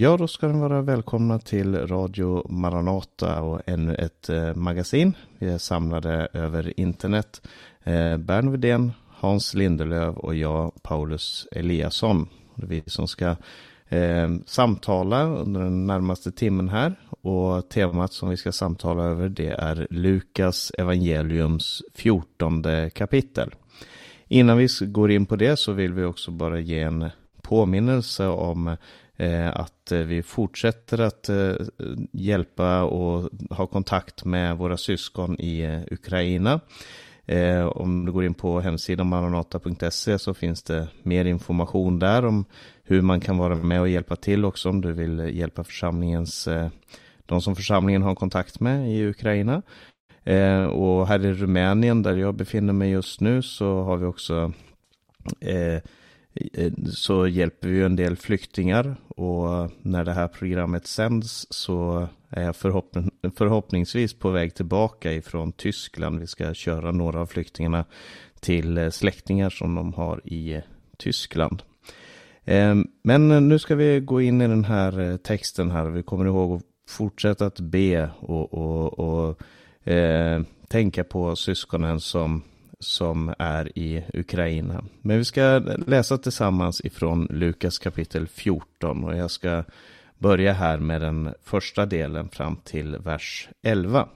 Ja, 0.00 0.16
då 0.16 0.28
ska 0.28 0.48
ni 0.48 0.60
vara 0.60 0.82
välkomna 0.82 1.38
till 1.38 1.86
Radio 1.86 2.52
Maranata 2.52 3.42
och 3.42 3.60
ännu 3.66 3.94
ett 3.94 4.28
eh, 4.28 4.54
magasin. 4.54 5.16
Vi 5.38 5.48
är 5.48 5.58
samlade 5.58 6.28
över 6.32 6.80
internet. 6.80 7.42
Eh, 7.84 8.16
Bern 8.16 8.50
Widén, 8.50 8.92
Hans 9.08 9.54
Lindelöv 9.54 10.16
och 10.16 10.34
jag, 10.34 10.82
Paulus 10.82 11.46
Eliasson. 11.52 12.28
Det 12.54 12.64
är 12.64 12.68
vi 12.68 12.82
som 12.86 13.08
ska 13.08 13.36
eh, 13.88 14.28
samtala 14.46 15.24
under 15.24 15.60
den 15.60 15.86
närmaste 15.86 16.32
timmen 16.32 16.68
här. 16.68 16.94
Och 17.10 17.68
temat 17.68 18.12
som 18.12 18.28
vi 18.28 18.36
ska 18.36 18.52
samtala 18.52 19.02
över 19.02 19.28
det 19.28 19.50
är 19.50 19.86
Lukas 19.90 20.72
evangeliums 20.78 21.82
14 21.94 22.64
kapitel. 22.90 23.54
Innan 24.28 24.58
vi 24.58 24.68
går 24.80 25.10
in 25.10 25.26
på 25.26 25.36
det 25.36 25.56
så 25.56 25.72
vill 25.72 25.92
vi 25.92 26.04
också 26.04 26.30
bara 26.30 26.60
ge 26.60 26.82
en 26.82 27.10
påminnelse 27.42 28.26
om 28.26 28.68
Eh, 28.68 28.76
Eh, 29.20 29.48
att 29.48 29.92
eh, 29.92 29.98
vi 29.98 30.22
fortsätter 30.22 31.00
att 31.00 31.28
eh, 31.28 31.54
hjälpa 32.12 32.82
och 32.82 33.30
ha 33.50 33.66
kontakt 33.66 34.24
med 34.24 34.56
våra 34.58 34.76
syskon 34.76 35.40
i 35.40 35.84
Ukraina. 35.90 36.60
Om 37.72 38.06
du 38.06 38.12
går 38.12 38.24
in 38.24 38.34
på 38.34 38.60
hemsidan 38.60 39.06
maranata.se 39.08 40.18
så 40.18 40.34
finns 40.34 40.62
det 40.62 40.88
mer 41.02 41.24
information 41.24 41.98
där 41.98 42.24
om 42.24 42.44
hur 42.82 43.02
man 43.02 43.20
kan 43.20 43.38
vara 43.38 43.54
med 43.54 43.80
och 43.80 43.88
hjälpa 43.88 44.16
till 44.16 44.44
också 44.44 44.68
om 44.68 44.80
du 44.80 44.92
vill 44.92 45.18
hjälpa 45.18 45.64
församlingens, 45.64 46.48
de 47.26 47.40
som 47.40 47.56
församlingen 47.56 48.02
har 48.02 48.14
kontakt 48.14 48.60
med 48.60 48.92
i 48.92 49.06
Ukraina. 49.06 49.62
Och 50.70 51.08
här 51.08 51.26
i 51.26 51.32
Rumänien 51.32 52.02
där 52.02 52.16
jag 52.16 52.34
befinner 52.34 52.72
mig 52.72 52.90
just 52.90 53.20
nu 53.20 53.42
så 53.42 53.82
har 53.82 53.96
vi 53.96 54.06
också 54.06 54.52
Eh, 55.40 55.80
Eh, 56.34 56.72
så 56.92 57.26
hjälper 57.26 57.68
vi 57.68 57.82
en 57.82 57.96
del 57.96 58.16
flyktingar 58.16 58.96
och 59.08 59.70
när 59.82 60.04
det 60.04 60.12
här 60.12 60.28
programmet 60.28 60.86
sänds 60.86 61.46
så 61.50 62.08
är 62.28 62.42
jag 62.42 62.56
förhoppning, 62.56 63.10
förhoppningsvis 63.36 64.14
på 64.14 64.30
väg 64.30 64.54
tillbaka 64.54 65.12
ifrån 65.12 65.52
Tyskland. 65.52 66.20
Vi 66.20 66.26
ska 66.26 66.54
köra 66.54 66.90
några 66.90 67.20
av 67.20 67.26
flyktingarna 67.26 67.84
till 68.40 68.78
eh, 68.78 68.90
släktingar 68.90 69.50
som 69.50 69.74
de 69.74 69.94
har 69.94 70.20
i 70.24 70.54
eh, 70.54 70.62
Tyskland. 70.96 71.62
Men 73.02 73.48
nu 73.48 73.58
ska 73.58 73.74
vi 73.74 74.00
gå 74.00 74.20
in 74.20 74.40
i 74.40 74.48
den 74.48 74.64
här 74.64 75.16
texten 75.16 75.70
här. 75.70 75.84
Vi 75.84 76.02
kommer 76.02 76.24
ihåg 76.24 76.56
att 76.56 76.62
fortsätta 76.88 77.46
att 77.46 77.60
be 77.60 78.10
och, 78.20 78.54
och, 78.54 78.98
och 78.98 79.42
eh, 79.88 80.42
tänka 80.68 81.04
på 81.04 81.36
syskonen 81.36 82.00
som 82.00 82.42
som 82.80 83.34
är 83.38 83.78
i 83.78 84.04
Ukraina. 84.14 84.84
Men 85.02 85.18
vi 85.18 85.24
ska 85.24 85.58
läsa 85.86 86.18
tillsammans 86.18 86.80
ifrån 86.84 87.26
Lukas 87.30 87.78
kapitel 87.78 88.28
14 88.28 89.04
och 89.04 89.16
jag 89.16 89.30
ska 89.30 89.64
börja 90.18 90.52
här 90.52 90.78
med 90.78 91.00
den 91.00 91.34
första 91.42 91.86
delen 91.86 92.28
fram 92.28 92.56
till 92.56 92.96
vers 92.96 93.48
11. 93.62 94.08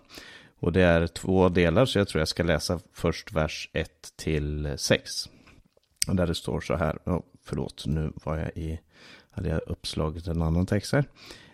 Och 0.61 0.73
det 0.73 0.83
är 0.83 1.07
två 1.07 1.49
delar 1.49 1.87
så 1.87 1.99
jag 1.99 2.09
tror 2.09 2.21
jag 2.21 2.29
ska 2.29 2.43
läsa 2.43 2.81
först 2.93 3.33
vers 3.33 3.71
1 3.73 3.91
till 4.17 4.75
6. 4.77 5.11
Där 6.07 6.27
det 6.27 6.35
står 6.35 6.61
så 6.61 6.77
här, 6.77 6.99
oh, 7.05 7.21
förlåt 7.45 7.87
nu 7.87 8.13
var 8.25 8.39
jag 8.39 8.51
i, 8.57 8.81
hade 9.31 9.49
jag 9.49 9.61
uppslagit 9.67 10.27
en 10.27 10.43
annan 10.43 10.67
text 10.67 10.93
här. 10.93 11.05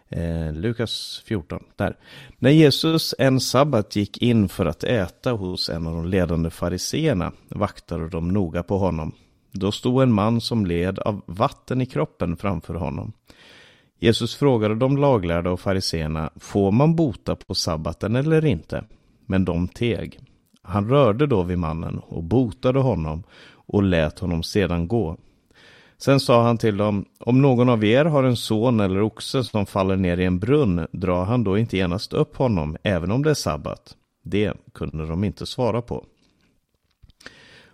Eh, 0.09 0.53
Lukas 0.53 1.23
14, 1.27 1.65
där. 1.77 1.97
När 2.39 2.51
Jesus 2.51 3.15
en 3.19 3.41
sabbat 3.41 3.97
gick 3.97 4.23
in 4.23 4.49
för 4.49 4.67
att 4.67 4.85
äta 4.85 5.33
hos 5.33 5.69
en 5.69 5.87
av 5.87 5.95
de 5.95 6.07
ledande 6.07 6.51
fariseerna 6.51 7.33
vaktade 7.49 8.09
de 8.09 8.29
noga 8.29 8.63
på 8.63 8.79
honom. 8.79 9.13
Då 9.53 9.73
stod 9.73 10.03
en 10.03 10.13
man 10.13 10.41
som 10.41 10.67
led 10.67 10.99
av 10.99 11.23
vatten 11.27 11.81
i 11.81 11.87
kroppen 11.87 12.37
framför 12.37 12.75
honom. 12.75 13.13
Jesus 13.99 14.37
frågade 14.37 14.75
de 14.75 14.97
laglärda 14.97 15.51
och 15.51 15.61
fariseerna, 15.61 16.31
får 16.37 16.73
man 16.73 16.97
bota 16.97 17.37
på 17.37 17.55
sabbaten 17.55 18.17
eller 18.17 18.45
inte? 18.45 18.85
Men 19.27 19.45
de 19.45 19.69
teg. 19.69 20.21
Han 20.63 20.89
rörde 20.89 21.27
då 21.27 21.43
vid 21.43 21.59
mannen 21.59 21.99
och 21.99 22.23
botade 22.23 22.79
honom 22.79 23.23
och 23.51 23.83
lät 23.83 24.19
honom 24.19 24.43
sedan 24.43 24.89
gå. 24.89 25.17
Sen 26.01 26.21
sa 26.21 26.43
han 26.43 26.59
till 26.59 26.77
dem, 26.77 27.05
om 27.19 27.43
någon 27.43 27.69
av 27.69 27.85
er 27.85 28.05
har 28.05 28.25
en 28.25 28.37
son 28.37 28.81
eller 28.81 29.03
oxe 29.03 29.45
som 29.45 29.67
faller 29.67 29.97
ner 29.97 30.19
i 30.19 30.25
en 30.25 30.39
brunn, 30.39 30.87
drar 30.93 31.25
han 31.25 31.45
då 31.45 31.59
inte 31.59 31.77
genast 31.77 32.13
upp 32.13 32.37
honom, 32.37 32.77
även 32.83 33.11
om 33.11 33.23
det 33.23 33.31
är 33.31 33.35
sabbat? 33.35 33.97
Det 34.25 34.53
kunde 34.75 35.07
de 35.07 35.25
inte 35.25 35.47
svara 35.47 35.83
på. 35.83 36.05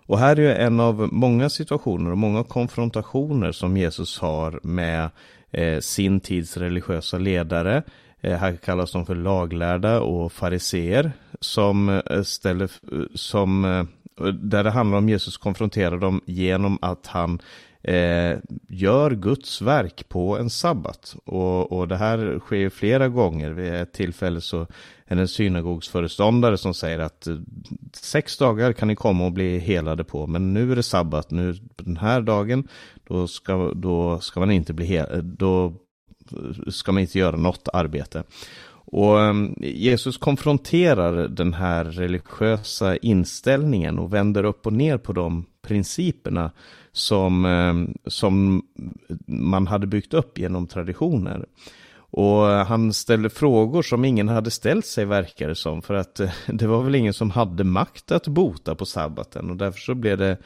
Och 0.07 0.19
här 0.19 0.39
är 0.39 0.67
en 0.67 0.81
av 0.81 1.09
många 1.13 1.49
situationer 1.49 2.11
och 2.11 2.19
många 2.19 2.45
konfrontationer 2.45 3.53
som 3.53 3.77
Jesus 3.77 4.19
har 4.19 4.61
med 4.63 5.11
eh, 5.51 5.81
sin 5.81 6.21
tids 6.21 6.57
religiösa 6.57 7.19
ledare. 7.19 7.83
Eh, 8.21 8.39
här 8.39 8.57
kallas 8.57 8.93
de 8.93 9.07
för 9.07 9.15
laglärda 9.15 10.01
och 10.01 10.33
fariseer 10.33 11.13
som 11.41 11.89
eh, 11.89 12.23
ställer, 12.23 12.71
som, 13.17 13.65
eh, 13.65 13.85
där 14.33 14.65
det 14.65 14.71
handlar 14.71 14.99
om 14.99 15.09
Jesus 15.09 15.37
konfronterar 15.37 15.99
dem 15.99 16.21
genom 16.27 16.79
att 16.83 17.07
han 17.07 17.41
eh, 17.85 18.39
gör 18.69 19.11
Guds 19.11 19.63
verk 19.63 20.09
på 20.09 20.39
en 20.39 20.51
sabbat. 20.51 21.17
Och, 21.25 21.73
och 21.73 21.89
det 21.89 21.97
här 21.97 22.39
sker 22.39 22.71
flera 22.71 23.09
gånger. 23.09 23.51
Vid 23.51 23.75
ett 23.75 23.93
tillfälle 23.93 24.41
så 24.41 24.67
är 25.07 25.17
det 25.17 25.23
en 25.23 25.29
synagogsföreståndare 25.29 26.59
som 26.59 26.75
säger 26.75 26.99
att 26.99 27.27
eh, 27.27 27.37
sex 27.93 28.39
dagar 28.39 28.73
kan 28.73 28.89
ni 28.89 28.97
komma 28.97 29.25
och 29.25 29.33
bli 29.33 29.59
helade 29.59 30.05
på, 30.05 30.27
men 30.27 30.55
nu 30.55 30.73
är 30.73 30.77
det 30.77 30.83
sabbat, 30.83 31.31
nu 31.31 31.55
den 31.77 31.97
här 31.97 32.21
dagen, 32.21 32.69
då 33.05 33.29
ska, 33.29 33.73
då 33.75 34.21
ska 34.21 34.41
man 34.41 34.51
inte 34.51 34.73
bli 34.73 34.87
helad, 34.87 35.19
eh, 35.19 35.23
då 35.23 35.75
ska 36.69 36.93
man 36.93 37.01
inte 37.01 37.19
göra 37.19 37.37
något 37.37 37.69
arbete. 37.73 38.23
Och 38.97 39.21
ehm, 39.23 39.55
Jesus 39.61 40.17
konfronterar 40.17 41.29
den 41.29 41.55
här 41.55 41.85
religiösa 41.85 42.97
inställningen 42.97 43.99
och 43.99 44.15
vänder 44.15 44.45
upp 44.45 44.67
och 44.67 44.73
ner 44.73 44.99
på 44.99 45.13
de 45.13 45.45
principerna 45.63 46.51
som, 46.93 47.45
ehm, 47.45 47.95
som 48.07 48.63
man 49.27 49.67
hade 49.67 49.87
byggt 49.87 50.15
upp 50.15 50.39
genom 50.39 50.67
traditioner. 50.67 51.47
Och 51.97 52.51
eh, 52.51 52.67
han 52.67 52.93
ställde 52.93 53.31
frågor 53.31 53.83
som 53.83 54.05
ingen 54.05 54.29
hade 54.29 54.51
ställt 54.51 54.87
sig 54.87 55.05
verkar 55.05 55.49
det 55.49 55.55
som. 55.55 55.83
För 55.83 55.95
att 55.95 56.21
eh, 56.21 56.31
det 56.47 56.67
var 56.67 56.83
väl 56.83 56.95
ingen 56.95 57.15
som 57.15 57.31
hade 57.31 57.65
makt 57.65 58.13
att 58.13 58.29
bota 58.29 58.75
på 58.75 58.87
sabbaten. 58.87 59.51
Och 59.51 59.57
därför 59.57 59.81
så 59.81 59.95
blev 59.95 60.19
det, 60.19 60.37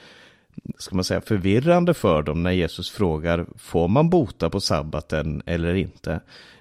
ska 0.78 0.94
man 0.94 1.04
säga, 1.04 1.20
förvirrande 1.20 1.94
för 1.94 2.22
dem 2.22 2.42
när 2.42 2.53
Jesus 2.53 2.91
frågar, 2.91 3.47
får 3.56 3.88
man 3.88 4.10
bota 4.10 4.50
på 4.50 4.60
sabbaten 4.60 5.42
eller 5.47 5.75
inte? 5.75 6.20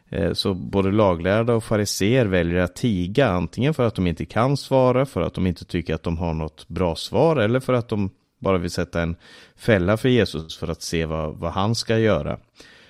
Eh, 0.09 0.33
så 0.33 0.53
både 0.53 0.91
laglärda 0.91 1.53
och 1.53 1.63
fariser 1.63 2.25
väljer 2.25 2.59
att 2.59 2.75
tiga, 2.75 3.27
antingen 3.27 3.73
för 3.73 3.87
att 3.87 3.95
de 3.95 4.07
inte 4.07 4.25
kan 4.25 4.57
svara, 4.57 5.05
för 5.05 5.21
att 5.21 5.33
de 5.33 5.47
inte 5.47 5.65
tycker 5.65 5.95
att 5.95 6.03
de 6.03 6.17
har 6.17 6.33
något 6.33 6.67
bra 6.67 6.95
svar, 6.95 7.35
eller 7.35 7.59
för 7.59 7.73
att 7.73 7.89
de 7.89 8.09
bara 8.39 8.57
vill 8.57 8.71
sätta 8.71 9.01
en 9.01 9.15
fälla 9.55 9.97
för 9.97 10.09
Jesus 10.09 10.57
för 10.57 10.67
att 10.67 10.81
se 10.81 11.05
vad, 11.05 11.35
vad 11.35 11.51
han 11.51 11.75
ska 11.75 11.97
göra. 11.97 12.37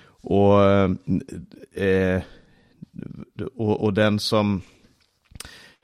Och, 0.06 0.64
eh, 0.64 0.90
eh 1.74 2.22
och, 3.56 3.84
och, 3.84 3.94
den 3.94 4.18
som 4.18 4.62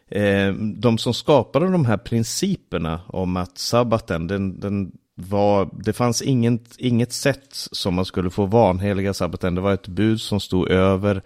eh, 0.08 0.52
de 0.54 0.98
som 0.98 1.14
skapade 1.14 1.72
de 1.72 1.84
här 1.84 1.96
principerna 1.96 3.00
om 3.06 3.36
att 3.36 3.58
sabbaten, 3.58 4.26
den, 4.26 4.60
den 4.60 4.92
var, 5.14 5.68
det 5.72 5.92
fanns 5.92 6.22
inget, 6.22 6.76
inget 6.78 7.12
sätt 7.12 7.48
som 7.50 7.94
man 7.94 8.04
skulle 8.04 8.30
få 8.30 8.46
vanheliga 8.46 9.14
sabbaten. 9.14 9.54
Det 9.54 9.60
var 9.60 9.74
ett 9.74 9.88
bud 9.88 10.20
som 10.20 10.40
stod 10.40 10.68
över 10.68 11.22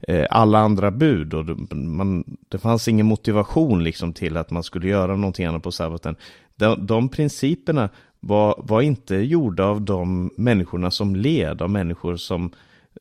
eh, 0.00 0.26
alla 0.30 0.58
andra 0.58 0.90
bud 0.90 1.34
och 1.34 1.44
det, 1.44 1.74
man, 1.74 2.24
det 2.48 2.58
fanns 2.58 2.88
ingen 2.88 3.06
motivation 3.06 3.84
liksom 3.84 4.12
till 4.12 4.36
att 4.36 4.50
man 4.50 4.62
skulle 4.62 4.88
göra 4.88 5.16
någonting 5.16 5.46
annat 5.46 5.62
på 5.62 5.72
sabbaten. 5.72 6.16
De, 6.56 6.86
de 6.86 7.08
principerna 7.08 7.88
var, 8.20 8.62
var 8.64 8.80
inte 8.80 9.16
gjorda 9.16 9.64
av 9.64 9.82
de 9.82 10.30
människorna 10.36 10.90
som 10.90 11.16
led, 11.16 11.62
av 11.62 11.70
människor 11.70 12.16
som, 12.16 12.50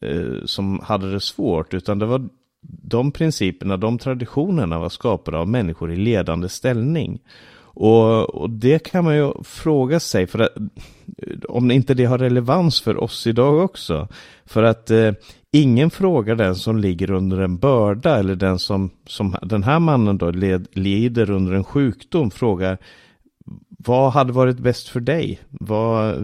eh, 0.02 0.46
som 0.46 0.80
hade 0.84 1.12
det 1.12 1.20
svårt, 1.20 1.74
utan 1.74 2.00
det 2.00 2.06
var 2.06 2.30
de 2.62 3.12
principerna, 3.12 3.78
de 3.78 3.98
traditionerna 3.98 4.80
var 4.80 4.90
skapade 4.90 5.38
av 5.38 5.48
människor 5.48 5.92
i 5.92 5.96
ledande 5.96 6.50
ställning. 6.50 7.20
Och, 7.80 8.36
och, 8.36 8.50
det 8.50 8.80
kan 8.80 9.04
man 9.04 9.16
ju 9.16 9.34
fråga 9.44 10.00
sig, 10.00 10.28
för 10.28 10.40
att, 10.40 10.52
om 11.50 11.72
inte 11.72 11.94
det 11.94 12.06
har 12.06 12.18
relevans 12.18 12.82
för 12.82 13.04
oss 13.04 13.28
idag 13.28 13.64
också. 13.64 14.08
För 14.46 14.64
att 14.64 14.92
eh, 14.92 15.12
ingen 15.52 15.90
frågar 15.90 16.36
den 16.36 16.56
som 16.56 16.78
ligger 16.78 17.12
under 17.12 17.38
en 17.38 17.58
börda, 17.58 18.20
eller 18.20 18.36
den 18.36 18.60
som, 18.60 18.90
som 19.08 19.36
den 19.42 19.64
här 19.64 19.80
mannen 19.80 20.18
då 20.18 20.32
led, 20.32 20.68
lider 20.72 21.30
under 21.30 21.54
en 21.54 21.64
sjukdom, 21.64 22.32
frågar 22.32 22.78
vad 23.70 24.12
hade 24.12 24.34
varit 24.34 24.60
bäst 24.60 24.90
för 24.90 25.00
dig? 25.00 25.40
Vad, 25.50 26.16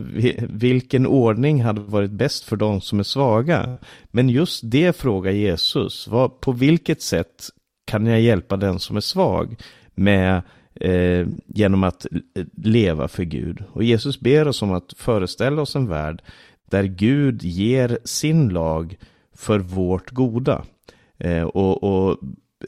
vilken 0.50 1.08
ordning 1.08 1.64
hade 1.64 1.82
varit 1.82 2.12
bäst 2.12 2.44
för 2.44 2.56
de 2.56 2.82
som 2.82 3.00
är 3.00 3.04
svaga? 3.04 3.78
Men 4.12 4.30
just 4.30 4.62
det 4.64 4.98
frågar 4.98 5.32
Jesus. 5.32 6.08
Vad, 6.08 6.40
på 6.42 6.52
vilket 6.52 7.02
sätt 7.02 7.50
kan 7.86 8.06
jag 8.06 8.22
hjälpa 8.22 8.58
den 8.58 8.80
som 8.80 8.98
är 8.98 9.02
svag 9.02 9.56
med 9.96 10.42
eh, 10.76 11.28
genom 11.48 11.84
att 11.84 12.06
leva 12.56 13.08
för 13.08 13.24
Gud? 13.24 13.64
Och 13.72 13.84
Jesus 13.84 14.20
ber 14.20 14.48
oss 14.48 14.62
om 14.62 14.72
att 14.72 14.94
föreställa 14.98 15.62
oss 15.62 15.76
en 15.76 15.88
värld 15.88 16.22
där 16.70 16.84
Gud 16.84 17.44
ger 17.44 18.00
sin 18.04 18.50
lag 18.50 18.98
för 19.36 19.60
vårt 19.60 20.12
goda. 20.12 20.64
Eh, 21.18 21.44
och, 21.44 21.84
och 21.84 22.18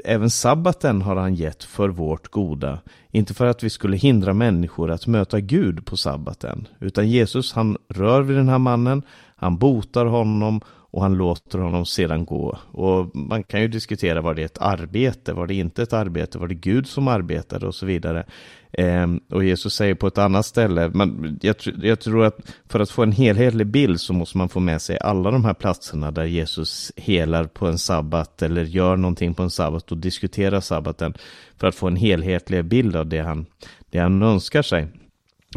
även 0.03 0.29
sabbaten 0.29 1.01
har 1.01 1.15
han 1.15 1.35
gett 1.35 1.63
för 1.63 1.89
vårt 1.89 2.27
goda. 2.27 2.79
Inte 3.11 3.33
för 3.33 3.45
att 3.45 3.63
vi 3.63 3.69
skulle 3.69 3.97
hindra 3.97 4.33
människor 4.33 4.91
att 4.91 5.07
möta 5.07 5.39
Gud 5.39 5.85
på 5.85 5.97
sabbaten. 5.97 6.67
Utan 6.79 7.09
Jesus 7.09 7.53
han 7.53 7.77
rör 7.89 8.21
vid 8.21 8.37
den 8.37 8.49
här 8.49 8.57
mannen, 8.57 9.01
han 9.35 9.57
botar 9.57 10.05
honom 10.05 10.61
och 10.95 11.01
han 11.01 11.13
låter 11.13 11.59
honom 11.59 11.86
sedan 11.86 12.25
gå. 12.25 12.57
Och 12.71 13.15
man 13.15 13.44
kan 13.44 13.62
ju 13.62 13.68
diskutera, 13.68 14.21
var 14.21 14.33
det 14.33 14.44
ett 14.44 14.57
arbete, 14.62 15.33
var 15.33 15.47
det 15.47 15.53
inte 15.53 15.83
ett 15.83 15.94
arbete, 15.94 16.38
var 16.38 16.47
det 16.47 16.56
Gud 16.56 16.88
som 16.88 17.07
arbetade 17.07 17.68
och 17.68 17.75
så 17.75 17.86
vidare. 17.86 18.25
Eh, 18.71 19.07
och 19.31 19.44
Jesus 19.44 19.74
säger 19.74 19.95
på 19.95 20.07
ett 20.07 20.18
annat 20.18 20.45
ställe, 20.45 20.92
men 20.94 21.39
jag, 21.42 21.56
jag, 21.81 22.00
tror 22.00 22.25
att 22.25 22.38
för 22.69 22.80
att 22.80 22.89
få 22.89 23.03
en 23.03 23.12
helhetlig 23.12 23.68
bild 23.68 24.01
så 24.01 24.13
måste 24.13 24.38
man 24.38 24.50
få 24.50 24.59
med 24.59 24.81
sig 24.81 24.97
alla 25.00 25.31
de 25.31 25.45
här 25.45 25.53
platserna 25.53 26.12
där 26.12 26.25
Jesus 26.25 26.92
helar 26.95 27.44
på 27.44 27.68
en 27.68 27.77
sabbat 27.77 28.41
eller 28.41 28.63
gör 28.63 28.95
någonting 28.95 29.33
på 29.33 29.44
en 29.44 29.50
sabbat 29.50 29.91
och 29.91 29.98
diskuterar 29.98 30.62
sabbaten 30.62 31.13
för 31.57 31.68
att 31.68 31.75
få 31.75 31.88
en 31.88 31.95
helhetlig 31.95 32.65
bild 32.65 32.95
av 32.95 33.07
det 33.07 33.19
han, 33.19 33.45
det 33.89 34.00
han 34.00 34.24
önskar 34.24 34.62
sig 34.62 34.88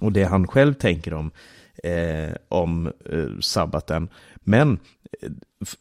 och 0.00 0.12
det 0.12 0.25
han 0.25 0.46
själv 0.46 0.75
tänker 0.75 1.14
om, 1.14 1.31
eh, 1.84 2.34
om 2.49 2.87
eh, 2.87 3.41
sabbaten. 3.41 4.08
Men 4.48 4.78
eh, 5.22 5.30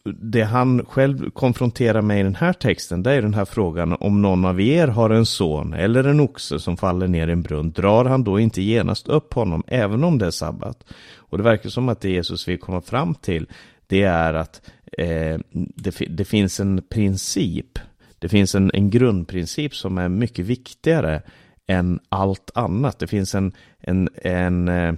det 0.04 0.42
han 0.42 0.84
själv 0.84 1.30
konfronterar 1.30 2.02
med 2.02 2.20
i 2.20 2.22
den 2.22 2.34
här 2.34 2.52
texten, 2.52 3.02
det 3.02 3.12
är 3.12 3.22
den 3.22 3.34
här 3.34 3.44
frågan 3.44 3.96
om 4.00 4.22
någon 4.22 4.44
av 4.44 4.60
er 4.60 4.88
har 4.88 5.10
en 5.10 5.26
son 5.26 5.72
eller 5.72 6.04
en 6.04 6.20
oxe 6.20 6.60
som 6.60 6.76
faller 6.76 7.08
ner 7.08 7.28
i 7.28 7.32
en 7.32 7.42
brunn, 7.42 7.72
drar 7.72 8.04
han 8.04 8.24
då 8.24 8.40
inte 8.40 8.62
genast 8.62 9.08
upp 9.08 9.34
honom 9.34 9.64
även 9.66 10.04
om 10.04 10.18
det 10.18 10.26
är 10.26 10.30
sabbat? 10.30 10.84
Och 11.16 11.38
det 11.38 11.44
verkar 11.44 11.68
som 11.70 11.88
att 11.88 12.00
det 12.00 12.10
Jesus 12.10 12.48
vill 12.48 12.58
komma 12.58 12.80
fram 12.80 13.14
till, 13.14 13.46
det 13.86 14.02
är 14.02 14.34
att 14.34 14.70
eh, 14.98 15.38
det, 15.52 15.94
det, 16.08 16.24
finns 16.24 16.60
en 16.60 16.82
princip, 16.82 17.78
det 18.18 18.28
finns 18.28 18.54
en, 18.54 18.70
en 18.74 18.90
grundprincip 18.90 19.74
som 19.74 19.98
är 19.98 20.08
mycket 20.08 20.44
viktigare 20.44 21.22
än 21.66 22.00
allt 22.08 22.50
annat. 22.54 22.98
Det 22.98 23.06
finns 23.06 23.34
en, 23.34 23.52
en, 23.80 24.08
en 24.22 24.68
eh, 24.68 24.94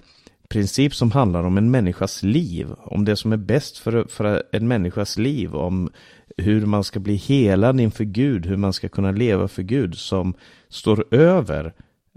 princip 0.50 0.94
som 0.94 1.10
handlar 1.10 1.44
om 1.44 1.58
en 1.58 1.70
människas 1.70 2.22
liv, 2.22 2.68
om 2.78 3.04
det 3.04 3.16
som 3.16 3.32
är 3.32 3.36
bäst 3.36 3.78
för, 3.78 4.04
för 4.04 4.42
en 4.52 4.68
människas 4.68 5.18
liv, 5.18 5.54
om 5.54 5.90
hur 6.36 6.66
man 6.66 6.84
ska 6.84 7.00
bli 7.00 7.16
helad 7.16 7.80
inför 7.80 8.04
Gud, 8.04 8.46
hur 8.46 8.56
man 8.56 8.72
ska 8.72 8.88
kunna 8.88 9.10
leva 9.10 9.48
för 9.48 9.62
Gud, 9.62 9.94
som 9.98 10.34
står 10.68 11.14
över 11.14 11.72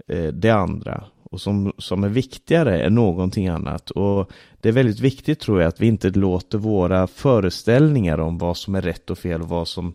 eh, 0.08 0.26
det 0.26 0.50
andra 0.50 1.04
och 1.30 1.40
som, 1.40 1.72
som 1.78 2.04
är 2.04 2.08
viktigare 2.08 2.82
än 2.82 2.94
någonting 2.94 3.48
annat. 3.48 3.90
Och 3.90 4.30
det 4.60 4.68
är 4.68 4.72
väldigt 4.72 5.00
viktigt 5.00 5.40
tror 5.40 5.60
jag 5.60 5.68
att 5.68 5.80
vi 5.80 5.86
inte 5.86 6.10
låter 6.10 6.58
våra 6.58 7.06
föreställningar 7.06 8.18
om 8.18 8.38
vad 8.38 8.56
som 8.56 8.74
är 8.74 8.82
rätt 8.82 9.10
och 9.10 9.18
fel 9.18 9.42
och 9.42 9.48
vad 9.48 9.68
som 9.68 9.94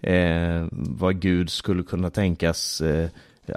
eh, 0.00 0.66
vad 0.72 1.20
Gud 1.20 1.50
skulle 1.50 1.82
kunna 1.82 2.10
tänkas 2.10 2.80
eh, 2.80 3.08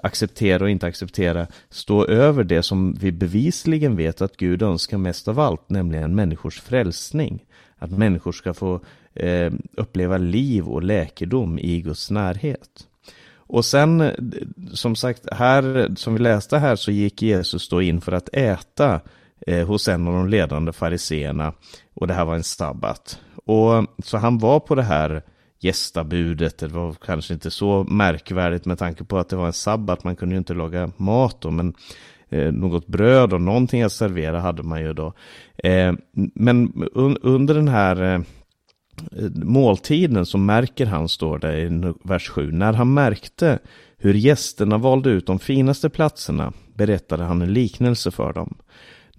acceptera 0.03 0.63
och 0.63 0.69
inte 0.69 0.87
acceptera 0.87 1.47
stå 1.69 2.05
över 2.05 2.43
det 2.43 2.63
som 2.63 2.93
vi 2.93 3.11
bevisligen 3.11 3.95
vet 3.95 4.21
att 4.21 4.37
Gud 4.37 4.61
önskar 4.61 4.97
mest 4.97 5.27
av 5.27 5.39
allt, 5.39 5.69
nämligen 5.69 6.15
människors 6.15 6.61
frälsning. 6.61 7.45
Att 7.77 7.91
människor 7.91 8.31
ska 8.31 8.53
få 8.53 8.81
eh, 9.13 9.53
uppleva 9.77 10.17
liv 10.17 10.67
och 10.67 10.83
läkedom 10.83 11.59
i 11.59 11.81
Guds 11.81 12.11
närhet. 12.11 12.87
Och 13.33 13.65
sen, 13.65 14.01
eh, 14.01 14.13
som 14.73 14.95
sagt, 14.95 15.23
här, 15.31 15.95
som 15.95 16.13
vi 16.13 16.19
läste 16.19 16.57
här 16.57 16.75
så 16.75 16.91
gick 16.91 17.21
Jesus 17.21 17.69
då 17.69 17.81
in 17.81 18.01
för 18.01 18.11
att 18.11 18.29
äta 18.33 19.01
eh, 19.47 19.67
hos 19.67 19.87
en 19.87 20.07
av 20.07 20.13
de 20.13 20.27
ledande 20.27 20.73
fariseerna 20.73 21.53
och 21.93 22.07
det 22.07 22.13
här 22.13 22.25
var 22.25 22.35
en 22.35 22.43
sabbat. 22.43 23.19
Och 23.45 23.85
så 24.03 24.17
han 24.17 24.37
var 24.37 24.59
på 24.59 24.75
det 24.75 24.83
här 24.83 25.23
gästabudet. 25.63 26.57
Det 26.57 26.67
var 26.67 26.93
kanske 26.93 27.33
inte 27.33 27.51
så 27.51 27.83
märkvärdigt 27.83 28.65
med 28.65 28.79
tanke 28.79 29.03
på 29.03 29.17
att 29.17 29.29
det 29.29 29.35
var 29.35 29.47
en 29.47 29.53
sabbat. 29.53 30.03
Man 30.03 30.15
kunde 30.15 30.35
ju 30.35 30.39
inte 30.39 30.53
laga 30.53 30.91
mat 30.97 31.41
då, 31.41 31.51
men 31.51 31.73
eh, 32.29 32.51
något 32.51 32.87
bröd 32.87 33.33
och 33.33 33.41
någonting 33.41 33.81
att 33.81 33.91
servera 33.91 34.39
hade 34.39 34.63
man 34.63 34.81
ju 34.81 34.93
då. 34.93 35.13
Eh, 35.57 35.93
men 36.33 36.87
under 37.21 37.53
den 37.53 37.67
här 37.67 38.13
eh, 38.13 38.21
måltiden 39.33 40.25
så 40.25 40.37
märker 40.37 40.85
han, 40.85 41.09
står 41.09 41.39
det 41.39 41.59
i 41.59 41.93
vers 42.03 42.29
7, 42.29 42.51
när 42.51 42.73
han 42.73 42.93
märkte 42.93 43.59
hur 43.97 44.13
gästerna 44.13 44.77
valde 44.77 45.09
ut 45.09 45.27
de 45.27 45.39
finaste 45.39 45.89
platserna 45.89 46.53
berättade 46.75 47.23
han 47.23 47.41
en 47.41 47.53
liknelse 47.53 48.11
för 48.11 48.33
dem. 48.33 48.57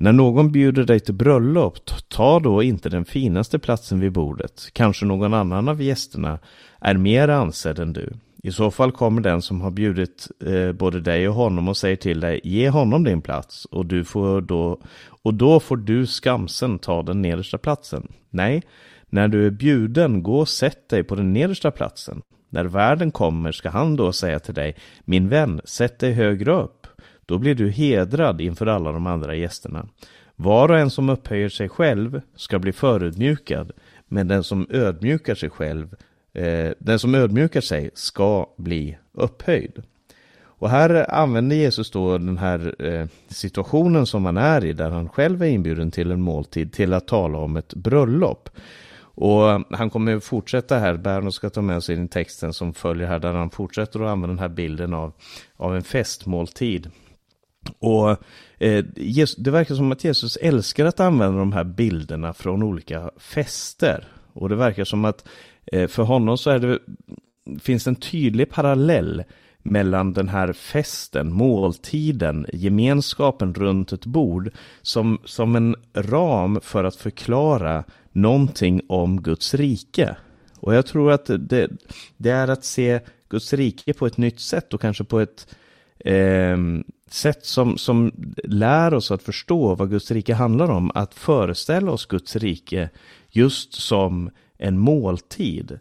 När 0.03 0.13
någon 0.13 0.53
bjuder 0.53 0.85
dig 0.85 1.01
till 1.01 1.15
bröllop, 1.15 1.79
ta 2.09 2.41
då 2.41 2.63
inte 2.63 2.89
den 2.89 3.05
finaste 3.05 3.59
platsen 3.59 4.01
vid 4.01 4.13
bordet. 4.13 4.69
Kanske 4.73 5.07
någon 5.07 5.35
annan 5.35 5.69
av 5.69 5.83
gästerna 5.83 6.39
är 6.81 6.95
mer 6.95 7.29
ansedd 7.29 7.79
än 7.79 7.93
du. 7.93 8.13
I 8.43 8.53
så 8.53 8.71
fall 8.71 8.93
kommer 8.93 9.21
den 9.21 9.43
som 9.43 9.61
har 9.61 9.71
bjudit 9.71 10.29
eh, 10.47 10.73
både 10.73 11.01
dig 11.01 11.29
och 11.29 11.35
honom 11.35 11.69
och 11.69 11.77
säger 11.77 11.97
till 11.97 12.21
dig, 12.21 12.41
ge 12.45 12.69
honom 12.69 13.05
din 13.05 13.23
plats 13.23 13.65
och, 13.65 13.87
du 13.87 14.05
får 14.05 14.41
då, 14.41 14.81
och 15.23 15.35
då 15.35 15.61
får 15.61 15.77
du 15.77 16.07
skamsen 16.07 16.79
ta 16.79 17.03
den 17.03 17.23
nedersta 17.23 17.59
platsen. 17.59 18.13
Nej, 18.31 18.63
när 19.11 19.29
du 19.29 19.47
är 19.47 19.51
bjuden, 19.51 20.23
gå 20.23 20.39
och 20.39 20.49
sätt 20.49 20.89
dig 20.89 21.05
på 21.05 21.15
den 21.15 21.33
nedersta 21.33 21.71
platsen. 21.71 22.23
När 22.49 22.65
värden 22.65 23.11
kommer 23.11 23.53
ska 23.53 23.71
han 23.71 23.97
då 23.97 24.13
säga 24.13 24.39
till 24.39 24.55
dig, 24.55 24.77
min 25.05 25.29
vän, 25.29 25.61
sätt 25.65 25.99
dig 25.99 26.13
högre 26.13 26.53
upp. 26.53 26.82
Då 27.33 27.39
blir 27.39 27.55
du 27.55 27.71
hedrad 27.71 28.41
inför 28.41 28.67
alla 28.67 28.93
de 28.93 29.07
andra 29.07 29.35
gästerna. 29.35 29.89
Var 30.37 30.69
och 30.69 30.79
en 30.79 30.91
som 30.91 31.09
upphöjer 31.09 31.49
sig 31.49 31.69
själv 31.69 32.21
ska 32.37 32.59
bli 32.59 32.73
förödmjukad, 32.73 33.73
men 34.09 34.29
den 34.29 34.43
som 34.45 34.67
ödmjukar 34.71 35.35
sig 35.35 35.51
själv, 35.51 35.97
eh, 36.33 36.71
den 36.79 36.99
som 36.99 37.15
ödmjukar 37.15 37.61
sig 37.61 37.91
ska 37.95 38.47
bli 38.57 38.99
upphöjd. 39.13 39.83
Och 40.45 40.71
här 40.71 41.15
använder 41.15 41.57
Jesus 41.57 41.91
då 41.91 42.19
den 42.19 42.39
här 42.39 42.75
eh, 42.79 43.07
situationen 43.29 44.07
som 44.07 44.25
han 44.25 44.37
är 44.37 44.65
i, 44.65 44.73
där 44.73 44.91
han 44.91 45.09
själv 45.09 45.43
är 45.43 45.47
inbjuden 45.47 45.91
till 45.91 46.11
en 46.11 46.23
måltid, 46.23 46.73
till 46.73 46.93
att 46.93 47.09
tala 47.09 47.39
om 47.39 47.57
ett 47.57 47.75
bröllop. 47.75 48.51
Och 49.15 49.43
han 49.71 49.91
kommer 49.91 50.21
fortsätta 50.21 50.79
här, 50.79 50.97
Berno 50.97 51.31
ska 51.31 51.51
ta 51.51 51.63
med 51.63 51.83
sig 51.83 51.97
den 51.97 52.09
texten 52.09 52.53
som 52.53 52.75
följer 52.75 53.07
här, 53.07 53.19
där 53.19 53.33
han 53.33 53.51
fortsätter 53.51 54.01
att 54.01 54.09
använda 54.09 54.35
den 54.35 54.39
här 54.39 54.49
bilden 54.49 54.95
av, 54.95 55.13
av 55.57 55.77
en 55.77 55.83
festmåltid. 55.83 56.91
Och 57.79 58.11
eh, 58.59 58.85
det 59.37 59.51
verkar 59.51 59.75
som 59.75 59.93
att 59.93 60.05
Jesus 60.05 60.37
älskar 60.37 60.85
att 60.87 61.01
använda 61.01 61.39
de 61.39 61.53
här 61.53 61.65
bilderna 61.65 62.33
från 62.33 62.63
olika 62.63 63.11
fester. 63.17 64.09
Och 64.33 64.49
det 64.49 64.57
verkar 64.57 64.85
som 64.85 65.05
att 65.05 65.29
eh, 65.67 65.89
för 65.89 66.03
honom 66.03 66.39
så 66.39 66.51
är 66.51 66.59
det, 66.59 66.79
finns 67.61 67.87
en 67.87 67.97
tydlig 67.97 68.51
parallell 68.51 69.23
mellan 69.63 70.13
den 70.13 70.29
här 70.29 70.53
festen, 70.53 71.33
måltiden, 71.33 72.47
gemenskapen 72.53 73.55
runt 73.55 73.93
ett 73.93 74.07
bord 74.07 74.51
som, 74.83 75.19
som 75.25 75.57
en 75.57 75.77
ram 75.95 76.61
för 76.63 76.85
att 76.85 76.97
förklara 76.97 77.85
någonting 78.13 78.81
om 78.89 79.23
Guds 79.23 79.55
rike. 79.55 80.17
Och 80.59 80.75
jag 80.75 80.87
tror 80.87 81.13
att 81.13 81.31
det, 81.39 81.69
det 82.17 82.31
är 82.31 82.49
att 82.49 82.65
se 82.65 83.01
Guds 83.29 83.53
rike 83.53 83.93
på 83.93 84.07
ett 84.07 84.17
nytt 84.17 84.41
sätt 84.41 84.75
och 84.75 84.81
kanske 84.81 85.05
på 85.05 85.21
ett 85.21 85.57
eh, 85.99 86.57
sätt 87.13 87.47
som, 87.47 87.79
som 87.79 88.13
lär 88.45 88.95
oss 88.95 89.11
att 89.11 89.23
förstå 89.23 89.75
vad 89.75 89.91
Guds 89.91 90.11
rike 90.11 90.35
handlar 90.35 90.71
om, 90.71 90.91
att 90.95 91.15
föreställa 91.15 91.93
oss 91.93 92.07
Guds 92.07 92.37
rike 92.37 92.91
just 93.31 93.75
som 93.75 94.31
en 94.59 94.79
måltid. 94.79 95.79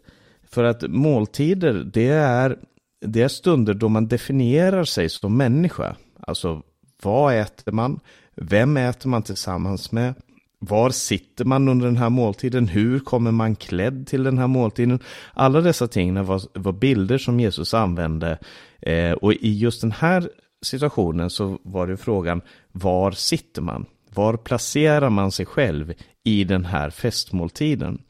För 0.50 0.64
att 0.64 0.90
måltider, 0.90 1.72
det 1.92 2.08
är, 2.08 2.56
det 3.00 3.22
är 3.22 3.28
stunder 3.28 3.74
då 3.74 3.88
man 3.88 4.08
definierar 4.08 4.84
sig 4.84 5.08
som 5.08 5.36
människa. 5.36 5.96
Alltså, 6.20 6.62
vad 7.02 7.34
äter 7.34 7.72
man? 7.72 8.00
Vem 8.34 8.76
äter 8.76 9.08
man 9.08 9.22
tillsammans 9.22 9.92
med? 9.92 10.14
Var 10.58 10.90
sitter 10.90 11.44
man 11.44 11.68
under 11.68 11.86
den 11.86 11.96
här 11.96 12.10
måltiden? 12.10 12.68
Hur 12.68 12.98
kommer 12.98 13.30
man 13.30 13.56
klädd 13.56 14.06
till 14.06 14.22
den 14.22 14.38
här 14.38 14.46
måltiden? 14.46 14.98
Alla 15.34 15.60
dessa 15.60 15.88
ting 15.88 16.24
var, 16.24 16.42
var 16.58 16.72
bilder 16.72 17.18
som 17.18 17.40
Jesus 17.40 17.74
använde. 17.74 18.38
Eh, 18.80 19.12
och 19.12 19.32
i 19.32 19.58
just 19.58 19.80
den 19.80 19.92
här 19.92 20.30
situationen 20.62 21.30
så 21.30 21.58
var 21.62 21.86
det 21.86 21.96
frågan 21.96 22.40
var 22.72 23.10
sitter 23.10 23.62
man? 23.62 23.86
Var 24.14 24.36
placerar 24.36 25.10
man 25.10 25.32
sig 25.32 25.46
själv 25.46 25.94
i 26.24 26.44
den 26.44 26.64
här 26.64 26.90
festmåltiden? 26.90 28.02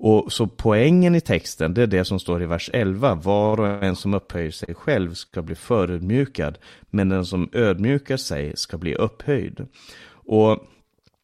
Och 0.00 0.32
så 0.32 0.46
poängen 0.46 1.14
i 1.14 1.20
texten, 1.20 1.74
det 1.74 1.82
är 1.82 1.86
det 1.86 2.04
som 2.04 2.20
står 2.20 2.42
i 2.42 2.46
vers 2.46 2.70
11. 2.72 3.14
Var 3.14 3.60
och 3.60 3.84
en 3.84 3.96
som 3.96 4.14
upphöjer 4.14 4.50
sig 4.50 4.74
själv 4.74 5.14
ska 5.14 5.42
bli 5.42 5.54
förödmjukad, 5.54 6.58
men 6.90 7.08
den 7.08 7.26
som 7.26 7.48
ödmjukar 7.52 8.16
sig 8.16 8.56
ska 8.56 8.78
bli 8.78 8.94
upphöjd. 8.94 9.66
Och 10.10 10.66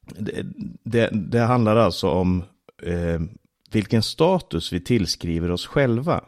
det, 0.07 0.47
det, 0.85 1.11
det 1.13 1.41
handlar 1.41 1.77
alltså 1.77 2.09
om 2.09 2.43
eh, 2.83 3.21
vilken 3.71 4.03
status 4.03 4.73
vi 4.73 4.81
tillskriver 4.81 5.51
oss 5.51 5.67
själva. 5.67 6.25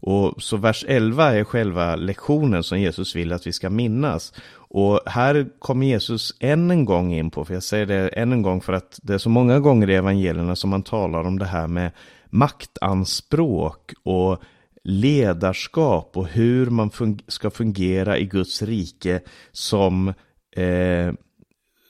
Och 0.00 0.42
så 0.42 0.56
vers 0.56 0.84
11 0.88 1.34
är 1.34 1.44
själva 1.44 1.96
lektionen 1.96 2.62
som 2.62 2.80
Jesus 2.80 3.16
vill 3.16 3.32
att 3.32 3.46
vi 3.46 3.52
ska 3.52 3.70
minnas. 3.70 4.32
Och 4.52 5.00
här 5.06 5.48
kommer 5.58 5.86
Jesus 5.86 6.34
än 6.40 6.70
en 6.70 6.84
gång 6.84 7.14
in 7.14 7.30
på, 7.30 7.44
för 7.44 7.54
jag 7.54 7.62
säger 7.62 7.86
det 7.86 8.08
än 8.08 8.32
en 8.32 8.42
gång 8.42 8.60
för 8.60 8.72
att 8.72 9.00
det 9.02 9.14
är 9.14 9.18
så 9.18 9.28
många 9.28 9.60
gånger 9.60 9.90
i 9.90 9.94
evangelierna 9.94 10.56
som 10.56 10.70
man 10.70 10.82
talar 10.82 11.20
om 11.20 11.38
det 11.38 11.44
här 11.44 11.66
med, 11.66 11.90
maktanspråk 12.30 13.92
och 14.02 14.42
ledarskap 14.84 16.16
och 16.16 16.26
hur 16.26 16.66
man 16.66 16.90
fun 16.90 17.18
ska 17.28 17.50
fungera 17.50 18.18
i 18.18 18.24
Guds 18.24 18.62
rike 18.62 19.20
som, 19.52 20.08
eh, 20.56 21.12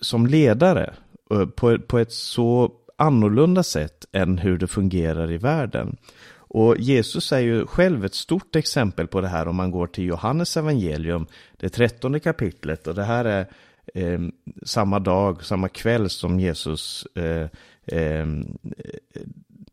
som 0.00 0.26
ledare 0.26 0.94
eh, 1.30 1.46
på, 1.46 1.78
på 1.78 1.98
ett 1.98 2.12
så 2.12 2.72
annorlunda 2.96 3.62
sätt 3.62 4.06
än 4.12 4.38
hur 4.38 4.58
det 4.58 4.66
fungerar 4.66 5.32
i 5.32 5.36
världen. 5.36 5.96
Och 6.52 6.78
Jesus 6.78 7.32
är 7.32 7.38
ju 7.38 7.66
själv 7.66 8.04
ett 8.04 8.14
stort 8.14 8.56
exempel 8.56 9.06
på 9.06 9.20
det 9.20 9.28
här 9.28 9.48
om 9.48 9.56
man 9.56 9.70
går 9.70 9.86
till 9.86 10.04
Johannes 10.04 10.56
evangelium, 10.56 11.26
det 11.56 11.68
trettonde 11.68 12.20
kapitlet. 12.20 12.86
Och 12.86 12.94
det 12.94 13.04
här 13.04 13.24
är 13.24 13.46
eh, 13.94 14.20
samma 14.62 14.98
dag, 14.98 15.44
samma 15.44 15.68
kväll 15.68 16.10
som 16.10 16.40
Jesus, 16.40 17.06
eh, 17.14 17.48
eh, 17.86 18.26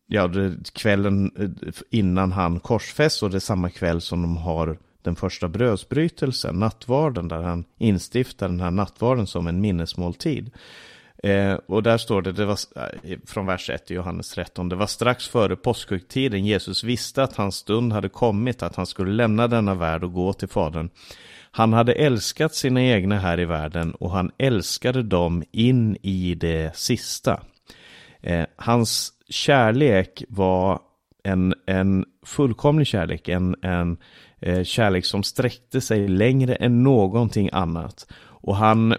ja, 0.07 0.27
det, 0.27 0.73
kvällen 0.73 1.31
eh, 1.39 1.73
innan 1.89 2.31
han 2.31 2.59
korsfästs 2.59 3.23
och 3.23 3.29
det 3.29 3.37
är 3.37 3.39
samma 3.39 3.69
kväll 3.69 4.01
som 4.01 4.21
de 4.21 4.37
har 4.37 4.77
den 5.01 5.15
första 5.15 5.47
brödsbrytelsen, 5.47 6.59
nattvarden, 6.59 7.27
där 7.27 7.41
han 7.41 7.63
instiftar 7.77 8.49
den 8.49 8.59
här 8.59 8.71
nattvarden 8.71 9.27
som 9.27 9.47
en 9.47 9.61
minnesmåltid. 9.61 10.51
Eh, 11.23 11.53
och 11.53 11.83
där 11.83 11.97
står 11.97 12.21
det, 12.21 12.31
det 12.31 12.45
var, 12.45 12.57
eh, 12.75 13.17
från 13.25 13.45
vers 13.45 13.69
1 13.69 13.91
i 13.91 13.93
Johannes 13.93 14.29
13, 14.29 14.69
det 14.69 14.75
var 14.75 14.87
strax 14.87 15.27
före 15.27 15.55
påskhögtiden 15.55 16.45
Jesus 16.45 16.83
visste 16.83 17.23
att 17.23 17.35
hans 17.35 17.55
stund 17.55 17.93
hade 17.93 18.09
kommit, 18.09 18.63
att 18.63 18.75
han 18.75 18.85
skulle 18.85 19.11
lämna 19.11 19.47
denna 19.47 19.75
värld 19.75 20.03
och 20.03 20.13
gå 20.13 20.33
till 20.33 20.47
Fadern. 20.47 20.89
Han 21.51 21.73
hade 21.73 21.93
älskat 21.93 22.55
sina 22.55 22.83
egna 22.83 23.19
här 23.19 23.39
i 23.39 23.45
världen 23.45 23.91
och 23.91 24.11
han 24.11 24.31
älskade 24.37 25.03
dem 25.03 25.43
in 25.51 25.97
i 26.01 26.35
det 26.35 26.75
sista. 26.75 27.41
Eh, 28.21 28.45
hans 28.55 29.13
kärlek 29.29 30.23
var 30.29 30.79
en, 31.23 31.53
en 31.65 32.05
fullkomlig 32.25 32.87
kärlek, 32.87 33.29
en, 33.29 33.55
en 33.61 33.97
eh, 34.41 34.63
kärlek 34.63 35.05
som 35.05 35.23
sträckte 35.23 35.81
sig 35.81 36.07
längre 36.07 36.55
än 36.55 36.83
någonting 36.83 37.49
annat. 37.53 38.07
Och 38.47 38.55
han 38.55 38.91
eh, 38.91 38.97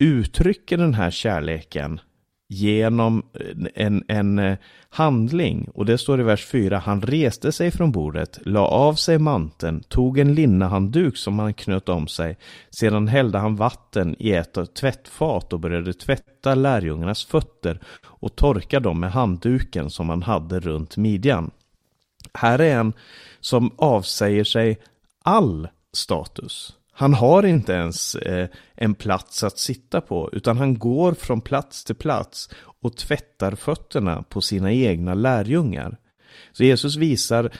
uttrycker 0.00 0.76
den 0.76 0.94
här 0.94 1.10
kärleken 1.10 2.00
genom 2.48 3.22
eh, 3.34 3.84
en, 3.84 4.04
en 4.08 4.38
eh, 4.38 4.58
handling. 4.88 5.68
Och 5.74 5.86
det 5.86 5.98
står 5.98 6.20
i 6.20 6.22
vers 6.22 6.46
4. 6.46 6.78
Han 6.78 7.02
reste 7.02 7.52
sig 7.52 7.70
från 7.70 7.92
bordet, 7.92 8.38
la 8.44 8.66
av 8.66 8.94
sig 8.94 9.18
manteln, 9.18 9.82
tog 9.88 10.18
en 10.18 10.34
linnehandduk 10.34 11.16
som 11.16 11.38
han 11.38 11.54
knöt 11.54 11.88
om 11.88 12.08
sig. 12.08 12.36
Sedan 12.70 13.08
hällde 13.08 13.38
han 13.38 13.56
vatten 13.56 14.16
i 14.18 14.32
ett 14.32 14.74
tvättfat 14.74 15.52
och 15.52 15.60
började 15.60 15.92
tvätta 15.92 16.54
lärjungarnas 16.54 17.24
fötter 17.24 17.80
och 18.04 18.36
torka 18.36 18.80
dem 18.80 19.00
med 19.00 19.12
handduken 19.12 19.90
som 19.90 20.08
han 20.08 20.22
hade 20.22 20.60
runt 20.60 20.96
midjan. 20.96 21.50
Här 22.34 22.58
är 22.58 22.76
en 22.76 22.92
som 23.40 23.70
avsäger 23.76 24.44
sig 24.44 24.78
all 25.24 25.68
status. 25.92 26.76
Han 26.94 27.14
har 27.14 27.42
inte 27.42 27.72
ens 27.72 28.14
eh, 28.14 28.48
en 28.74 28.94
plats 28.94 29.44
att 29.44 29.58
sitta 29.58 30.00
på, 30.00 30.30
utan 30.32 30.58
han 30.58 30.78
går 30.78 31.12
från 31.12 31.40
plats 31.40 31.84
till 31.84 31.94
plats 31.94 32.50
och 32.82 32.96
tvättar 32.96 33.54
fötterna 33.54 34.22
på 34.22 34.40
sina 34.40 34.72
egna 34.72 35.14
lärjungar. 35.14 35.96
Så 36.52 36.64
Jesus 36.64 36.96
visar 36.96 37.52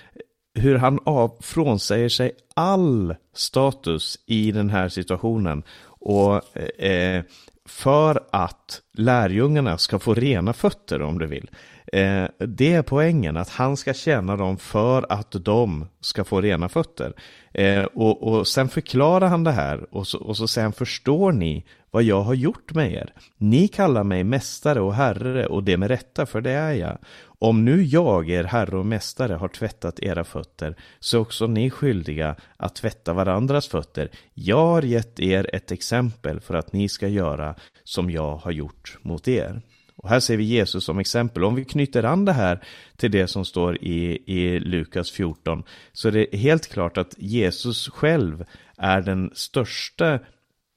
hur 0.55 0.75
han 0.75 0.99
av, 1.05 1.37
frånsäger 1.41 2.09
sig 2.09 2.33
all 2.55 3.15
status 3.35 4.19
i 4.27 4.53
den 4.53 4.71
här 4.71 4.89
situationen. 4.89 5.63
Och 5.87 6.57
eh, 6.57 6.91
eh 6.91 7.23
för 7.67 8.25
att 8.33 8.81
lärjungarna 8.93 9.79
ska 9.79 9.99
få 9.99 10.15
rena 10.15 10.53
fötter 10.53 11.03
om 11.03 11.19
du 11.19 11.27
vill. 11.27 11.51
Eh, 11.93 12.27
det 12.39 12.73
är 12.73 12.83
poängen, 12.83 13.37
att 13.37 13.49
han 13.49 13.77
ska 13.77 13.95
tjäna 13.95 14.37
dem 14.37 14.57
för 14.57 15.07
att 15.13 15.31
de 15.31 15.87
ska 16.01 16.25
få 16.25 16.41
rena 16.41 16.69
fötter. 16.69 17.13
Eh, 17.53 17.85
och, 17.85 18.23
och 18.23 18.49
sen 18.49 18.69
förklarar 18.69 19.29
han 19.29 19.45
det 19.45 19.53
här 19.53 19.95
och 19.95 20.07
så, 20.07 20.19
och 20.19 20.37
så 20.37 20.49
säger 20.49 20.65
han, 20.65 20.73
förstår 20.73 21.33
ni 21.33 21.65
vad 21.91 22.03
jag 22.03 22.21
har 22.21 22.35
gjort 22.35 22.75
med 22.75 22.93
er? 22.93 23.13
Ni 23.39 23.69
kallar 23.69 24.05
mig 24.05 24.25
mästare 24.25 24.81
och 24.81 24.95
herre 24.95 25.47
och 25.47 25.65
det 25.65 25.77
med 25.77 25.89
rätta, 25.89 26.27
för 26.27 26.41
det 26.41 26.51
är 26.51 26.73
jag. 26.73 26.99
Om 27.39 27.65
nu 27.65 27.83
jag, 27.83 28.31
er 28.31 28.45
herre 28.45 28.79
och 28.79 28.87
mästare, 28.87 29.35
har 29.35 29.49
tvättat 29.49 30.01
era 30.01 30.25
fötter, 30.25 30.77
så 31.01 31.17
är 31.17 31.21
också 31.21 31.47
ni 31.47 31.71
skyldiga 31.71 32.37
att 32.57 32.75
tvätta 32.75 33.13
varandras 33.13 33.69
fötter. 33.69 34.11
Jag 34.35 34.67
har 34.67 34.83
gett 34.83 35.21
er 35.21 35.51
ett 35.53 35.73
exempel 35.73 36.41
för 36.41 36.55
att 36.55 36.73
ni 36.73 36.89
ska 36.89 37.09
göra 37.09 37.55
som 37.85 38.11
jag 38.11 38.37
har 38.37 38.51
gjort 38.51 38.99
mot 39.03 39.29
er. 39.29 39.63
Och 40.05 40.11
här 40.11 40.21
ser 40.21 40.37
vi 40.37 40.45
Jesus 40.45 40.85
som 40.85 40.99
exempel. 40.99 41.45
Om 41.45 41.55
vi 41.55 41.65
knyter 41.65 42.03
an 42.03 42.25
det 42.25 42.33
här 42.33 42.65
till 42.97 43.11
det 43.11 43.27
som 43.27 43.45
står 43.45 43.77
i, 43.77 44.23
i 44.27 44.61
Lukas 44.61 45.11
14 45.11 45.63
så 45.93 46.09
är 46.09 46.13
det 46.13 46.37
helt 46.39 46.73
klart 46.73 46.99
att 46.99 47.15
Jesus 47.19 47.89
själv 47.89 48.45
är 48.77 49.01
den 49.01 49.31
största 49.35 50.19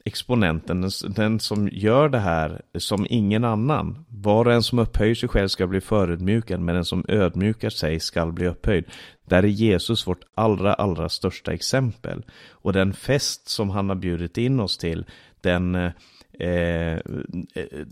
exponenten, 0.05 0.81
den, 0.81 0.91
den, 1.15 1.39
som 1.39 1.69
gör 1.71 2.09
det 2.09 2.19
här 2.19 2.61
som 2.77 3.07
ingen 3.09 3.43
annan. 3.43 4.05
Var 4.09 4.47
och 4.47 4.53
en 4.53 4.63
som 4.63 4.79
upphöjer 4.79 5.15
sig 5.15 5.29
själv 5.29 5.47
ska 5.47 5.67
bli 5.67 5.81
förödmjukad, 5.81 6.59
men 6.59 6.75
den 6.75 6.85
som 6.85 7.05
ödmjukar 7.07 7.69
sig 7.69 7.99
ska 7.99 8.25
bli 8.25 8.47
upphöjd. 8.47 8.85
Där 9.25 9.43
är 9.43 9.47
Jesus 9.47 10.07
vårt 10.07 10.23
allra, 10.35 10.73
allra 10.73 11.09
största 11.09 11.53
exempel. 11.53 12.25
Och 12.49 12.73
den 12.73 12.93
fest 12.93 13.49
som 13.49 13.69
han 13.69 13.89
har 13.89 13.95
bjudit 13.95 14.37
in 14.37 14.59
oss 14.59 14.77
till, 14.77 15.05
den 15.41 15.75
eh, 15.75 15.91
Eh, 16.39 16.93
eh, 16.93 17.85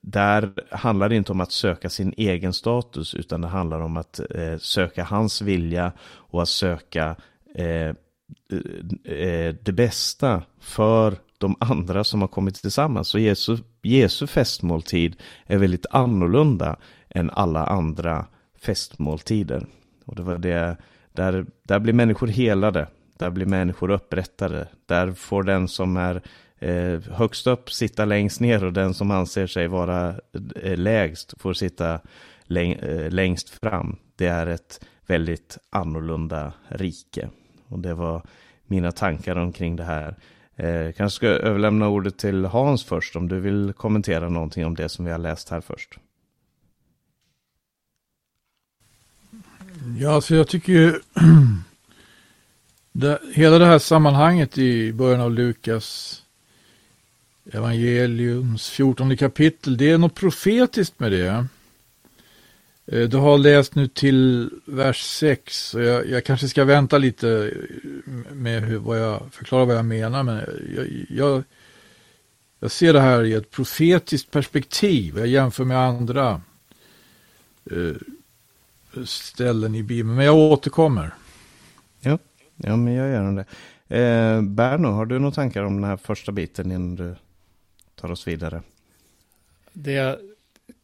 där 0.00 0.52
handlar 0.70 1.08
det 1.08 1.16
inte 1.16 1.32
om 1.32 1.40
att 1.40 1.52
söka 1.52 1.90
sin 1.90 2.14
egen 2.16 2.52
status 2.52 3.14
utan 3.14 3.40
det 3.40 3.48
handlar 3.48 3.80
om 3.80 3.96
att 3.96 4.20
eh, 4.34 4.58
söka 4.58 5.04
hans 5.04 5.42
vilja 5.42 5.92
och 6.02 6.42
att 6.42 6.48
söka 6.48 7.16
eh, 7.54 7.88
eh, 9.04 9.54
det 9.62 9.72
bästa 9.72 10.42
för 10.60 11.14
de 11.38 11.56
andra 11.60 12.04
som 12.04 12.20
har 12.20 12.28
kommit 12.28 12.54
tillsammans. 12.54 13.08
Så 13.08 13.18
Jesu, 13.18 13.58
Jesu 13.82 14.26
festmåltid 14.26 15.16
är 15.46 15.58
väldigt 15.58 15.86
annorlunda 15.90 16.76
än 17.08 17.30
alla 17.30 17.66
andra 17.66 18.26
festmåltider. 18.62 19.66
Och 20.04 20.16
det 20.16 20.22
var 20.22 20.38
det, 20.38 20.76
där, 21.12 21.46
där 21.62 21.78
blir 21.78 21.92
människor 21.92 22.26
helade, 22.26 22.86
där 23.18 23.30
blir 23.30 23.46
människor 23.46 23.90
upprättade, 23.90 24.68
där 24.86 25.12
får 25.12 25.42
den 25.42 25.68
som 25.68 25.96
är 25.96 26.22
eh, 26.60 27.00
högst 27.00 27.46
upp 27.46 27.72
sitta 27.72 28.04
längst 28.04 28.40
ner 28.40 28.64
och 28.64 28.72
den 28.72 28.94
som 28.94 29.10
anser 29.10 29.46
sig 29.46 29.68
vara 29.68 30.14
eh, 30.62 30.76
lägst 30.76 31.34
får 31.40 31.52
sitta 31.52 32.00
läng 32.44 32.72
eh, 32.72 33.10
längst 33.10 33.50
fram. 33.50 33.96
Det 34.16 34.26
är 34.26 34.46
ett 34.46 34.80
väldigt 35.06 35.58
annorlunda 35.70 36.52
rike. 36.68 37.28
Och 37.68 37.78
det 37.78 37.94
var 37.94 38.22
mina 38.66 38.92
tankar 38.92 39.36
omkring 39.36 39.76
det 39.76 39.84
här. 39.84 40.16
Eh, 40.56 40.92
kanske 40.92 41.16
ska 41.16 41.26
överlämna 41.26 41.88
ordet 41.88 42.18
till 42.18 42.44
Hans 42.44 42.84
först 42.84 43.16
om 43.16 43.28
du 43.28 43.40
vill 43.40 43.72
kommentera 43.76 44.28
någonting 44.28 44.66
om 44.66 44.74
det 44.74 44.88
som 44.88 45.04
vi 45.04 45.10
har 45.10 45.18
läst 45.18 45.48
här 45.48 45.60
först. 45.60 45.98
Ja, 49.98 50.08
så 50.08 50.14
alltså 50.14 50.34
jag 50.34 50.48
tycker 50.48 50.72
ju 50.72 51.00
det, 52.92 53.20
hela 53.34 53.58
det 53.58 53.66
här 53.66 53.78
sammanhanget 53.78 54.58
i 54.58 54.92
början 54.92 55.20
av 55.20 55.32
Lukas 55.32 56.22
evangeliums 57.52 58.70
14 58.70 59.16
kapitel, 59.16 59.76
det 59.76 59.90
är 59.90 59.98
något 59.98 60.14
profetiskt 60.14 61.00
med 61.00 61.12
det. 61.12 61.46
Eh, 62.86 63.08
du 63.08 63.16
har 63.16 63.38
läst 63.38 63.74
nu 63.74 63.88
till 63.88 64.50
vers 64.64 65.02
6 65.02 65.74
och 65.74 65.82
jag, 65.82 66.08
jag 66.08 66.24
kanske 66.24 66.48
ska 66.48 66.64
vänta 66.64 66.98
lite 66.98 67.52
med 68.32 68.62
hur, 68.62 68.78
vad 68.78 69.00
jag 69.00 69.22
förklarar 69.30 69.64
vad 69.64 69.76
jag 69.76 69.84
menar. 69.84 70.22
Men 70.22 70.36
jag, 70.76 71.06
jag, 71.08 71.42
jag 72.60 72.70
ser 72.70 72.92
det 72.92 73.00
här 73.00 73.24
i 73.24 73.32
ett 73.32 73.50
profetiskt 73.50 74.30
perspektiv. 74.30 75.18
Jag 75.18 75.26
jämför 75.26 75.64
med 75.64 75.78
andra 75.78 76.40
eh, 77.70 77.96
ställen 79.04 79.74
i 79.74 79.82
Bibeln. 79.82 80.16
Men 80.16 80.24
jag 80.24 80.36
återkommer. 80.36 81.14
Ja, 82.00 82.18
ja 82.56 82.76
men 82.76 82.94
jag 82.94 83.08
gör 83.08 83.32
det. 83.32 83.44
Eh, 83.96 84.42
Berno, 84.42 84.88
har 84.88 85.06
du 85.06 85.18
några 85.18 85.34
tankar 85.34 85.62
om 85.62 85.74
den 85.74 85.84
här 85.84 85.96
första 85.96 86.32
biten 86.32 86.72
innan 86.72 86.96
du 86.96 87.14
tar 88.00 88.10
oss 88.10 88.28
vidare. 88.28 88.62
Det 89.72 89.92
jag 89.92 90.18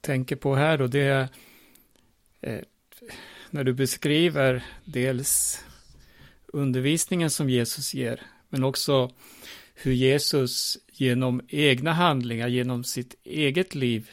tänker 0.00 0.37
på 0.37 0.54
här 0.54 0.78
då, 0.78 0.87
det 0.87 1.00
är 1.00 1.28
eh, 2.40 2.61
när 3.50 3.64
du 3.64 3.73
beskriver 3.73 4.64
dels 4.85 5.64
undervisningen 6.46 7.30
som 7.30 7.50
Jesus 7.50 7.94
ger, 7.94 8.20
men 8.49 8.64
också 8.64 9.11
hur 9.75 9.92
Jesus 9.92 10.78
genom 10.92 11.40
egna 11.49 11.92
handlingar, 11.92 12.49
genom 12.49 12.85
sitt 12.85 13.14
eget 13.25 13.75
liv 13.75 14.11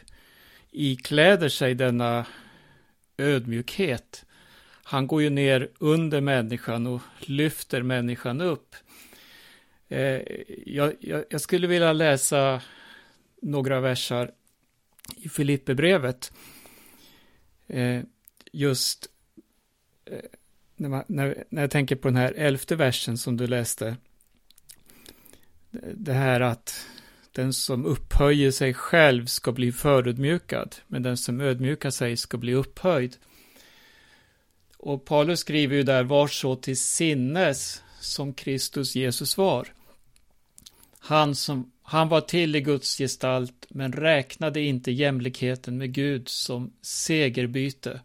ikläder 0.72 1.50
sig 1.50 1.76
denna 1.76 2.26
ödmjukhet. 3.18 4.26
Han 4.84 5.08
går 5.08 5.22
ju 5.22 5.30
ner 5.30 5.70
under 5.80 6.22
människan 6.22 6.88
och 6.88 7.02
lyfter 7.20 7.82
människan 7.82 8.42
upp. 8.42 8.76
Eh, 9.90 10.22
jag, 10.66 10.94
jag, 11.00 11.24
jag, 11.30 11.42
skulle 11.42 11.68
vilja 11.68 11.94
läsa 11.94 12.62
några 13.44 13.80
versar 13.80 14.32
i 15.16 15.30
Filipperbrevet. 15.30 16.34
Eh, 17.68 18.02
just 18.52 19.08
eh, 20.06 20.20
när, 20.76 20.90
man, 20.90 21.04
när, 21.08 21.44
när 21.50 21.62
jag 21.62 21.72
tänker 21.72 21.96
på 21.96 22.08
den 22.08 22.18
här 22.18 22.34
elfte 22.34 22.76
versen 22.76 23.18
som 23.18 23.38
du 23.38 23.48
läste. 23.48 23.98
Det 25.94 26.14
här 26.14 26.42
att 26.42 26.88
den 27.32 27.54
som 27.54 27.86
upphöjer 27.86 28.52
sig 28.52 28.74
själv 28.74 29.26
ska 29.26 29.52
bli 29.52 29.72
förödmjukad, 29.72 30.76
men 30.88 31.04
den 31.04 31.18
som 31.18 31.42
ödmjukar 31.42 31.90
sig 31.90 32.18
ska 32.18 32.38
bli 32.38 32.54
upphöjd. 32.54 33.18
Och 34.78 35.06
Paulus 35.06 35.40
skriver 35.40 35.76
ju 35.76 35.84
där, 35.84 36.04
var 36.04 36.28
så 36.28 36.56
till 36.56 36.78
sinnes 36.78 37.84
som 38.00 38.34
Kristus 38.34 38.96
Jesus 38.96 39.38
var. 39.38 39.68
Han, 41.00 41.36
som, 41.36 41.72
han 41.84 42.10
var 42.10 42.22
till 42.22 42.56
i 42.56 42.62
Guds 42.62 42.98
gestalt, 42.98 43.66
men 43.70 43.94
räknade 43.94 44.62
inte 44.62 44.92
jämlikheten 44.92 45.78
med 45.78 45.94
Gud 45.94 46.30
som 46.30 46.74
segerbyte, 46.82 48.02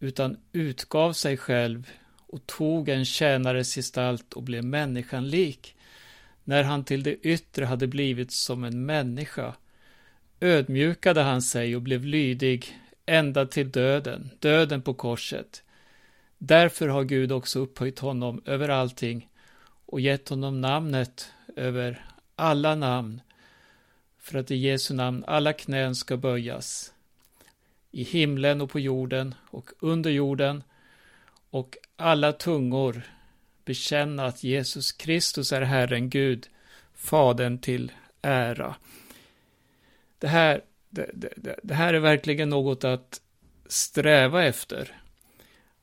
utan 0.00 0.36
utgav 0.52 1.12
sig 1.12 1.36
själv 1.36 1.90
och 2.16 2.46
tog 2.46 2.88
en 2.88 3.04
tjänares 3.04 3.74
gestalt 3.74 4.32
och 4.32 4.42
blev 4.42 4.64
människan 4.64 5.28
lik. 5.28 5.74
När 6.44 6.62
han 6.62 6.84
till 6.84 7.02
det 7.02 7.14
yttre 7.14 7.64
hade 7.64 7.86
blivit 7.86 8.32
som 8.32 8.64
en 8.64 8.86
människa 8.86 9.54
ödmjukade 10.40 11.22
han 11.22 11.42
sig 11.42 11.76
och 11.76 11.82
blev 11.82 12.04
lydig 12.04 12.78
ända 13.06 13.46
till 13.46 13.70
döden, 13.70 14.30
döden 14.38 14.82
på 14.82 14.94
korset. 14.94 15.62
Därför 16.38 16.88
har 16.88 17.04
Gud 17.04 17.32
också 17.32 17.58
upphöjt 17.58 17.98
honom 17.98 18.42
över 18.46 18.68
allting 18.68 19.28
och 19.86 20.00
gett 20.00 20.28
honom 20.28 20.60
namnet 20.60 21.30
över 21.56 22.04
alla 22.36 22.74
namn, 22.74 23.20
för 24.18 24.38
att 24.38 24.50
i 24.50 24.56
Jesu 24.56 24.94
namn 24.94 25.24
alla 25.26 25.52
knän 25.52 25.94
ska 25.94 26.16
böjas, 26.16 26.92
i 27.90 28.02
himlen 28.02 28.60
och 28.60 28.70
på 28.70 28.80
jorden 28.80 29.34
och 29.50 29.70
under 29.80 30.10
jorden, 30.10 30.62
och 31.50 31.76
alla 31.96 32.32
tungor 32.32 33.02
bekänna 33.64 34.26
att 34.26 34.44
Jesus 34.44 34.92
Kristus 34.92 35.52
är 35.52 35.62
Herren 35.62 36.10
Gud, 36.10 36.48
Fadern 36.94 37.58
till 37.58 37.92
ära. 38.22 38.74
Det 40.18 40.28
här, 40.28 40.64
det, 40.90 41.10
det, 41.14 41.60
det 41.62 41.74
här 41.74 41.94
är 41.94 41.98
verkligen 41.98 42.48
något 42.48 42.84
att 42.84 43.20
sträva 43.66 44.44
efter. 44.44 45.00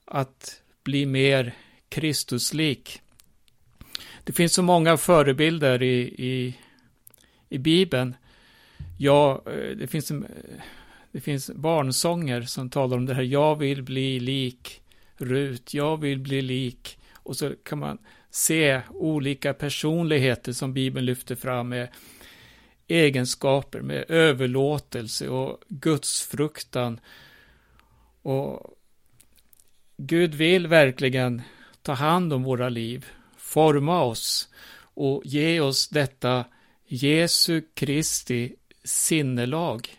Att 0.05 0.61
bli 0.83 1.05
mer 1.05 1.55
Kristuslik. 1.89 3.01
Det 4.23 4.33
finns 4.33 4.53
så 4.53 4.63
många 4.63 4.97
förebilder 4.97 5.83
i, 5.83 6.01
i, 6.01 6.57
i 7.49 7.57
Bibeln. 7.57 8.15
Ja, 8.97 9.43
eh, 9.45 9.77
det 9.77 9.87
finns, 9.87 10.11
eh, 10.11 10.17
det 11.11 11.21
finns 11.21 11.51
barnsånger 11.55 12.41
som 12.41 12.69
talar 12.69 12.97
om 12.97 13.05
det 13.05 13.13
här. 13.13 13.23
Jag 13.23 13.55
vill 13.55 13.83
bli 13.83 14.19
lik 14.19 14.81
Rut. 15.21 15.73
Jag 15.73 15.97
vill 15.97 16.19
bli 16.19 16.41
lik 16.41 16.99
och 17.13 17.37
så 17.37 17.53
kan 17.63 17.79
man 17.79 17.97
se 18.29 18.81
olika 18.89 19.53
personligheter 19.53 20.53
som 20.53 20.73
Bibeln 20.73 21.05
lyfter 21.05 21.35
fram 21.35 21.69
med 21.69 21.87
egenskaper, 22.87 23.81
med 23.81 24.05
överlåtelse 24.11 25.29
och 25.29 25.61
gudsfruktan. 25.67 26.99
Och 28.21 28.77
Gud 29.97 30.35
vill 30.35 30.67
verkligen 30.67 31.41
ta 31.81 31.93
hand 31.93 32.33
om 32.33 32.43
våra 32.43 32.69
liv, 32.69 33.05
forma 33.51 34.01
oss 34.01 34.49
och 34.93 35.21
ge 35.25 35.59
oss 35.59 35.87
detta 35.89 36.45
Jesu 36.85 37.61
Kristi 37.73 38.55
sinnelag. 38.83 39.97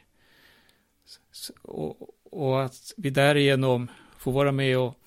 Och, 1.63 1.97
och 2.25 2.65
att 2.65 2.93
vi 2.97 3.11
därigenom 3.11 3.91
får 4.19 4.33
vara 4.33 4.53
med 4.53 4.79
och 4.79 4.99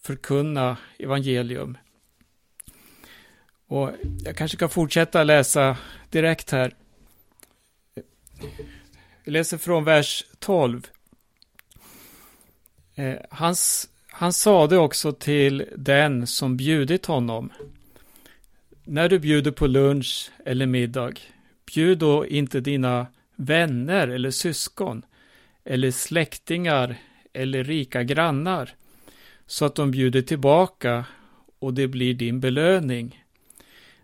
förkunna 0.00 0.76
evangelium. 0.98 1.78
Och 3.66 3.90
jag 4.24 4.36
kanske 4.36 4.56
kan 4.56 4.70
fortsätta 4.70 5.24
läsa 5.24 5.76
direkt 6.10 6.50
här. 6.50 6.74
Jag 9.24 9.32
läser 9.32 9.58
från 9.58 9.84
vers 9.84 10.24
12. 10.38 10.86
Eh, 12.94 13.16
hans, 13.30 13.88
han 14.18 14.32
sade 14.32 14.78
också 14.78 15.12
till 15.12 15.64
den 15.76 16.26
som 16.26 16.56
bjudit 16.56 17.06
honom. 17.06 17.52
När 18.84 19.08
du 19.08 19.18
bjuder 19.18 19.50
på 19.50 19.66
lunch 19.66 20.30
eller 20.44 20.66
middag, 20.66 21.12
bjud 21.74 21.98
då 21.98 22.26
inte 22.26 22.60
dina 22.60 23.06
vänner 23.36 24.08
eller 24.08 24.30
syskon, 24.30 25.02
eller 25.64 25.90
släktingar 25.90 26.96
eller 27.32 27.64
rika 27.64 28.02
grannar, 28.02 28.70
så 29.46 29.64
att 29.64 29.74
de 29.74 29.90
bjuder 29.90 30.22
tillbaka 30.22 31.04
och 31.58 31.74
det 31.74 31.88
blir 31.88 32.14
din 32.14 32.40
belöning. 32.40 33.24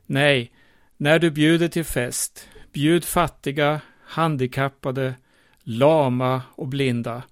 Nej, 0.07 0.53
när 0.97 1.19
du 1.19 1.31
bjuder 1.31 1.69
till 1.69 1.85
fest, 1.85 2.49
bjud 2.73 3.05
fattiga, 3.05 3.81
handikappade, 4.03 5.15
lama 5.63 6.43
och 6.55 6.69
blinda. 6.69 7.23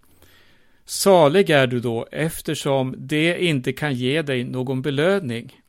Salig 0.92 1.50
är 1.50 1.66
du 1.66 1.80
då 1.80 2.06
eftersom 2.12 2.94
det 2.98 3.44
inte 3.44 3.72
kan 3.72 3.94
ge 3.94 4.22
dig 4.22 4.44
någon 4.44 4.82
belöning. 4.82 5.60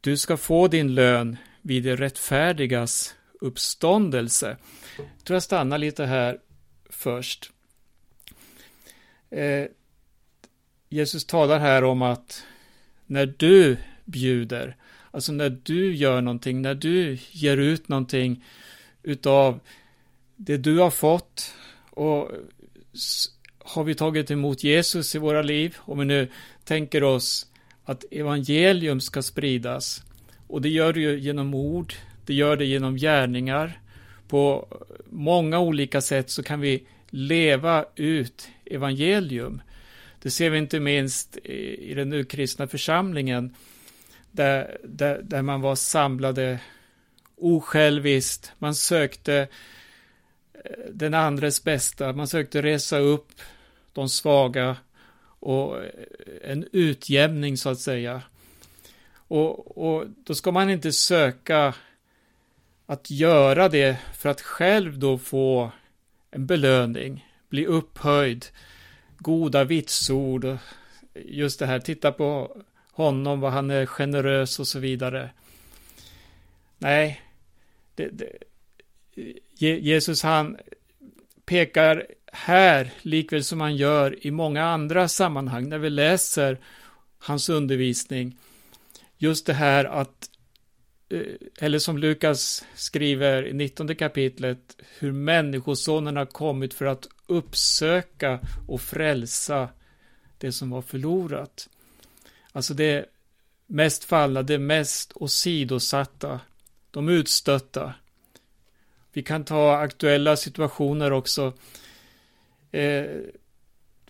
Du 0.00 0.16
ska 0.16 0.36
få 0.36 0.68
din 0.68 0.94
lön 0.94 1.36
vid 1.62 1.82
det 1.82 1.96
rättfärdigas 1.96 3.14
uppståndelse. 3.40 4.56
Jag 4.96 5.24
tror 5.24 5.34
jag 5.34 5.42
stannar 5.42 5.78
lite 5.78 6.04
här 6.04 6.38
först. 6.90 7.52
Eh, 9.30 9.64
Jesus 10.88 11.24
talar 11.24 11.58
här 11.58 11.84
om 11.84 12.02
att 12.02 12.44
när 13.06 13.26
du 13.26 13.76
bjuder, 14.04 14.76
alltså 15.10 15.32
när 15.32 15.60
du 15.62 15.94
gör 15.94 16.20
någonting, 16.20 16.62
när 16.62 16.74
du 16.74 17.18
ger 17.30 17.56
ut 17.56 17.88
någonting 17.88 18.44
utav 19.02 19.60
det 20.36 20.56
du 20.56 20.78
har 20.78 20.90
fått 20.90 21.54
och 21.90 22.30
har 23.74 23.84
vi 23.84 23.94
tagit 23.94 24.30
emot 24.30 24.64
Jesus 24.64 25.14
i 25.14 25.18
våra 25.18 25.42
liv, 25.42 25.76
om 25.78 25.98
vi 25.98 26.04
nu 26.04 26.28
tänker 26.64 27.02
oss 27.02 27.46
att 27.84 28.04
evangelium 28.10 29.00
ska 29.00 29.22
spridas, 29.22 30.02
och 30.46 30.62
det 30.62 30.68
gör 30.68 30.92
det 30.92 31.00
ju 31.00 31.18
genom 31.18 31.54
ord, 31.54 31.94
det 32.26 32.34
gör 32.34 32.56
det 32.56 32.64
genom 32.64 32.96
gärningar, 32.96 33.80
på 34.28 34.68
många 35.10 35.58
olika 35.58 36.00
sätt 36.00 36.30
så 36.30 36.42
kan 36.42 36.60
vi 36.60 36.86
leva 37.10 37.84
ut 37.96 38.48
evangelium. 38.64 39.62
Det 40.22 40.30
ser 40.30 40.50
vi 40.50 40.58
inte 40.58 40.80
minst 40.80 41.36
i, 41.36 41.94
den 41.94 42.08
nu 42.08 42.24
kristna 42.24 42.66
församlingen, 42.66 43.54
där, 44.30 44.78
där, 44.84 45.20
där 45.22 45.42
man 45.42 45.60
var 45.60 45.74
samlade 45.74 46.60
osjälviskt, 47.36 48.52
man 48.58 48.74
sökte 48.74 49.48
eh, 50.54 50.70
den 50.92 51.14
andres 51.14 51.64
bästa, 51.64 52.12
man 52.12 52.26
sökte 52.26 52.62
resa 52.62 52.98
upp 52.98 53.32
de 53.92 54.08
svaga 54.08 54.76
och 55.40 55.76
en 56.42 56.68
utjämning 56.72 57.56
så 57.56 57.68
att 57.68 57.80
säga. 57.80 58.22
Och, 59.14 59.78
och 59.78 60.06
då 60.24 60.34
ska 60.34 60.52
man 60.52 60.70
inte 60.70 60.92
söka 60.92 61.74
att 62.86 63.10
göra 63.10 63.68
det 63.68 63.98
för 64.14 64.28
att 64.28 64.40
själv 64.40 64.98
då 64.98 65.18
få 65.18 65.72
en 66.30 66.46
belöning, 66.46 67.26
bli 67.48 67.66
upphöjd, 67.66 68.46
goda 69.18 69.64
vitsord. 69.64 70.58
Just 71.14 71.58
det 71.58 71.66
här, 71.66 71.78
titta 71.78 72.12
på 72.12 72.56
honom, 72.92 73.40
vad 73.40 73.52
han 73.52 73.70
är 73.70 73.86
generös 73.86 74.58
och 74.58 74.66
så 74.66 74.78
vidare. 74.78 75.30
Nej, 76.78 77.20
det, 77.94 78.08
det, 78.08 78.32
Jesus 79.58 80.22
han 80.22 80.56
pekar 81.44 82.06
här, 82.32 82.92
likväl 83.02 83.44
som 83.44 83.60
han 83.60 83.76
gör 83.76 84.26
i 84.26 84.30
många 84.30 84.64
andra 84.64 85.08
sammanhang, 85.08 85.68
när 85.68 85.78
vi 85.78 85.90
läser 85.90 86.60
hans 87.18 87.48
undervisning, 87.48 88.38
just 89.16 89.46
det 89.46 89.52
här 89.52 89.84
att, 89.84 90.30
eh, 91.08 91.20
eller 91.58 91.78
som 91.78 91.98
Lukas 91.98 92.64
skriver 92.74 93.46
i 93.46 93.52
19 93.52 93.94
kapitlet, 93.94 94.76
hur 94.98 95.12
människosonen 95.12 96.16
har 96.16 96.26
kommit 96.26 96.74
för 96.74 96.86
att 96.86 97.08
uppsöka 97.26 98.40
och 98.68 98.80
frälsa 98.80 99.68
det 100.38 100.52
som 100.52 100.70
var 100.70 100.82
förlorat. 100.82 101.68
Alltså 102.52 102.74
det 102.74 103.06
mest 103.66 104.04
fallna, 104.04 104.42
det 104.42 104.58
mest 104.58 105.12
åsidosatta, 105.14 106.40
de 106.90 107.08
utstötta. 107.08 107.94
Vi 109.12 109.22
kan 109.22 109.44
ta 109.44 109.76
aktuella 109.76 110.36
situationer 110.36 111.12
också. 111.12 111.52
Eh, 112.72 113.04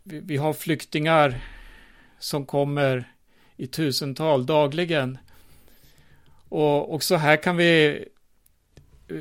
vi, 0.03 0.21
vi 0.21 0.37
har 0.37 0.53
flyktingar 0.53 1.41
som 2.19 2.47
kommer 2.47 3.13
i 3.57 3.67
tusental 3.67 4.47
dagligen. 4.47 5.19
Och 6.49 6.95
också 6.95 7.17
här 7.17 7.37
kan 7.37 7.57
vi 7.57 8.05
eh, 9.09 9.17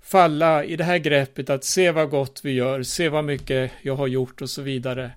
falla 0.00 0.64
i 0.64 0.76
det 0.76 0.84
här 0.84 0.98
greppet 0.98 1.50
att 1.50 1.64
se 1.64 1.90
vad 1.90 2.10
gott 2.10 2.40
vi 2.44 2.52
gör, 2.52 2.82
se 2.82 3.08
vad 3.08 3.24
mycket 3.24 3.72
jag 3.82 3.96
har 3.96 4.06
gjort 4.06 4.42
och 4.42 4.50
så 4.50 4.62
vidare. 4.62 5.10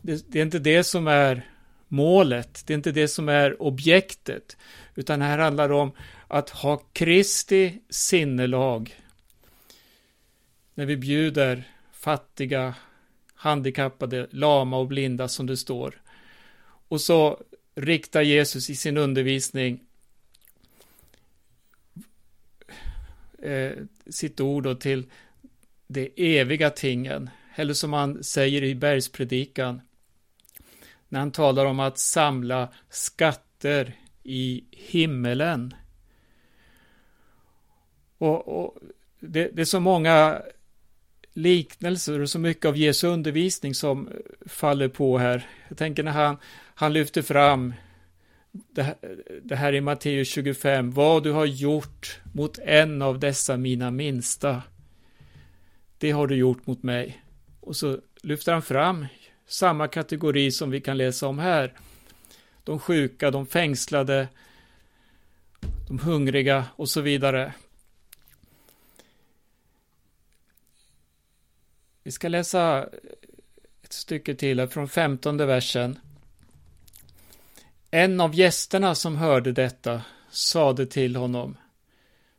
det, 0.00 0.24
det 0.28 0.38
är 0.38 0.42
inte 0.42 0.58
det 0.58 0.84
som 0.84 1.06
är 1.06 1.46
målet, 1.88 2.62
det 2.66 2.72
är 2.72 2.76
inte 2.76 2.92
det 2.92 3.08
som 3.08 3.28
är 3.28 3.62
objektet, 3.62 4.56
utan 4.94 5.22
här 5.22 5.38
handlar 5.38 5.68
det 5.68 5.74
om 5.74 5.92
att 6.28 6.50
ha 6.50 6.76
Kristi 6.92 7.78
sinnelag 7.88 9.00
när 10.74 10.86
vi 10.86 10.96
bjuder 10.96 11.64
fattiga, 12.00 12.74
handikappade, 13.34 14.26
lama 14.30 14.78
och 14.78 14.86
blinda 14.86 15.28
som 15.28 15.46
det 15.46 15.56
står. 15.56 16.02
Och 16.88 17.00
så 17.00 17.40
riktar 17.74 18.22
Jesus 18.22 18.70
i 18.70 18.76
sin 18.76 18.96
undervisning 18.96 19.80
eh, 23.38 23.72
sitt 24.06 24.40
ord 24.40 24.80
till 24.80 25.10
de 25.86 26.12
eviga 26.16 26.70
tingen, 26.70 27.30
eller 27.54 27.74
som 27.74 27.92
han 27.92 28.24
säger 28.24 28.62
i 28.62 28.74
bergspredikan, 28.74 29.80
när 31.08 31.18
han 31.18 31.32
talar 31.32 31.64
om 31.64 31.80
att 31.80 31.98
samla 31.98 32.68
skatter 32.88 33.94
i 34.22 34.64
himmelen. 34.70 35.74
Och, 38.18 38.48
och 38.48 38.78
det, 39.20 39.48
det, 39.48 39.62
är 39.62 39.64
så 39.66 39.80
många 39.80 40.42
liknelser 41.32 42.20
och 42.20 42.30
så 42.30 42.38
mycket 42.38 42.64
av 42.64 42.76
Jesu 42.76 43.06
undervisning 43.06 43.74
som 43.74 44.08
faller 44.46 44.88
på 44.88 45.18
här. 45.18 45.46
Jag 45.68 45.78
tänker 45.78 46.02
när 46.02 46.12
han, 46.12 46.36
han 46.74 46.92
lyfter 46.92 47.22
fram 47.22 47.74
det 48.52 48.82
här, 48.82 48.96
det 49.42 49.56
här 49.56 49.74
i 49.74 49.80
Matteus 49.80 50.28
25, 50.28 50.90
vad 50.90 51.22
du 51.22 51.32
har 51.32 51.46
gjort 51.46 52.20
mot 52.32 52.58
en 52.58 53.02
av 53.02 53.18
dessa 53.18 53.56
mina 53.56 53.90
minsta, 53.90 54.62
det 55.98 56.10
har 56.10 56.26
du 56.26 56.36
gjort 56.36 56.66
mot 56.66 56.82
mig. 56.82 57.22
Och 57.60 57.76
så 57.76 57.98
lyfter 58.22 58.52
han 58.52 58.62
fram 58.62 59.06
samma 59.46 59.88
kategori 59.88 60.50
som 60.50 60.70
vi 60.70 60.80
kan 60.80 60.96
läsa 60.96 61.26
om 61.26 61.38
här. 61.38 61.74
De 62.64 62.78
sjuka, 62.78 63.30
de 63.30 63.46
fängslade, 63.46 64.28
de 65.88 65.98
hungriga 65.98 66.64
och 66.76 66.88
så 66.88 67.00
vidare. 67.00 67.52
Vi 72.10 72.14
ska 72.14 72.28
läsa 72.28 72.78
eh, 72.78 72.84
ett 73.82 73.92
stycke 73.92 74.34
till 74.34 74.66
från 74.66 74.88
femtonde 74.88 75.46
versen. 75.46 75.98
En 77.90 78.20
av 78.20 78.34
gästerna 78.34 78.94
som 78.94 79.16
hörde 79.16 79.52
detta 79.52 80.02
sade 80.30 80.86
till 80.86 81.16
honom 81.16 81.56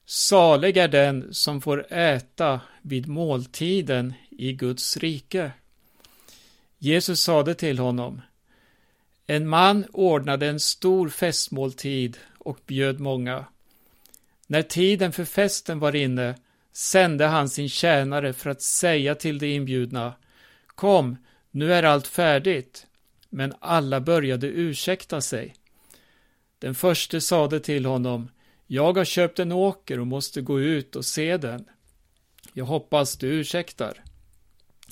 Salig 0.05 0.77
är 0.77 0.87
den 0.87 1.33
som 1.33 1.61
får 1.61 1.93
äta 1.93 2.61
vid 2.81 3.07
måltiden 3.07 4.13
i 4.29 4.53
Guds 4.53 4.97
rike. 4.97 5.51
Jesus 6.77 7.21
sade 7.21 7.53
till 7.53 7.79
honom 7.79 8.21
En 9.27 9.47
man 9.47 9.85
ordnade 9.93 10.47
en 10.47 10.59
stor 10.59 11.09
festmåltid 11.09 12.17
och 12.37 12.59
bjöd 12.65 12.99
många. 12.99 13.45
När 14.47 14.61
tiden 14.61 15.11
för 15.11 15.25
festen 15.25 15.79
var 15.79 15.95
inne 15.95 16.35
sände 16.73 17.25
han 17.25 17.49
sin 17.49 17.69
tjänare 17.69 18.33
för 18.33 18.49
att 18.49 18.61
säga 18.61 19.15
till 19.15 19.39
de 19.39 19.55
inbjudna 19.55 20.13
Kom, 20.67 21.17
nu 21.51 21.73
är 21.73 21.83
allt 21.83 22.07
färdigt. 22.07 22.87
Men 23.29 23.53
alla 23.59 24.01
började 24.01 24.47
ursäkta 24.47 25.21
sig. 25.21 25.55
Den 26.59 26.75
förste 26.75 27.21
sade 27.21 27.59
till 27.59 27.85
honom 27.85 28.29
Jag 28.67 28.97
har 28.97 29.05
köpt 29.05 29.39
en 29.39 29.51
åker 29.51 29.99
och 29.99 30.07
måste 30.07 30.41
gå 30.41 30.59
ut 30.59 30.95
och 30.95 31.05
se 31.05 31.37
den. 31.37 31.65
Jag 32.53 32.65
hoppas 32.65 33.17
du 33.17 33.27
ursäktar. 33.27 34.03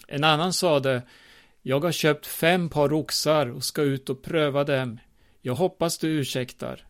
En 0.07 0.23
annan 0.23 0.53
sade 0.53 1.01
Jag 1.61 1.79
har 1.79 1.91
köpt 1.91 2.27
fem 2.27 2.69
par 2.69 2.93
oxar 2.93 3.47
och 3.47 3.63
ska 3.63 3.81
ut 3.81 4.09
och 4.09 4.21
pröva 4.21 4.63
dem. 4.63 4.99
Jag 5.41 5.55
hoppas 5.55 5.97
du 5.97 6.07
ursäktar. 6.07 6.85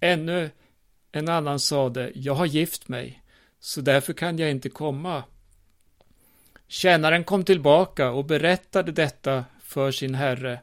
Ännu 0.00 0.50
en 1.12 1.28
annan 1.28 1.60
sade 1.60 2.12
Jag 2.14 2.34
har 2.34 2.46
gift 2.46 2.88
mig 2.88 3.22
så 3.60 3.80
därför 3.80 4.12
kan 4.12 4.38
jag 4.38 4.50
inte 4.50 4.68
komma. 4.68 5.24
Tjänaren 6.68 7.24
kom 7.24 7.44
tillbaka 7.44 8.10
och 8.10 8.24
berättade 8.24 8.92
detta 8.92 9.44
för 9.62 9.90
sin 9.90 10.14
herre. 10.14 10.60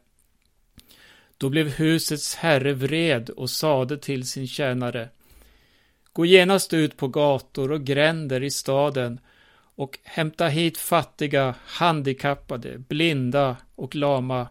Då 1.38 1.50
blev 1.50 1.68
husets 1.68 2.36
herre 2.36 2.74
vred 2.74 3.30
och 3.30 3.50
sade 3.50 3.98
till 3.98 4.28
sin 4.28 4.48
tjänare 4.48 5.10
Gå 6.18 6.26
genast 6.26 6.74
ut 6.74 6.98
på 6.98 7.08
gator 7.08 7.72
och 7.72 7.84
gränder 7.84 8.44
i 8.44 8.52
staden 8.52 9.20
och 9.76 10.00
hämta 10.04 10.48
hit 10.48 10.78
fattiga, 10.78 11.56
handikappade, 11.66 12.78
blinda 12.78 13.58
och 13.76 13.96
lama. 13.96 14.48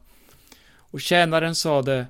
Och 0.75 1.01
tjänaren 1.01 1.55
sade 1.55 2.07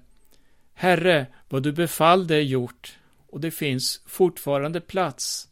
Herre, 0.74 1.26
vad 1.48 1.62
du 1.62 1.72
befallde 1.72 2.34
är 2.34 2.40
gjort 2.40 2.98
och 3.26 3.40
det 3.40 3.50
finns 3.50 4.00
fortfarande 4.06 4.80
plats. 4.80 5.48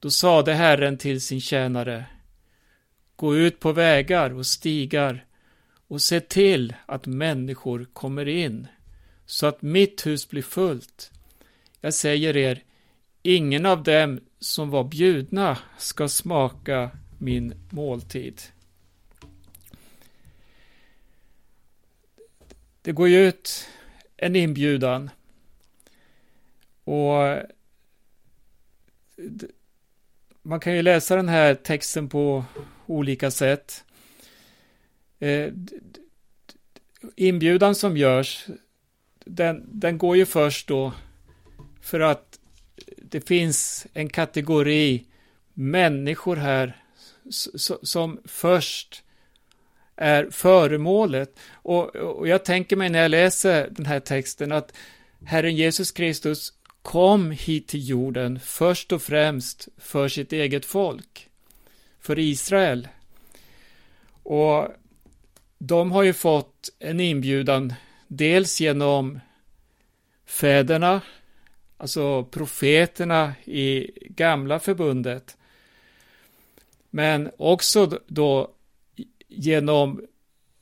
Då 0.00 0.10
sade 0.10 0.54
Herren 0.54 0.98
till 0.98 1.20
sin 1.20 1.40
tjänare 1.40 2.06
Gå 3.16 3.36
ut 3.36 3.60
på 3.60 3.72
vägar 3.72 4.30
och 4.34 4.46
stigar 4.46 5.26
och 5.88 6.02
se 6.02 6.20
till 6.20 6.74
att 6.86 7.06
människor 7.06 7.86
kommer 7.92 8.28
in 8.28 8.66
så 9.26 9.46
att 9.46 9.62
mitt 9.62 10.06
hus 10.06 10.28
blir 10.28 10.42
fullt. 10.42 11.10
Jag 11.80 11.94
säger 11.94 12.36
er, 12.36 12.62
ingen 13.22 13.66
av 13.66 13.82
dem 13.82 14.20
som 14.38 14.70
var 14.70 14.84
bjudna 14.84 15.58
ska 15.78 16.08
smaka 16.08 16.90
min 17.18 17.54
måltid. 17.70 18.42
Det 22.82 22.92
går 22.92 23.08
ju 23.08 23.28
ut 23.28 23.68
en 24.16 24.36
inbjudan 24.36 25.10
och 26.84 27.36
man 30.48 30.60
kan 30.60 30.76
ju 30.76 30.82
läsa 30.82 31.16
den 31.16 31.28
här 31.28 31.54
texten 31.54 32.08
på 32.08 32.44
olika 32.86 33.30
sätt. 33.30 33.84
Eh, 35.18 35.52
inbjudan 37.16 37.74
som 37.74 37.96
görs, 37.96 38.46
den, 39.24 39.68
den 39.72 39.98
går 39.98 40.16
ju 40.16 40.26
först 40.26 40.68
då 40.68 40.92
för 41.80 42.00
att 42.00 42.38
det 42.96 43.28
finns 43.28 43.86
en 43.92 44.08
kategori 44.08 45.04
människor 45.54 46.36
här 46.36 46.82
som 47.82 48.20
först 48.24 49.02
är 49.96 50.30
föremålet. 50.30 51.38
Och, 51.52 51.96
och 51.96 52.28
jag 52.28 52.44
tänker 52.44 52.76
mig 52.76 52.88
när 52.90 53.02
jag 53.02 53.10
läser 53.10 53.68
den 53.70 53.86
här 53.86 54.00
texten 54.00 54.52
att 54.52 54.72
Herren 55.24 55.56
Jesus 55.56 55.92
Kristus 55.92 56.52
kom 56.88 57.30
hit 57.30 57.68
till 57.68 57.88
jorden 57.88 58.40
först 58.40 58.92
och 58.92 59.02
främst 59.02 59.68
för 59.76 60.08
sitt 60.08 60.32
eget 60.32 60.64
folk, 60.64 61.28
för 62.00 62.18
Israel. 62.18 62.88
Och 64.22 64.68
de 65.58 65.92
har 65.92 66.02
ju 66.02 66.12
fått 66.12 66.68
en 66.78 67.00
inbjudan 67.00 67.74
dels 68.06 68.60
genom 68.60 69.20
fäderna, 70.26 71.00
alltså 71.76 72.24
profeterna 72.24 73.34
i 73.44 73.90
gamla 74.08 74.58
förbundet, 74.58 75.36
men 76.90 77.30
också 77.38 78.00
då 78.06 78.50
genom 79.28 80.00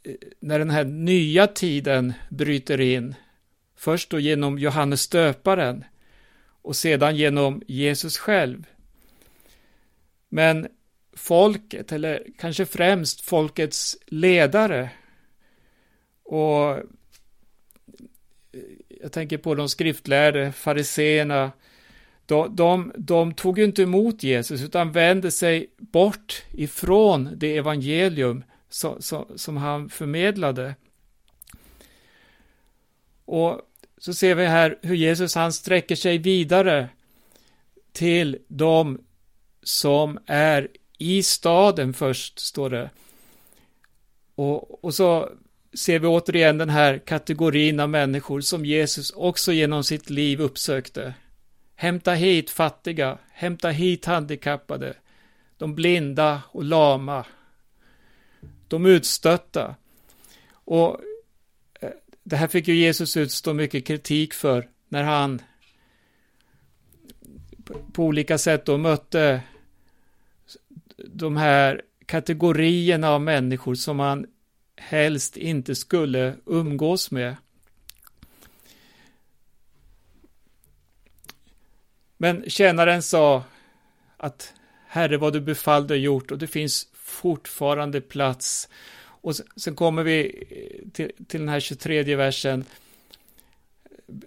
eh, 0.03 0.15
när 0.41 0.59
den 0.59 0.71
här 0.71 0.85
nya 0.85 1.47
tiden 1.47 2.13
bryter 2.29 2.81
in, 2.81 3.15
först 3.77 4.11
då 4.11 4.19
genom 4.19 4.59
Johannes 4.59 5.09
döparen, 5.09 5.85
och 6.67 6.77
sedan 6.77 7.17
genom 7.17 7.63
Jesus 7.67 8.19
själv. 8.19 8.67
Men 10.29 10.69
folket, 11.13 11.93
eller 11.93 12.27
kanske 12.39 12.67
främst 12.67 13.21
folkets 13.21 13.97
ledare 14.07 14.91
och 16.23 16.79
jag 18.89 19.13
tänker 19.13 19.39
på 19.39 19.55
de 19.55 19.69
skriftlärde, 19.69 20.53
fariseerna, 20.53 21.53
de, 22.27 22.57
de, 22.57 22.93
de, 22.97 23.35
tog 23.35 23.59
ju 23.59 23.65
inte 23.65 23.83
emot 23.83 24.23
Jesus 24.23 24.63
utan 24.63 24.93
vände 24.93 25.31
sig 25.31 25.71
bort 25.77 26.45
ifrån 26.53 27.31
det 27.37 27.57
evangelium 27.57 28.45
som, 28.69 29.03
som, 29.03 29.27
som 29.37 29.57
han 29.57 29.89
förmedlade. 29.89 30.75
Och 33.25 33.61
så 33.99 34.15
ser 34.15 34.35
vi 34.35 34.47
här 34.47 34.79
hur 34.83 34.95
Jesus 34.95 35.35
han 35.35 35.53
sträcker 35.53 35.97
sig 35.97 36.19
vidare 36.19 36.89
till 37.93 38.39
de 38.49 39.01
som 39.63 40.19
är 40.27 40.69
i 40.99 41.23
staden 41.23 41.95
först, 41.95 42.39
står 42.39 42.71
det. 42.71 42.91
Och, 44.35 44.85
och 44.85 44.95
så 44.95 45.31
ser 45.75 45.99
vi 45.99 46.07
återigen 46.07 46.59
den 46.59 46.71
här 46.71 46.99
kategorin 46.99 47.81
av 47.81 47.89
människor 47.89 48.41
som 48.41 48.65
Jesus 48.65 49.11
också 49.11 49.53
genom 49.53 49.85
sitt 49.85 50.11
liv 50.11 50.41
uppsökte. 50.41 51.15
Hämta 51.75 52.13
hit 52.13 52.51
fattiga, 52.51 53.19
hämta 53.33 53.69
hit 53.69 54.05
handikappade, 54.05 54.95
de 55.57 55.75
blinda 55.75 56.43
och 56.49 56.65
lama, 56.65 57.25
de 58.69 58.87
utstötta. 58.87 59.75
Och 60.53 61.01
det 62.29 62.37
här 62.37 62.49
fick 62.49 62.69
ju 62.69 62.75
Jesus 62.75 63.17
utstå 63.17 63.55
mycket 63.55 63.87
kritik 63.87 64.35
för 64.35 64.69
när 64.89 65.03
han 65.03 65.43
på 67.93 68.05
olika 68.05 68.39
sätt 68.39 68.65
då 68.65 68.79
mötte 68.79 69.43
de 70.97 71.37
här 71.37 71.83
kategorierna 72.07 73.11
av 73.11 73.21
människor 73.21 73.75
som 73.75 73.99
han 73.99 74.27
helst 74.77 75.37
inte 75.37 75.75
skulle 75.75 76.35
umgås 76.47 77.11
med. 77.11 77.37
Men 82.17 82.51
tjänaren 82.51 83.03
sa 83.03 83.45
att 84.17 84.53
Herre, 84.87 85.17
vad 85.17 85.33
du 85.33 85.41
befallde 85.41 85.95
och 85.95 86.01
gjort 86.01 86.31
och 86.31 86.39
det 86.39 86.47
finns 86.47 86.89
fortfarande 86.93 88.01
plats. 88.01 88.69
Och 89.27 89.37
sen 89.57 89.75
kommer 89.75 90.03
vi 90.03 90.45
eh, 90.51 90.91
till, 90.91 91.13
till 91.27 91.41
den 91.41 91.49
här 91.49 91.61
23 91.61 92.17
versen. 92.17 92.65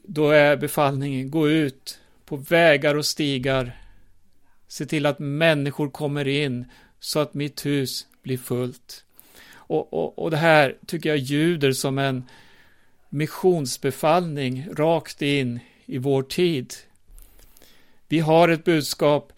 Då 0.03 0.29
är 0.29 0.57
befallningen, 0.57 1.31
gå 1.31 1.49
ut 1.49 1.99
på 2.25 2.35
vägar 2.35 2.95
och 2.95 3.05
stigar. 3.05 3.81
Se 4.67 4.85
till 4.85 5.05
att 5.05 5.19
människor 5.19 5.89
kommer 5.89 6.27
in 6.27 6.65
så 6.99 7.19
att 7.19 7.33
mitt 7.33 7.65
hus 7.65 8.07
blir 8.23 8.37
fullt. 8.37 9.03
Och, 9.53 9.93
och, 9.93 10.19
och 10.19 10.31
det 10.31 10.37
här 10.37 10.77
tycker 10.85 11.09
jag 11.09 11.17
ljuder 11.17 11.71
som 11.71 11.97
en 11.97 12.23
missionsbefallning 13.09 14.67
rakt 14.73 15.21
in 15.21 15.59
i 15.85 15.97
vår 15.97 16.23
tid. 16.23 16.73
Vi 18.07 18.19
har 18.19 18.49
ett 18.49 18.63
budskap 18.63 19.33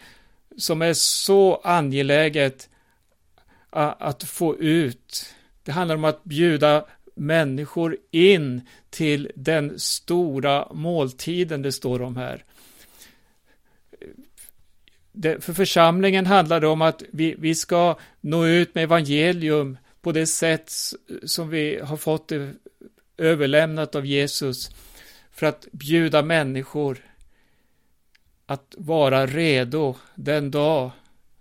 som 0.58 0.82
är 0.82 0.94
så 0.94 1.56
angeläget 1.56 2.70
att 3.70 4.24
få 4.24 4.58
ut. 4.58 5.36
Det 5.64 5.72
handlar 5.72 5.96
om 5.96 6.04
att 6.04 6.24
bjuda 6.24 6.86
människor 7.16 7.98
in 8.12 8.62
till 8.90 9.32
den 9.36 9.80
stora 9.80 10.68
måltiden 10.74 11.62
det 11.62 11.72
står 11.72 12.02
om 12.02 12.18
här. 12.18 12.44
Det, 15.12 15.44
för 15.44 15.54
församlingen 15.54 16.26
handlar 16.26 16.60
det 16.60 16.68
om 16.68 16.82
att 16.82 17.04
vi, 17.12 17.36
vi 17.38 17.56
ska 17.56 17.98
nå 18.22 18.46
ut 18.46 18.76
med 18.76 18.84
evangelium 18.84 19.78
på 20.02 20.12
det 20.12 20.26
sätt 20.26 20.72
som 21.24 21.50
vi 21.50 21.80
har 21.80 21.98
fått 21.98 22.28
det 22.28 22.54
överlämnat 23.18 23.96
av 23.96 24.06
Jesus 24.06 24.70
för 25.32 25.48
att 25.48 25.68
bjuda 25.72 26.22
människor 26.22 26.98
att 28.46 28.76
vara 28.78 29.26
redo 29.26 29.96
den 30.16 30.52
dag 30.52 30.92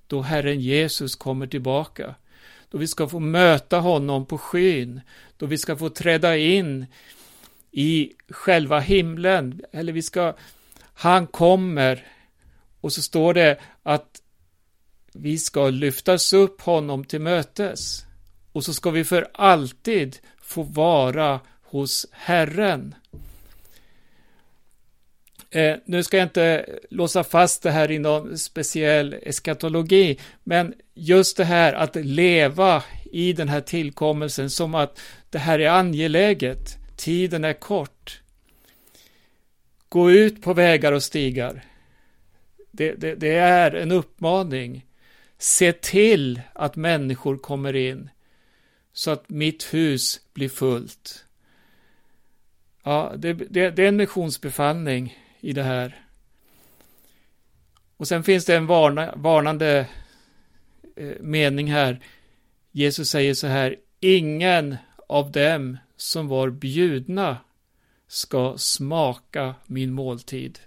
då 0.07 0.21
Herren 0.23 0.61
Jesus 0.61 1.15
kommer 1.15 1.47
tillbaka. 1.47 2.15
Då 2.71 2.79
vi 2.79 2.87
ska 2.87 3.09
få 3.09 3.19
möta 3.19 3.79
honom 3.79 4.27
på 4.27 4.39
skyn, 4.39 5.01
då 5.37 5.47
vi 5.47 5.59
ska 5.59 5.77
få 5.77 5.89
träda 5.89 6.37
in 6.37 6.87
i 7.71 8.13
själva 8.29 8.81
himlen, 8.81 9.63
eller 9.73 9.93
vi 9.93 10.03
ska, 10.03 10.37
han 10.95 11.27
kommer, 11.27 12.07
och 12.81 12.93
så 12.93 13.03
står 13.03 13.35
det 13.35 13.61
att 13.83 14.23
vi 15.13 15.39
ska 15.39 15.71
lyftas 15.71 16.33
upp 16.33 16.61
honom 16.61 17.05
till 17.05 17.21
mötes, 17.21 18.05
och 18.53 18.65
så 18.65 18.75
ska 18.75 18.91
vi 18.91 19.05
för 19.05 19.29
alltid 19.35 20.19
få 20.43 20.63
vara 20.63 21.41
hos 21.63 22.07
Herren. 22.13 22.95
Eh, 25.51 25.77
nu 25.85 26.03
ska 26.03 26.17
jag 26.17 26.25
inte 26.25 26.67
låsa 26.91 27.25
fast 27.25 27.63
det 27.63 27.71
här 27.71 27.91
i 27.91 27.99
någon 27.99 28.39
speciell 28.39 29.17
eskatologi, 29.23 30.19
men 30.45 30.75
just 30.95 31.37
det 31.37 31.45
här 31.45 31.73
att 31.73 31.97
leva 31.97 32.85
i 33.13 33.33
den 33.33 33.49
här 33.49 33.61
tillkommelsen 33.61 34.51
som 34.51 34.75
att 34.75 35.01
det 35.31 35.39
här 35.39 35.59
är 35.59 35.71
angeläget, 35.71 36.77
tiden 36.97 37.45
är 37.45 37.53
kort. 37.53 38.21
Gå 39.89 40.11
ut 40.11 40.43
på 40.43 40.55
vägar 40.55 40.93
och 40.93 41.03
stigar. 41.03 41.65
Det, 42.71 42.93
det, 42.93 43.15
det 43.15 43.35
är 43.35 43.75
en 43.75 43.93
uppmaning. 43.93 44.87
Se 45.39 45.73
till 45.73 46.41
att 46.53 46.77
människor 46.77 47.39
kommer 47.39 47.77
in 47.77 48.11
så 48.93 49.11
att 49.11 49.29
mitt 49.29 49.75
hus 49.75 50.21
blir 50.33 50.49
fullt. 50.49 51.25
Ja, 52.83 53.13
det, 53.17 53.33
det, 53.33 53.71
det 53.71 53.85
är 53.85 53.89
en 53.89 53.97
missionsbefallning 53.97 55.19
i 55.41 55.53
det 55.53 55.63
här. 55.63 56.07
Och 57.97 58.09
sen 58.09 58.25
finns 58.25 58.45
det 58.45 58.57
en 58.57 58.67
varna, 58.67 59.15
varnande 59.17 59.89
eh, 60.97 61.21
mening 61.21 61.73
här. 61.73 62.01
Jesus 62.73 63.11
säger 63.11 63.35
så 63.35 63.47
här, 63.47 63.77
ingen 64.01 64.77
av 65.09 65.33
dem 65.33 65.79
som 65.97 66.29
var 66.29 66.51
bjudna 66.51 67.37
ska 68.07 68.59
smaka 68.59 69.55
min 69.67 69.93
måltid. 69.93 70.59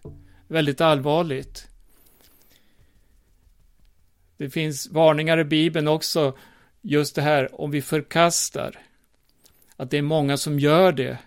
Väldigt 0.48 0.82
allvarligt. 0.82 1.68
Det 4.38 4.50
finns 4.50 4.90
varningar 4.90 5.38
i 5.38 5.44
Bibeln 5.44 5.88
också, 5.88 6.38
just 6.82 7.16
det 7.16 7.22
här 7.22 7.62
om 7.62 7.72
vi 7.72 7.82
förkastar. 7.82 8.80
Att 9.76 9.92
det 9.92 9.98
är 9.98 10.02
många 10.02 10.38
som 10.38 10.60
gör 10.60 10.92
det. 10.92 11.18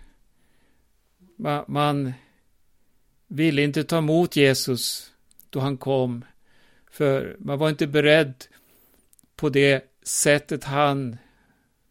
Man, 1.35 1.65
man 1.67 2.13
ville 3.27 3.63
inte 3.63 3.83
ta 3.83 3.97
emot 3.97 4.35
Jesus 4.35 5.11
då 5.49 5.59
han 5.59 5.77
kom, 5.77 6.25
för 6.91 7.35
man 7.39 7.59
var 7.59 7.69
inte 7.69 7.87
beredd 7.87 8.45
på 9.35 9.49
det 9.49 9.83
sättet 10.03 10.63
han 10.63 11.17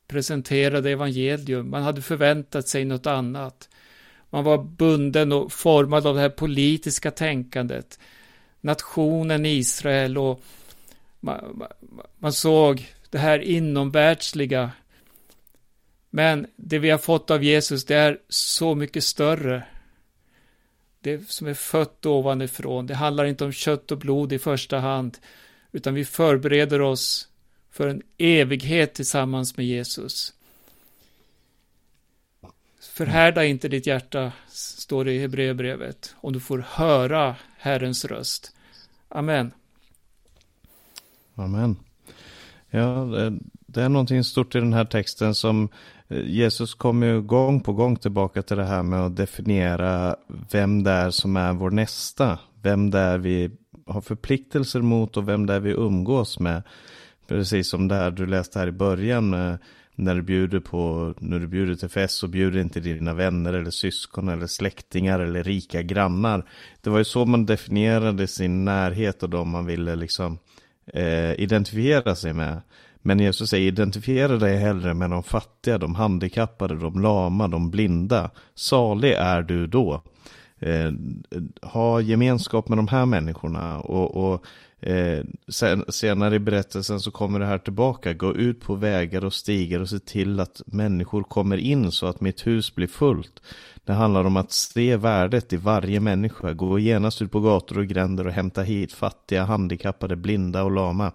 presenterade 0.08 0.90
evangelium. 0.90 1.70
Man 1.70 1.82
hade 1.82 2.02
förväntat 2.02 2.68
sig 2.68 2.84
något 2.84 3.06
annat. 3.06 3.68
Man 4.30 4.44
var 4.44 4.58
bunden 4.58 5.32
och 5.32 5.52
formad 5.52 6.06
av 6.06 6.14
det 6.14 6.20
här 6.20 6.28
politiska 6.28 7.10
tänkandet. 7.10 7.98
Nationen 8.60 9.46
Israel 9.46 10.18
och 10.18 10.42
man, 11.20 11.62
man 12.18 12.32
såg 12.32 12.92
det 13.10 13.18
här 13.18 13.38
inomvärldsliga. 13.38 14.70
Men 16.10 16.46
det 16.56 16.78
vi 16.78 16.90
har 16.90 16.98
fått 16.98 17.30
av 17.30 17.44
Jesus, 17.44 17.84
det 17.84 17.96
är 17.96 18.18
så 18.28 18.74
mycket 18.74 19.04
större 19.04 19.64
det 21.06 21.30
som 21.30 21.46
är 21.46 21.54
fött 21.54 22.06
ovanifrån. 22.06 22.86
Det 22.86 22.94
handlar 22.94 23.24
inte 23.24 23.44
om 23.44 23.52
kött 23.52 23.92
och 23.92 23.98
blod 23.98 24.32
i 24.32 24.38
första 24.38 24.78
hand, 24.78 25.18
utan 25.72 25.94
vi 25.94 26.04
förbereder 26.04 26.80
oss 26.80 27.28
för 27.70 27.88
en 27.88 28.02
evighet 28.18 28.94
tillsammans 28.94 29.56
med 29.56 29.66
Jesus. 29.66 30.32
Förhärda 32.80 33.44
inte 33.44 33.68
ditt 33.68 33.86
hjärta, 33.86 34.32
står 34.48 35.04
det 35.04 35.12
i 35.12 35.18
Hebreerbrevet, 35.18 36.14
om 36.20 36.32
du 36.32 36.40
får 36.40 36.64
höra 36.68 37.36
Herrens 37.58 38.04
röst. 38.04 38.52
Amen. 39.08 39.52
Amen. 41.34 41.76
Ja, 42.70 43.06
det 43.66 43.82
är 43.82 43.88
någonting 43.88 44.24
stort 44.24 44.54
i 44.54 44.58
den 44.58 44.72
här 44.72 44.84
texten 44.84 45.34
som 45.34 45.68
Eh, 46.08 46.20
Jesus 46.24 46.74
kommer 46.74 47.06
ju 47.06 47.22
gång 47.22 47.60
på 47.60 47.72
gång 47.72 47.96
tillbaka 47.96 48.42
till 48.42 48.56
det 48.56 48.64
här 48.64 48.82
med 48.82 49.00
att 49.00 49.16
definiera 49.16 50.16
vem 50.52 50.82
det 50.82 50.90
är 50.90 51.10
som 51.10 51.36
är 51.36 51.52
vår 51.52 51.70
nästa. 51.70 52.38
Vem 52.62 52.90
det 52.90 52.98
är 52.98 53.18
vi 53.18 53.50
har 53.86 54.00
förpliktelser 54.00 54.80
mot 54.80 55.16
och 55.16 55.28
vem 55.28 55.46
det 55.46 55.54
är 55.54 55.60
vi 55.60 55.70
umgås 55.70 56.40
med. 56.40 56.62
Precis 57.26 57.70
som 57.70 57.88
det 57.88 57.94
här 57.94 58.10
du 58.10 58.26
läste 58.26 58.58
här 58.58 58.66
i 58.66 58.72
början. 58.72 59.34
Eh, 59.34 59.54
när 59.98 60.14
du 60.14 60.22
bjuder 60.22 60.60
på, 60.60 61.14
när 61.18 61.38
du 61.38 61.46
bjuder 61.46 61.74
till 61.74 61.88
fest 61.88 62.18
så 62.18 62.28
bjuder 62.28 62.60
inte 62.60 62.80
dina 62.80 63.14
vänner 63.14 63.52
eller 63.52 63.70
syskon 63.70 64.28
eller 64.28 64.46
släktingar 64.46 65.20
eller 65.20 65.42
rika 65.42 65.82
grannar. 65.82 66.48
Det 66.80 66.90
var 66.90 66.98
ju 66.98 67.04
så 67.04 67.24
man 67.24 67.46
definierade 67.46 68.26
sin 68.26 68.64
närhet 68.64 69.22
och 69.22 69.30
de 69.30 69.48
man 69.48 69.66
ville 69.66 69.94
liksom 69.94 70.38
eh, 70.86 71.40
identifiera 71.40 72.14
sig 72.14 72.32
med. 72.32 72.60
Men 73.06 73.18
Jesus 73.20 73.50
säger 73.50 73.68
identifiera 73.68 74.36
dig 74.36 74.56
hellre 74.56 74.94
med 74.94 75.10
de 75.10 75.22
fattiga, 75.22 75.78
de 75.78 75.94
handikappade, 75.94 76.74
de 76.74 77.00
lama, 77.00 77.48
de 77.48 77.70
blinda. 77.70 78.30
Salig 78.54 79.12
är 79.12 79.42
du 79.42 79.66
då. 79.66 80.02
Eh, 80.58 80.92
ha 81.62 82.00
gemenskap 82.00 82.68
med 82.68 82.78
de 82.78 82.88
här 82.88 83.06
människorna 83.06 83.80
och, 83.80 84.32
och 84.32 84.46
eh, 84.88 85.24
sen, 85.48 85.84
senare 85.88 86.34
i 86.34 86.38
berättelsen 86.38 87.00
så 87.00 87.10
kommer 87.10 87.38
det 87.38 87.46
här 87.46 87.58
tillbaka. 87.58 88.14
Gå 88.14 88.34
ut 88.34 88.60
på 88.60 88.74
vägar 88.74 89.24
och 89.24 89.34
stigar 89.34 89.80
och 89.80 89.88
se 89.88 89.98
till 89.98 90.40
att 90.40 90.62
människor 90.66 91.22
kommer 91.22 91.56
in 91.56 91.92
så 91.92 92.06
att 92.06 92.20
mitt 92.20 92.46
hus 92.46 92.74
blir 92.74 92.86
fullt. 92.86 93.42
Det 93.84 93.92
handlar 93.92 94.24
om 94.24 94.36
att 94.36 94.52
se 94.52 94.96
värdet 94.96 95.52
i 95.52 95.56
varje 95.56 96.00
människa. 96.00 96.52
Gå 96.52 96.78
genast 96.78 97.22
ut 97.22 97.32
på 97.32 97.40
gator 97.40 97.78
och 97.78 97.86
gränder 97.86 98.26
och 98.26 98.32
hämta 98.32 98.62
hit 98.62 98.92
fattiga, 98.92 99.44
handikappade, 99.44 100.16
blinda 100.16 100.62
och 100.62 100.70
lama. 100.70 101.12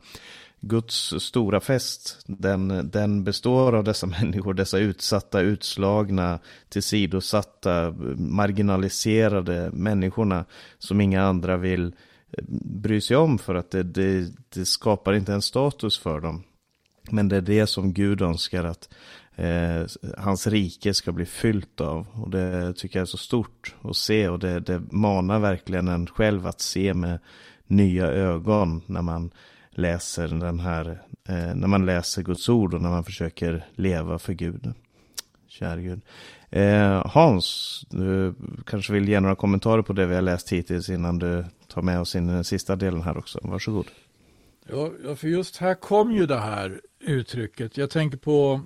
Guds 0.62 1.14
stora 1.24 1.60
fest, 1.60 2.24
den, 2.26 2.90
den 2.92 3.24
består 3.24 3.76
av 3.76 3.84
dessa 3.84 4.08
människor, 4.22 4.54
dessa 4.54 4.78
utsatta, 4.78 5.42
utslagna, 5.42 6.40
tillsidosatta, 6.70 7.92
marginaliserade 8.18 9.70
människorna 9.74 10.46
som 10.78 11.02
inga 11.02 11.24
andra 11.24 11.58
vill 11.58 11.86
eh, 12.32 12.44
bry 12.66 13.02
sig 13.02 13.18
om 13.18 13.38
för 13.38 13.56
att 13.56 13.72
det, 13.72 13.84
det, 13.84 14.32
det 14.50 14.66
skapar 14.66 15.14
inte 15.14 15.34
en 15.34 15.42
status 15.42 16.00
för 16.00 16.20
dem. 16.20 16.44
Men 17.10 17.30
det 17.30 17.38
är 17.38 17.42
det 17.42 17.68
som 17.68 17.94
Gud 17.94 18.22
önskar 18.22 18.64
att 18.64 18.90
eh, 19.36 19.86
hans 20.18 20.48
rike 20.48 20.94
ska 20.94 21.12
bli 21.12 21.26
fyllt 21.26 21.82
av. 21.82 22.08
Och 22.14 22.30
det 22.30 22.74
tycker 22.74 23.00
jag 23.00 23.02
är 23.02 23.06
så 23.06 23.18
stort 23.18 23.76
att 23.82 23.98
se 23.98 24.30
och 24.30 24.40
det, 24.40 24.60
det 24.60 24.82
manar 24.92 25.40
verkligen 25.40 25.88
en 25.88 26.08
själv 26.08 26.48
att 26.48 26.62
se 26.62 26.94
med 26.94 27.20
nya 27.68 28.08
ögon 28.08 28.82
när 28.86 29.02
man 29.02 29.32
läser 29.72 30.28
den 30.28 30.60
här, 30.60 31.02
eh, 31.28 31.56
när 31.56 31.68
man 31.68 31.86
läser 31.86 32.22
Guds 32.22 32.50
ord 32.50 32.74
och 32.74 32.82
när 32.82 32.90
man 32.90 33.04
försöker 33.04 33.66
leva 33.76 34.20
för 34.20 34.34
Gud. 34.34 34.74
Kära 35.48 35.82
Gud. 35.82 36.02
Eh, 36.50 37.08
Hans, 37.08 37.82
du 37.90 38.34
kanske 38.66 38.94
vill 38.94 39.10
ge 39.10 39.20
några 39.20 39.36
kommentarer 39.36 39.82
på 39.82 39.94
det 39.94 40.06
vi 40.06 40.16
har 40.16 40.22
läst 40.22 40.52
hittills 40.52 40.90
innan 40.90 41.20
du 41.20 41.46
tar 41.68 41.82
med 41.82 42.00
oss 42.00 42.16
in 42.16 42.30
i 42.30 42.34
den 42.34 42.44
sista 42.44 42.76
delen 42.76 43.02
här 43.02 43.18
också. 43.18 43.40
Varsågod. 43.44 43.88
Ja, 44.70 45.16
för 45.16 45.28
just 45.28 45.58
här 45.58 45.76
kom 45.76 46.12
ju 46.12 46.26
det 46.26 46.40
här 46.40 46.82
uttrycket. 47.00 47.78
Jag 47.78 47.90
tänker 47.90 48.18
på 48.18 48.62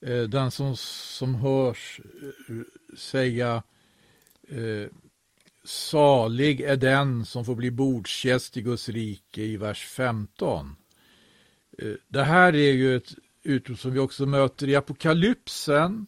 eh, 0.00 0.22
den 0.22 0.50
som, 0.50 0.76
som 0.76 1.34
hörs 1.34 2.00
eh, 2.48 2.96
säga 2.96 3.62
eh, 4.48 4.88
salig 5.70 6.60
är 6.60 6.76
den 6.76 7.24
som 7.24 7.44
får 7.44 7.54
bli 7.54 7.70
bordsgäst 7.70 8.56
i 8.56 8.62
Guds 8.62 8.88
rike 8.88 9.42
i 9.42 9.56
vers 9.56 9.84
15. 9.86 10.76
Eh, 11.78 11.92
det 12.08 12.22
här 12.22 12.54
är 12.54 12.72
ju 12.72 12.96
ett 12.96 13.14
utrop 13.42 13.78
som 13.78 13.92
vi 13.92 13.98
också 13.98 14.26
möter 14.26 14.68
i 14.68 14.76
Apokalypsen 14.76 16.06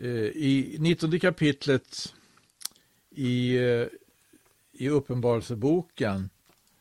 eh, 0.00 0.10
i 0.10 0.76
19 0.78 1.20
kapitlet 1.20 2.14
i, 3.10 3.56
eh, 3.56 3.86
i 4.72 4.88
Uppenbarelseboken 4.88 6.30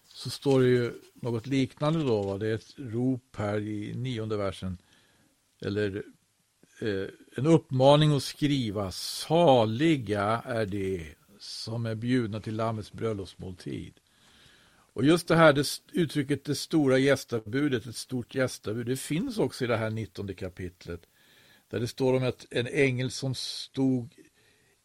så 0.08 0.30
står 0.30 0.62
det 0.62 0.68
ju 0.68 0.94
något 1.14 1.48
liknande 1.48 2.04
då. 2.04 2.22
Va? 2.22 2.38
Det 2.38 2.48
är 2.48 2.56
ett 2.56 2.74
rop 2.78 3.36
här 3.38 3.60
i 3.60 3.94
nionde 3.96 4.38
versen. 4.38 4.78
Eller 5.62 6.04
eh, 6.82 7.08
en 7.36 7.46
uppmaning 7.46 8.16
att 8.16 8.24
skriva. 8.24 8.92
Saliga 8.92 10.42
är 10.46 10.66
det 10.66 11.16
som 11.44 11.86
är 11.86 11.96
bjudna 11.96 12.40
till 12.40 12.56
Lammets 12.56 12.92
bröllopsmåltid. 12.92 13.94
Och 14.94 15.06
just 15.06 15.28
det 15.28 15.36
här 15.36 15.54
det, 15.54 15.68
uttrycket 15.92 16.46
det 16.46 16.56
stora 16.56 16.98
gästabudet, 16.98 17.86
ett 17.86 17.96
stort 17.96 18.36
gästabud, 18.36 18.86
det 18.86 18.98
finns 18.98 19.38
också 19.38 19.64
i 19.64 19.68
det 19.68 19.78
här 19.78 19.90
19 19.90 20.36
kapitlet. 20.36 21.02
Där 21.70 21.80
det 21.80 21.88
står 21.88 22.14
om 22.14 22.24
att 22.24 22.46
en 22.52 22.68
ängel 22.68 23.12
som 23.12 23.36
stod 23.36 24.14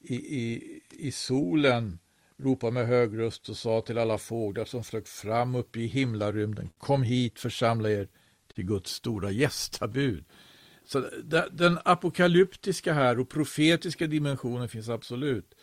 i, 0.00 0.14
i, 0.14 0.80
i 0.90 1.12
solen, 1.12 1.98
ropade 2.36 2.72
med 2.72 2.86
hög 2.86 3.18
röst 3.18 3.48
och 3.48 3.56
sa 3.56 3.80
till 3.80 3.98
alla 3.98 4.18
fåglar 4.18 4.64
som 4.64 4.84
flög 4.84 5.08
fram 5.08 5.54
uppe 5.54 5.80
i 5.80 5.86
himlarymden, 5.86 6.70
kom 6.78 7.02
hit, 7.02 7.38
församla 7.38 7.90
er 7.90 8.08
till 8.54 8.64
Guds 8.64 8.92
stora 8.92 9.30
gästabud. 9.30 10.24
Så 10.84 11.10
den 11.50 11.78
apokalyptiska 11.84 12.92
här 12.92 13.18
och 13.18 13.28
profetiska 13.28 14.06
dimensionen 14.06 14.68
finns 14.68 14.88
absolut. 14.88 15.54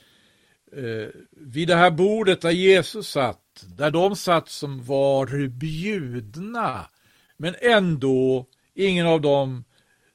Eh, 0.71 1.07
vid 1.31 1.67
det 1.67 1.75
här 1.75 1.91
bordet 1.91 2.41
där 2.41 2.51
Jesus 2.51 3.09
satt, 3.09 3.65
där 3.77 3.91
de 3.91 4.15
satt 4.15 4.49
som 4.49 4.83
var 4.83 5.47
bjudna, 5.47 6.89
men 7.37 7.55
ändå 7.61 8.45
ingen 8.73 9.07
av 9.07 9.21
dem 9.21 9.63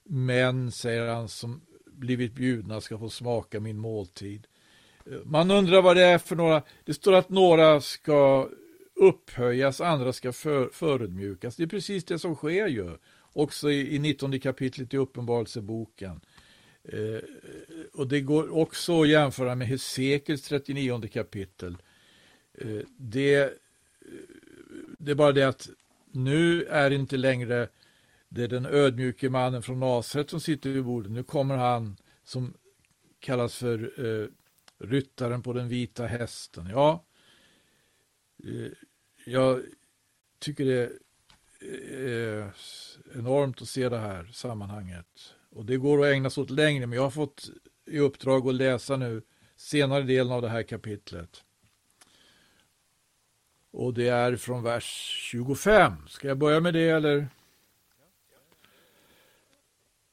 män, 0.05 0.73
säger 0.73 1.07
han, 1.07 1.29
som 1.29 1.61
blivit 1.87 2.35
bjudna 2.35 2.81
ska 2.81 2.99
få 2.99 3.09
smaka 3.09 3.61
min 3.61 3.79
måltid. 3.79 4.47
Eh, 5.07 5.19
man 5.25 5.51
undrar 5.51 5.83
vad 5.83 5.97
det 5.97 6.05
är 6.05 6.19
för 6.19 6.37
några, 6.37 6.63
det 6.85 6.95
står 6.95 7.13
att 7.13 7.29
några 7.29 7.81
ska 7.81 8.49
upphöjas, 8.95 9.81
andra 9.81 10.13
ska 10.13 10.33
för, 10.33 10.69
förödmjukas. 10.73 11.57
Det 11.57 11.63
är 11.63 11.67
precis 11.67 12.05
det 12.05 12.19
som 12.19 12.35
sker 12.35 12.67
ju, 12.67 12.97
också 13.33 13.71
i, 13.71 13.95
i 13.95 13.99
19 13.99 14.41
kapitlet 14.41 14.95
i 14.95 14.97
Uppenbarelseboken. 14.97 16.21
Eh, 16.85 17.21
och 17.93 18.09
det 18.09 18.21
går 18.21 18.57
också 18.57 19.03
att 19.03 19.09
jämföra 19.09 19.55
med 19.55 19.67
Hesekels 19.67 20.43
39 20.43 21.09
kapitel. 21.09 21.77
Eh, 22.55 22.81
det, 22.97 23.35
eh, 23.35 23.49
det 24.99 25.11
är 25.11 25.15
bara 25.15 25.33
det 25.33 25.49
att 25.49 25.69
nu 26.13 26.65
är 26.65 26.91
det 26.91 26.97
inte 26.97 27.17
längre 27.17 27.69
det 28.29 28.43
är 28.45 28.49
den 28.49 28.67
ödmjuke 28.67 29.31
mannen 29.31 29.63
från 29.63 29.81
Nasaret 29.81 30.31
som 30.31 30.41
sitter 30.41 30.71
vid 30.71 30.85
bordet. 30.85 31.13
Nu 31.13 31.23
kommer 31.23 31.57
han 31.57 31.97
som 32.25 32.55
kallas 33.21 33.57
för 33.57 34.07
eh, 34.07 34.29
ryttaren 34.79 35.43
på 35.43 35.53
den 35.53 35.69
vita 35.69 36.07
hästen. 36.07 36.67
Ja, 36.67 37.05
eh, 38.45 38.73
jag 39.25 39.63
tycker 40.39 40.65
det 40.65 40.93
är 41.61 42.41
eh, 42.41 42.49
enormt 43.15 43.63
att 43.63 43.69
se 43.69 43.89
det 43.89 43.99
här 43.99 44.25
sammanhanget. 44.33 45.35
Och 45.51 45.65
det 45.65 45.77
går 45.77 46.01
att 46.01 46.15
ägna 46.15 46.31
sig 46.31 46.43
åt 46.43 46.51
längre, 46.51 46.87
men 46.87 46.97
jag 46.97 47.03
har 47.03 47.11
fått 47.11 47.51
i 47.87 47.99
uppdrag 47.99 48.49
att 48.49 48.55
läsa 48.55 48.97
nu 48.97 49.23
senare 49.57 50.03
delen 50.03 50.33
av 50.33 50.43
det 50.43 50.49
här 50.49 50.63
kapitlet. 50.63 51.45
Och 53.71 53.95
det 53.95 54.09
är 54.09 54.37
från 54.37 54.63
vers 54.63 54.85
25. 55.31 56.09
Ska 56.09 56.29
jag 56.29 56.39
börja 56.39 56.61
med 56.61 56.75
det 56.75 56.89
eller? 56.89 57.29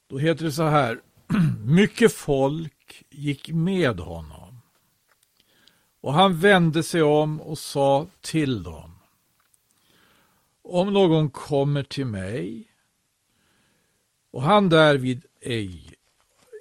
Då 0.07 0.17
heter 0.17 0.45
det 0.45 0.51
så 0.51 0.63
här. 0.63 1.01
Mycket 1.65 2.13
folk 2.13 3.05
gick 3.09 3.49
med 3.49 3.99
honom. 3.99 4.61
Och 6.01 6.13
han 6.13 6.39
vände 6.39 6.83
sig 6.83 7.01
om 7.01 7.41
och 7.41 7.57
sa 7.57 8.07
till 8.21 8.63
dem. 8.63 8.99
Om 10.61 10.93
någon 10.93 11.29
kommer 11.29 11.83
till 11.83 12.05
mig 12.05 12.71
och 14.31 14.41
han 14.43 14.69
därvid 14.69 15.25
ej 15.41 15.97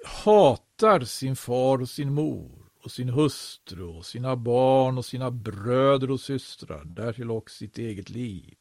hatar 0.07 1.01
sin 1.01 1.37
far 1.37 1.81
och 1.81 1.89
sin 1.89 2.15
mor 2.15 2.67
och 2.83 2.91
sin 2.91 3.09
hustru 3.09 3.85
och 3.85 4.07
sina 4.07 4.37
barn 4.37 4.99
och 4.99 5.05
sina 5.05 5.31
bröder 5.31 6.11
och 6.11 6.21
systrar, 6.21 6.85
därtill 6.85 7.31
och 7.31 7.51
sitt 7.51 7.79
eget 7.79 8.11
liv, 8.11 8.55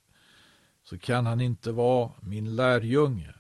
så 0.84 0.98
kan 0.98 1.26
han 1.26 1.42
inte 1.42 1.72
vara 1.72 2.12
min 2.22 2.56
lärjunge. 2.56 3.36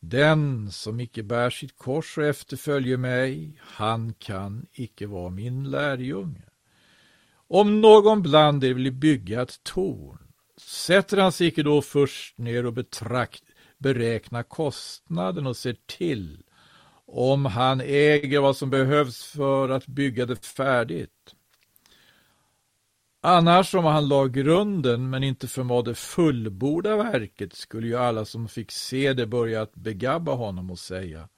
Den 0.00 0.72
som 0.72 1.00
icke 1.00 1.22
bär 1.22 1.50
sitt 1.50 1.78
kors 1.78 2.18
och 2.18 2.24
efterföljer 2.24 2.96
mig, 2.96 3.60
han 3.60 4.14
kan 4.14 4.66
icke 4.72 5.06
vara 5.06 5.30
min 5.30 5.70
lärjunge. 5.70 6.42
Om 7.48 7.80
någon 7.80 8.22
bland 8.22 8.64
er 8.64 8.74
vill 8.74 8.92
bygga 8.92 9.42
ett 9.42 9.62
torn, 9.62 10.18
sätter 10.56 11.16
han 11.16 11.32
sig 11.32 11.46
icke 11.46 11.62
då 11.62 11.82
först 11.82 12.38
ner 12.38 12.66
och 12.66 12.72
betraktar 12.72 13.45
beräknar 13.78 14.42
kostnaden 14.42 15.46
och 15.46 15.56
ser 15.56 15.76
till 15.86 16.42
om 17.06 17.44
han 17.44 17.80
äger 17.80 18.40
vad 18.40 18.56
som 18.56 18.70
behövs 18.70 19.24
för 19.24 19.68
att 19.68 19.86
bygga 19.86 20.26
det 20.26 20.46
färdigt. 20.46 21.34
Annars 23.22 23.74
om 23.74 23.84
han 23.84 24.08
la 24.08 24.26
grunden 24.26 25.10
men 25.10 25.24
inte 25.24 25.48
förmådde 25.48 25.94
fullborda 25.94 26.96
verket 26.96 27.54
skulle 27.54 27.86
ju 27.86 27.96
alla 27.96 28.24
som 28.24 28.48
fick 28.48 28.72
se 28.72 29.12
det 29.12 29.26
börja 29.26 29.62
att 29.62 29.74
begabba 29.74 30.34
honom 30.34 30.70
och 30.70 30.78
säga 30.78 31.28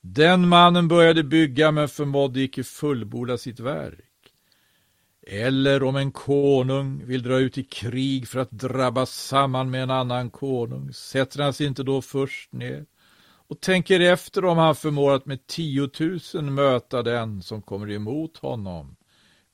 Den 0.00 0.48
mannen 0.48 0.88
började 0.88 1.24
bygga 1.24 1.70
men 1.70 1.88
förmådde 1.88 2.40
icke 2.40 2.64
fullborda 2.64 3.38
sitt 3.38 3.60
verk. 3.60 4.15
Eller 5.28 5.82
om 5.82 5.96
en 5.96 6.12
konung 6.12 7.06
vill 7.06 7.22
dra 7.22 7.38
ut 7.38 7.58
i 7.58 7.64
krig 7.64 8.28
för 8.28 8.38
att 8.38 8.50
drabba 8.50 9.06
samman 9.06 9.70
med 9.70 9.82
en 9.82 9.90
annan 9.90 10.30
konung, 10.30 10.92
sätter 10.92 11.42
han 11.42 11.52
sig 11.52 11.66
inte 11.66 11.82
då 11.82 12.02
först 12.02 12.52
ner 12.52 12.86
och 13.48 13.60
tänker 13.60 14.00
efter 14.00 14.44
om 14.44 14.58
han 14.58 14.76
förmår 14.76 15.12
att 15.12 15.26
med 15.26 15.46
tiotusen 15.46 16.54
möta 16.54 17.02
den 17.02 17.42
som 17.42 17.62
kommer 17.62 17.90
emot 17.90 18.36
honom 18.36 18.96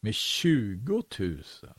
med 0.00 0.14
tjugotusen. 0.14 1.74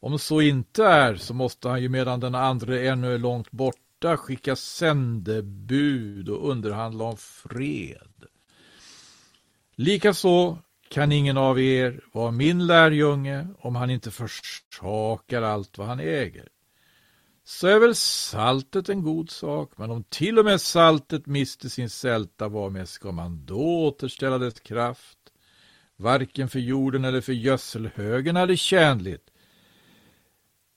Om 0.00 0.18
så 0.18 0.40
inte 0.40 0.84
är 0.84 1.16
så 1.16 1.34
måste 1.34 1.68
han 1.68 1.82
ju 1.82 1.88
medan 1.88 2.20
den 2.20 2.34
andra 2.34 2.80
ännu 2.80 3.14
är 3.14 3.18
långt 3.18 3.50
borta 3.50 4.16
skicka 4.16 4.56
sändebud 4.56 6.28
och 6.28 6.50
underhandla 6.50 7.04
om 7.04 7.16
fred. 7.16 8.24
Likaså 9.74 10.58
kan 10.90 11.12
ingen 11.12 11.36
av 11.36 11.60
er 11.60 12.00
vara 12.12 12.30
min 12.30 12.66
lärjunge 12.66 13.46
om 13.58 13.76
han 13.76 13.90
inte 13.90 14.10
försakar 14.10 15.42
allt 15.42 15.78
vad 15.78 15.86
han 15.86 16.00
äger. 16.00 16.48
Så 17.44 17.66
är 17.66 17.78
väl 17.78 17.94
saltet 17.94 18.88
en 18.88 19.02
god 19.02 19.30
sak, 19.30 19.72
men 19.76 19.90
om 19.90 20.04
till 20.04 20.38
och 20.38 20.44
med 20.44 20.60
saltet 20.60 21.26
mister 21.26 21.68
sin 21.68 21.90
sälta, 21.90 22.48
varmed 22.48 22.88
ska 22.88 23.12
man 23.12 23.44
då 23.46 23.86
återställa 23.86 24.38
dess 24.38 24.60
kraft? 24.60 25.18
Varken 25.96 26.48
för 26.48 26.58
jorden 26.58 27.04
eller 27.04 27.20
för 27.20 27.32
gödselhögen 27.32 28.36
är 28.36 28.46
det 28.46 28.56
tjänligt. 28.56 29.30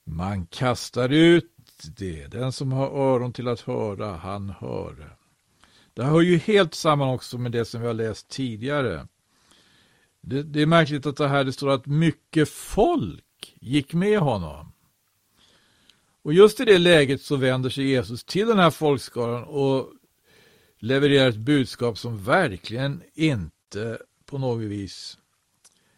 Man 0.04 0.46
kastar 0.46 1.08
ut 1.08 1.52
det, 1.96 2.26
den 2.26 2.52
som 2.52 2.72
har 2.72 2.86
öron 2.86 3.32
till 3.32 3.48
att 3.48 3.60
höra, 3.60 4.16
han 4.16 4.50
hör. 4.50 5.16
Det 5.94 6.04
hör 6.04 6.20
ju 6.20 6.36
helt 6.38 6.74
samman 6.74 7.08
också 7.08 7.38
med 7.38 7.52
det 7.52 7.64
som 7.64 7.80
vi 7.80 7.86
har 7.86 7.94
läst 7.94 8.28
tidigare. 8.28 9.06
Det, 10.22 10.42
det, 10.42 10.62
är 10.62 10.66
märkligt 10.66 11.06
att 11.06 11.16
det 11.16 11.28
här 11.28 11.44
det 11.44 11.52
står 11.52 11.70
att 11.70 11.86
mycket 11.86 12.48
folk 12.48 13.54
gick 13.60 13.94
med 13.94 14.18
honom. 14.18 14.72
Och 16.22 16.32
just 16.32 16.60
i 16.60 16.64
det 16.64 16.78
läget 16.78 17.22
så 17.22 17.36
vänder 17.36 17.70
sig 17.70 17.84
Jesus 17.84 18.24
till 18.24 18.46
den 18.46 18.58
här 18.58 18.70
folkskaran 18.70 19.44
och 19.44 19.92
levererar 20.78 21.28
ett 21.28 21.36
budskap 21.36 21.98
som 21.98 22.24
verkligen 22.24 23.02
inte 23.14 23.98
på 24.26 24.38
något 24.38 24.62
vis 24.62 25.18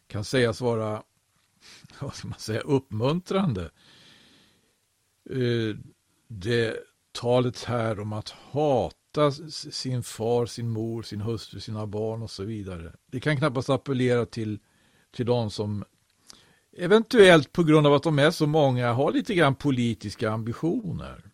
kan 0.06 0.24
sägas 0.24 0.60
vara 0.60 1.02
vad 1.98 2.14
ska 2.14 2.28
man 2.28 2.38
säga, 2.38 2.60
uppmuntrande. 2.60 3.70
Eh, 5.30 5.76
det 6.28 6.76
talet 7.12 7.64
här 7.64 8.00
om 8.00 8.12
att 8.12 8.30
hata 8.30 8.96
sin 9.50 10.02
far, 10.02 10.46
sin 10.46 10.68
mor, 10.68 11.02
sin 11.02 11.20
hustru, 11.20 11.60
sina 11.60 11.86
barn 11.86 12.22
och 12.22 12.30
så 12.30 12.44
vidare. 12.44 12.92
Det 13.06 13.20
kan 13.20 13.36
knappast 13.36 13.70
appellera 13.70 14.26
till, 14.26 14.58
till 15.10 15.26
de 15.26 15.50
som 15.50 15.84
eventuellt 16.76 17.52
på 17.52 17.64
grund 17.64 17.86
av 17.86 17.94
att 17.94 18.02
de 18.02 18.18
är 18.18 18.30
så 18.30 18.46
många 18.46 18.92
har 18.92 19.12
lite 19.12 19.34
grann 19.34 19.54
politiska 19.54 20.30
ambitioner. 20.30 21.24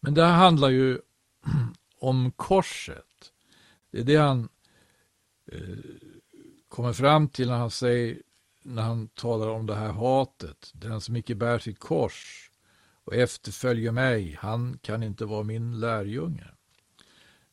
Men 0.00 0.14
det 0.14 0.24
här 0.24 0.34
handlar 0.34 0.68
ju 0.68 0.98
om 2.00 2.32
korset. 2.36 3.32
Det 3.90 3.98
är 3.98 4.04
det 4.04 4.16
han 4.16 4.48
eh, 5.52 5.78
kommer 6.68 6.92
fram 6.92 7.28
till 7.28 7.48
när 7.48 7.56
han 7.56 7.70
säger 7.70 8.22
när 8.62 8.82
han 8.82 9.08
talar 9.08 9.48
om 9.48 9.66
det 9.66 9.74
här 9.74 9.92
hatet. 9.92 10.70
Den 10.74 11.00
som 11.00 11.16
icke 11.16 11.34
bär 11.34 11.58
sitt 11.58 11.78
kors 11.78 12.50
och 13.06 13.14
efterföljer 13.14 13.92
mig, 13.92 14.38
han 14.40 14.78
kan 14.82 15.02
inte 15.02 15.24
vara 15.24 15.42
min 15.42 15.80
lärjunge. 15.80 16.46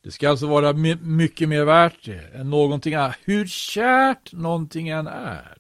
Det 0.03 0.11
ska 0.11 0.29
alltså 0.29 0.47
vara 0.47 0.73
mycket 1.01 1.49
mer 1.49 1.65
värt 1.65 2.05
det 2.05 2.29
än 2.33 2.49
någonting 2.49 2.93
annat. 2.93 3.15
Hur 3.23 3.47
kärt 3.47 4.33
någonting 4.33 4.89
än 4.89 5.07
är, 5.07 5.57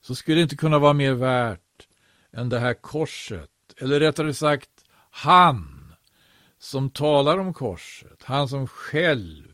så 0.00 0.14
skulle 0.14 0.36
det 0.36 0.42
inte 0.42 0.56
kunna 0.56 0.78
vara 0.78 0.92
mer 0.92 1.12
värt 1.12 1.88
än 2.32 2.48
det 2.48 2.58
här 2.58 2.74
korset. 2.74 3.50
Eller 3.76 4.00
rättare 4.00 4.34
sagt, 4.34 4.70
han 5.10 5.94
som 6.58 6.90
talar 6.90 7.38
om 7.38 7.54
korset, 7.54 8.22
han 8.22 8.48
som 8.48 8.66
själv 8.66 9.52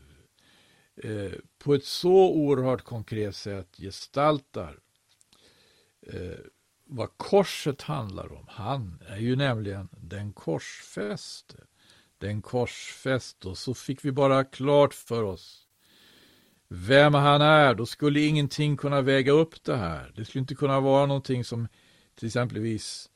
eh, 1.03 1.31
på 1.57 1.73
ett 1.73 1.85
så 1.85 2.29
oerhört 2.33 2.81
konkret 2.81 3.35
sätt 3.35 3.77
gestaltar 3.77 4.77
eh, 6.07 6.39
vad 6.85 7.17
korset 7.17 7.81
handlar 7.81 8.33
om. 8.33 8.45
Han 8.49 8.99
är 9.07 9.17
ju 9.17 9.35
nämligen 9.35 9.89
den 9.91 10.33
korsfäste. 10.33 11.55
Den 12.17 12.41
korsfäste. 12.41 13.47
Och 13.47 13.57
så 13.57 13.73
fick 13.73 14.05
vi 14.05 14.11
bara 14.11 14.43
klart 14.43 14.93
för 14.93 15.23
oss 15.23 15.67
vem 16.67 17.13
han 17.13 17.41
är. 17.41 17.75
Då 17.75 17.85
skulle 17.85 18.19
ingenting 18.19 18.77
kunna 18.77 19.01
väga 19.01 19.31
upp 19.31 19.63
det 19.63 19.75
här. 19.75 20.11
Det 20.15 20.25
skulle 20.25 20.39
inte 20.39 20.55
kunna 20.55 20.79
vara 20.79 21.05
någonting 21.05 21.43
som 21.43 21.67
till 22.15 22.27
exempelvis 22.27 23.09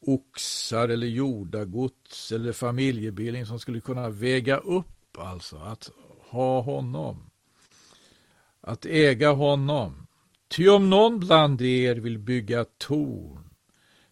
oxar 0.00 0.88
eller 0.88 1.06
jordagods 1.06 2.32
eller 2.32 2.52
familjebildning 2.52 3.46
som 3.46 3.60
skulle 3.60 3.80
kunna 3.80 4.08
väga 4.08 4.56
upp 4.56 5.18
alltså 5.18 5.56
att 5.56 5.90
ha 6.20 6.60
honom. 6.60 7.30
Att 8.60 8.86
äga 8.86 9.30
honom. 9.32 10.05
Ty 10.48 10.68
om 10.68 10.90
någon 10.90 11.18
bland 11.18 11.62
er 11.62 11.96
vill 11.96 12.18
bygga 12.18 12.64
torn, 12.78 13.50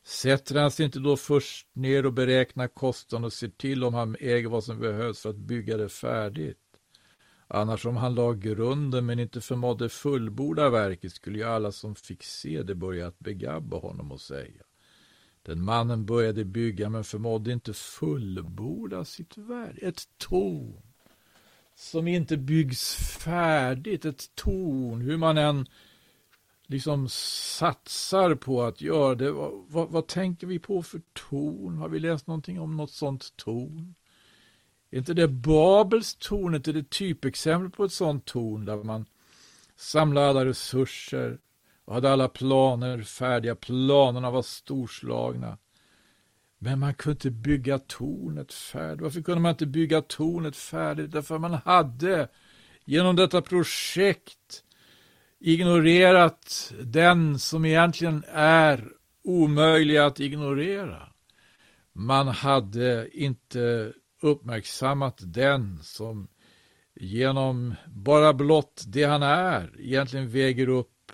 sätter 0.04 0.60
han 0.60 0.70
sig 0.70 0.86
inte 0.86 0.98
då 0.98 1.16
först 1.16 1.68
ner 1.72 2.06
och 2.06 2.12
beräknar 2.12 2.68
kostnaden 2.68 3.24
och 3.24 3.32
ser 3.32 3.48
till 3.48 3.84
om 3.84 3.94
han 3.94 4.16
äger 4.20 4.48
vad 4.48 4.64
som 4.64 4.80
behövs 4.80 5.20
för 5.20 5.30
att 5.30 5.36
bygga 5.36 5.76
det 5.76 5.88
färdigt. 5.88 6.58
Annars 7.48 7.86
om 7.86 7.96
han 7.96 8.14
la 8.14 8.32
grunden 8.32 9.06
men 9.06 9.18
inte 9.18 9.40
förmådde 9.40 9.88
fullborda 9.88 10.70
verket 10.70 11.12
skulle 11.12 11.38
ju 11.38 11.44
alla 11.44 11.72
som 11.72 11.94
fick 11.94 12.22
se 12.22 12.62
det 12.62 12.74
börja 12.74 13.06
att 13.06 13.18
begabba 13.18 13.78
honom 13.78 14.12
och 14.12 14.20
säga. 14.20 14.62
Den 15.42 15.64
mannen 15.64 16.06
började 16.06 16.44
bygga 16.44 16.88
men 16.88 17.04
förmådde 17.04 17.52
inte 17.52 17.72
fullborda 17.72 19.04
sitt 19.04 19.36
verk. 19.36 19.78
Ett 19.82 20.02
torn 20.18 20.82
som 21.74 22.08
inte 22.08 22.36
byggs 22.36 22.94
färdigt, 23.18 24.04
ett 24.04 24.34
torn, 24.34 25.00
hur 25.00 25.16
man 25.16 25.38
än 25.38 25.66
liksom 26.66 27.08
satsar 27.08 28.34
på 28.34 28.62
att 28.62 28.80
göra 28.80 29.14
det. 29.14 29.30
Vad, 29.30 29.52
vad, 29.68 29.88
vad, 29.90 30.06
tänker 30.06 30.46
vi 30.46 30.58
på 30.58 30.82
för 30.82 31.00
ton? 31.30 31.76
Har 31.76 31.88
vi 31.88 32.00
läst 32.00 32.26
någonting 32.26 32.60
om 32.60 32.76
något 32.76 32.90
sånt 32.90 33.36
ton? 33.36 33.94
Är 34.90 34.98
inte 34.98 35.14
det 35.14 35.28
Babels 35.28 36.14
tornet 36.14 36.68
är 36.68 36.72
det 36.72 36.90
typexempel 36.90 37.70
på 37.70 37.84
ett 37.84 37.92
sånt 37.92 38.24
torn 38.24 38.64
där 38.64 38.76
man 38.76 39.06
samlade 39.76 40.28
alla 40.28 40.44
resurser 40.44 41.38
och 41.84 41.94
hade 41.94 42.12
alla 42.12 42.28
planer 42.28 43.02
färdiga. 43.02 43.54
Planerna 43.54 44.30
var 44.30 44.42
storslagna. 44.42 45.58
Men 46.58 46.78
man 46.78 46.94
kunde 46.94 47.16
inte 47.16 47.30
bygga 47.30 47.78
tornet 47.78 48.52
färdigt. 48.52 49.00
Varför 49.00 49.22
kunde 49.22 49.40
man 49.40 49.50
inte 49.50 49.66
bygga 49.66 50.02
tornet 50.02 50.56
färdigt? 50.56 51.12
Därför 51.12 51.38
man 51.38 51.54
hade 51.54 52.28
genom 52.84 53.16
detta 53.16 53.42
projekt 53.42 54.63
ignorerat 55.46 56.72
den 56.82 57.38
som 57.38 57.64
egentligen 57.64 58.24
är 58.32 58.92
omöjlig 59.24 59.96
att 59.96 60.20
ignorera. 60.20 61.08
Man 61.92 62.28
hade 62.28 63.08
inte 63.12 63.92
uppmärksammat 64.20 65.18
den 65.20 65.78
som 65.82 66.28
genom 66.94 67.74
bara 67.86 68.32
blott 68.32 68.84
det 68.86 69.04
han 69.04 69.22
är 69.22 69.80
egentligen 69.80 70.28
väger 70.28 70.68
upp 70.68 71.12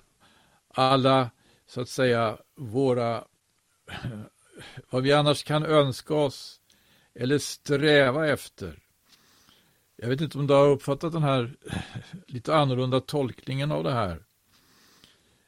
alla, 0.73 1.31
så 1.67 1.81
att 1.81 1.89
säga, 1.89 2.37
våra, 2.57 3.23
vad 4.89 5.03
vi 5.03 5.13
annars 5.13 5.43
kan 5.43 5.65
önska 5.65 6.13
oss 6.13 6.61
eller 7.15 7.37
sträva 7.37 8.27
efter. 8.27 8.79
Jag 10.03 10.09
vet 10.09 10.21
inte 10.21 10.37
om 10.37 10.47
du 10.47 10.53
har 10.53 10.67
uppfattat 10.67 11.13
den 11.13 11.23
här 11.23 11.55
eh, 11.71 11.81
lite 12.27 12.55
annorlunda 12.55 12.99
tolkningen 12.99 13.71
av 13.71 13.83
det 13.83 13.91
här. 13.91 14.23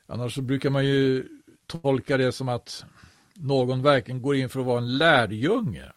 Annars 0.06 0.36
så 0.36 0.42
brukar 0.42 0.70
man 0.70 0.86
ju 0.86 1.28
tolka 1.68 2.18
det 2.18 2.32
som 2.32 2.50
att 2.50 2.86
någon 3.34 3.82
verkligen 3.82 4.22
går 4.22 4.36
in 4.36 4.50
för 4.50 4.60
att 4.60 4.66
vara 4.66 4.78
en 4.78 4.98
lärjunge. 4.98 5.92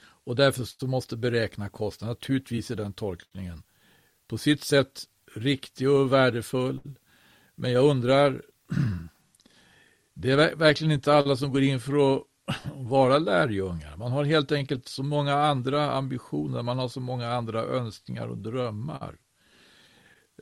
Och 0.00 0.36
därför 0.36 0.64
så 0.64 0.86
måste 0.86 1.16
beräkna 1.16 1.68
kostnaden. 1.68 2.12
Naturligtvis 2.12 2.70
är 2.70 2.76
den 2.76 2.92
tolkningen 2.92 3.62
på 4.28 4.38
sitt 4.38 4.64
sätt 4.64 5.04
riktig 5.34 5.90
och 5.90 6.12
värdefull. 6.12 6.80
Men 7.54 7.72
jag 7.72 7.84
undrar, 7.84 8.42
det 10.14 10.30
är 10.30 10.56
verkligen 10.56 10.92
inte 10.92 11.14
alla 11.14 11.36
som 11.36 11.52
går 11.52 11.62
in 11.62 11.80
för 11.80 12.16
att 12.16 12.22
vara 12.74 13.18
lärjungar. 13.18 13.96
Man 13.96 14.12
har 14.12 14.24
helt 14.24 14.52
enkelt 14.52 14.88
så 14.88 15.02
många 15.02 15.34
andra 15.34 15.92
ambitioner, 15.92 16.62
man 16.62 16.78
har 16.78 16.88
så 16.88 17.00
många 17.00 17.32
andra 17.32 17.62
önskningar 17.62 18.28
och 18.28 18.38
drömmar. 18.38 19.18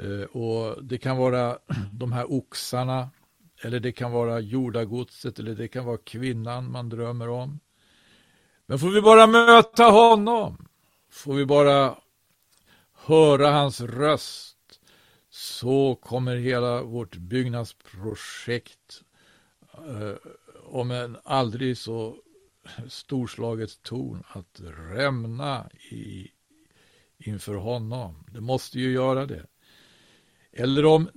Eh, 0.00 0.22
och 0.22 0.84
det 0.84 0.98
kan 0.98 1.16
vara 1.16 1.58
de 1.92 2.12
här 2.12 2.32
oxarna, 2.32 3.10
eller 3.62 3.80
det 3.80 3.92
kan 3.92 4.12
vara 4.12 4.40
jordagodset, 4.40 5.38
eller 5.38 5.54
det 5.54 5.68
kan 5.68 5.84
vara 5.84 5.98
kvinnan 5.98 6.70
man 6.70 6.88
drömmer 6.88 7.28
om. 7.28 7.60
Men 8.66 8.78
får 8.78 8.90
vi 8.90 9.00
bara 9.02 9.26
möta 9.26 9.84
honom, 9.84 10.68
får 11.10 11.34
vi 11.34 11.46
bara 11.46 11.96
höra 12.94 13.50
hans 13.50 13.80
röst, 13.80 14.56
så 15.30 15.94
kommer 15.94 16.36
hela 16.36 16.82
vårt 16.82 17.16
byggnadsprojekt 17.16 19.02
eh, 19.72 20.14
om 20.70 20.90
en 20.90 21.16
aldrig 21.24 21.78
så 21.78 22.16
storslaget 22.88 23.82
ton 23.82 24.22
att 24.28 24.60
rämna 24.90 25.70
i, 25.90 26.30
inför 27.18 27.54
honom. 27.54 28.24
Det 28.32 28.40
måste 28.40 28.80
ju 28.80 28.92
göra 28.92 29.26
det. 29.26 29.46
Eller 30.52 30.84
om 30.84 31.10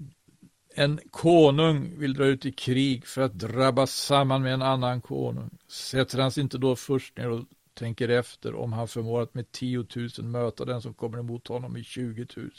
en 0.75 0.99
konung 1.11 1.99
vill 1.99 2.13
dra 2.13 2.25
ut 2.25 2.45
i 2.45 2.51
krig 2.51 3.07
för 3.07 3.21
att 3.21 3.39
drabba 3.39 3.87
samman 3.87 4.41
med 4.41 4.53
en 4.53 4.61
annan 4.61 5.01
konung, 5.01 5.57
sätter 5.67 6.19
han 6.19 6.31
sig 6.31 6.43
inte 6.43 6.57
då 6.57 6.75
först 6.75 7.17
ner 7.17 7.29
och 7.29 7.45
tänker 7.73 8.09
efter 8.09 8.55
om 8.55 8.73
han 8.73 8.87
förmår 8.87 9.21
att 9.21 9.33
med 9.33 9.51
10 9.51 9.85
000 9.95 10.09
möta 10.21 10.65
den 10.65 10.81
som 10.81 10.93
kommer 10.93 11.19
emot 11.19 11.47
honom 11.47 11.77
i 11.77 11.83
20 11.83 12.27
000. 12.35 12.51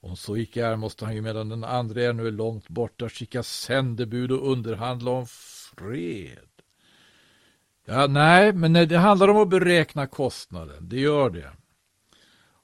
Om 0.00 0.16
så 0.16 0.36
icke 0.36 0.66
är 0.66 0.76
måste 0.76 1.04
han 1.04 1.14
ju 1.14 1.22
medan 1.22 1.48
den 1.48 1.64
andra 1.64 2.02
ännu 2.02 2.26
är 2.26 2.30
långt 2.30 2.68
borta 2.68 3.08
skicka 3.08 3.42
sändebud 3.42 4.32
och 4.32 4.52
underhandla 4.52 5.10
om 5.10 5.26
fred. 5.76 6.48
Ja, 7.84 8.06
nej, 8.06 8.52
men 8.52 8.72
det 8.72 8.96
handlar 8.96 9.28
om 9.28 9.36
att 9.36 9.48
beräkna 9.48 10.06
kostnaden, 10.06 10.88
det 10.88 11.00
gör 11.00 11.30
det. 11.30 11.52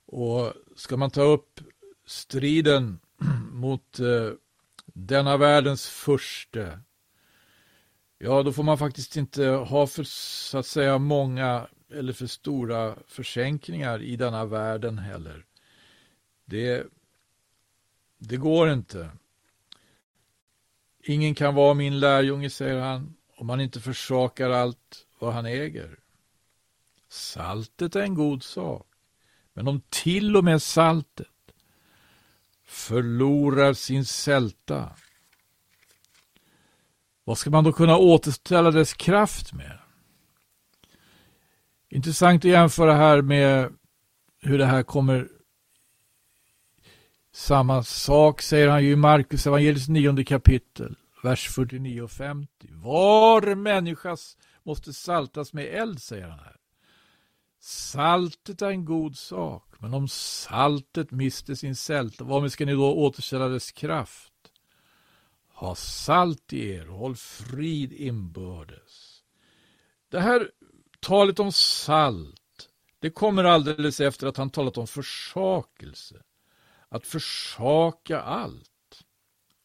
Och 0.06 0.52
ska 0.76 0.96
man 0.96 1.10
ta 1.10 1.22
upp 1.22 1.60
striden 2.06 3.00
mot 3.52 4.00
eh, 4.00 4.30
denna 4.86 5.36
världens 5.36 5.88
första, 5.88 6.80
ja 8.18 8.42
då 8.42 8.52
får 8.52 8.62
man 8.62 8.78
faktiskt 8.78 9.16
inte 9.16 9.46
ha 9.46 9.86
för 9.86 10.04
så 10.04 10.58
att 10.58 10.66
säga 10.66 10.98
många 10.98 11.66
eller 11.92 12.12
för 12.12 12.26
stora 12.26 12.94
försänkningar 13.06 14.02
i 14.02 14.16
denna 14.16 14.44
världen 14.44 14.98
heller. 14.98 15.44
Det, 16.44 16.86
det 18.18 18.36
går 18.36 18.70
inte. 18.70 19.10
Ingen 21.02 21.34
kan 21.34 21.54
vara 21.54 21.74
min 21.74 22.00
lärjunge, 22.00 22.50
säger 22.50 22.80
han, 22.80 23.14
om 23.36 23.48
han 23.48 23.60
inte 23.60 23.80
försakar 23.80 24.50
allt 24.50 25.06
vad 25.18 25.34
han 25.34 25.46
äger. 25.46 25.98
Saltet 27.08 27.96
är 27.96 28.02
en 28.02 28.14
god 28.14 28.42
sak, 28.42 28.86
men 29.52 29.68
om 29.68 29.82
till 29.88 30.36
och 30.36 30.44
med 30.44 30.62
saltet 30.62 31.26
förlorar 32.64 33.72
sin 33.72 34.04
sälta, 34.04 34.90
vad 37.24 37.38
ska 37.38 37.50
man 37.50 37.64
då 37.64 37.72
kunna 37.72 37.96
återställa 37.96 38.70
dess 38.70 38.94
kraft 38.94 39.52
med? 39.52 39.78
Intressant 41.88 42.44
att 42.44 42.50
jämföra 42.50 42.94
här 42.94 43.22
med 43.22 43.72
hur 44.40 44.58
det 44.58 44.66
här 44.66 44.82
kommer 44.82 45.28
samma 47.32 47.82
sak 47.82 48.42
säger 48.42 48.68
han 48.68 48.84
ju 48.84 48.90
i 48.90 48.96
Markus 48.96 49.46
evangeliets 49.46 49.88
nionde 49.88 50.24
kapitel, 50.24 50.96
vers 51.22 51.48
49 51.48 52.02
och 52.02 52.10
50. 52.10 52.68
Var 52.70 53.54
människas 53.54 54.36
måste 54.62 54.92
saltas 54.92 55.52
med 55.52 55.64
eld, 55.64 56.02
säger 56.02 56.28
han 56.28 56.38
här. 56.38 56.56
Saltet 57.60 58.62
är 58.62 58.70
en 58.70 58.84
god 58.84 59.16
sak, 59.16 59.64
men 59.78 59.94
om 59.94 60.08
saltet 60.08 61.10
mister 61.10 61.54
sin 61.54 61.76
sälta, 61.76 62.24
varmed 62.24 62.52
ska 62.52 62.66
ni 62.66 62.72
då 62.72 62.94
återställa 62.94 63.48
dess 63.48 63.72
kraft? 63.72 64.32
Ha 65.48 65.74
salt 65.74 66.52
i 66.52 66.70
er 66.70 66.90
och 66.90 66.98
håll 66.98 67.16
frid 67.16 67.92
inbördes. 67.92 69.22
Det 70.08 70.20
här 70.20 70.50
talet 71.00 71.38
om 71.38 71.52
salt, 71.52 72.68
det 72.98 73.10
kommer 73.10 73.44
alldeles 73.44 74.00
efter 74.00 74.26
att 74.26 74.36
han 74.36 74.50
talat 74.50 74.78
om 74.78 74.86
försakelse. 74.86 76.22
Att 76.92 77.06
försaka 77.06 78.20
allt, 78.20 79.04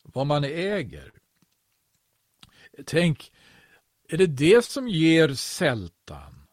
vad 0.04 0.28
man 0.28 0.44
äger. 0.44 1.12
Tänk, 2.86 3.32
är 4.10 4.18
det 4.18 4.28
det 4.28 4.66
som 4.66 4.88
ger 4.88 5.34
sältan? 5.34 6.48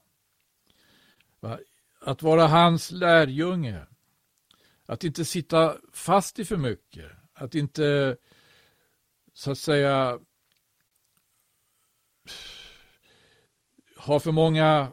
Att 2.01 2.23
vara 2.23 2.47
hans 2.47 2.91
lärjunge. 2.91 3.87
Att 4.87 5.05
inte 5.05 5.25
sitta 5.25 5.77
fast 5.93 6.39
i 6.39 6.45
för 6.45 6.57
mycket. 6.57 7.13
Att 7.33 7.55
inte, 7.55 8.17
så 9.33 9.51
att 9.51 9.59
säga, 9.59 10.19
ha 13.97 14.21
för 14.21 14.33
många, 14.33 14.93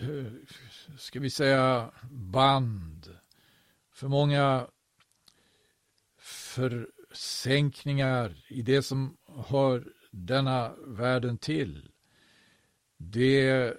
eh, 0.00 0.32
ska 0.98 1.20
vi 1.20 1.30
säga, 1.30 1.92
band. 2.10 2.95
För 3.96 4.08
många 4.08 4.66
försänkningar 6.18 8.44
i 8.48 8.62
det 8.62 8.82
som 8.82 9.16
hör 9.48 9.92
denna 10.10 10.74
världen 10.86 11.38
till. 11.38 11.88
Det 12.96 13.74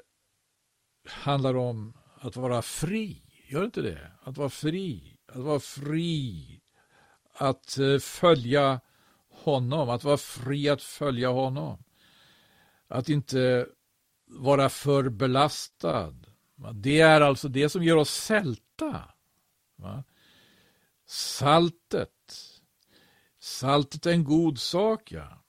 handlar 1.05 1.57
om 1.57 1.93
att 2.15 2.35
vara 2.35 2.61
fri. 2.61 3.23
Gör 3.47 3.65
inte 3.65 3.81
det? 3.81 4.11
Att 4.21 4.37
vara 4.37 4.49
fri. 4.49 5.17
Att 5.27 5.41
vara 5.41 5.59
fri. 5.59 6.61
Att 7.33 7.77
eh, 7.77 7.99
följa 7.99 8.79
honom. 9.29 9.89
Att 9.89 10.03
vara 10.03 10.17
fri 10.17 10.69
att 10.69 10.81
följa 10.81 11.29
honom. 11.29 11.83
Att 12.87 13.09
inte 13.09 13.67
vara 14.25 14.69
för 14.69 15.09
belastad. 15.09 16.13
Det 16.73 16.99
är 16.99 17.21
alltså 17.21 17.47
det 17.47 17.69
som 17.69 17.83
gör 17.83 17.97
oss 17.97 18.13
sälta. 18.13 19.16
Saltet. 21.05 22.09
Saltet 23.39 24.05
är 24.05 24.11
en 24.11 24.23
god 24.23 24.59
sak, 24.59 25.11
ja. 25.11 25.43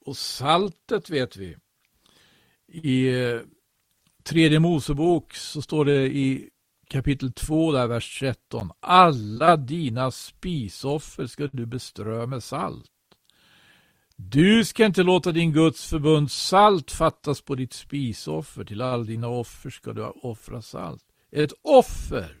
Och 0.00 0.16
saltet 0.16 1.10
vet 1.10 1.36
vi. 1.36 1.56
I 2.66 3.20
eh, 3.20 3.40
tredje 4.22 4.60
Mosebok 4.60 5.34
så 5.34 5.62
står 5.62 5.84
det 5.84 6.06
i 6.06 6.50
kapitel 6.88 7.32
2, 7.32 7.72
där 7.72 7.86
vers 7.86 8.18
13. 8.20 8.70
Alla 8.80 9.56
dina 9.56 10.10
spisoffer 10.10 11.26
ska 11.26 11.46
du 11.46 11.66
beströ 11.66 12.26
med 12.26 12.42
salt. 12.42 12.90
Du 14.16 14.64
ska 14.64 14.86
inte 14.86 15.02
låta 15.02 15.32
din 15.32 15.52
Guds 15.52 15.90
förbund 15.90 16.30
salt 16.30 16.90
fattas 16.90 17.42
på 17.42 17.54
ditt 17.54 17.72
spisoffer. 17.72 18.64
Till 18.64 18.82
all 18.82 19.06
dina 19.06 19.28
offer 19.28 19.70
ska 19.70 19.92
du 19.92 20.04
offra 20.04 20.62
salt. 20.62 21.02
Ett 21.30 21.52
offer? 21.62 22.37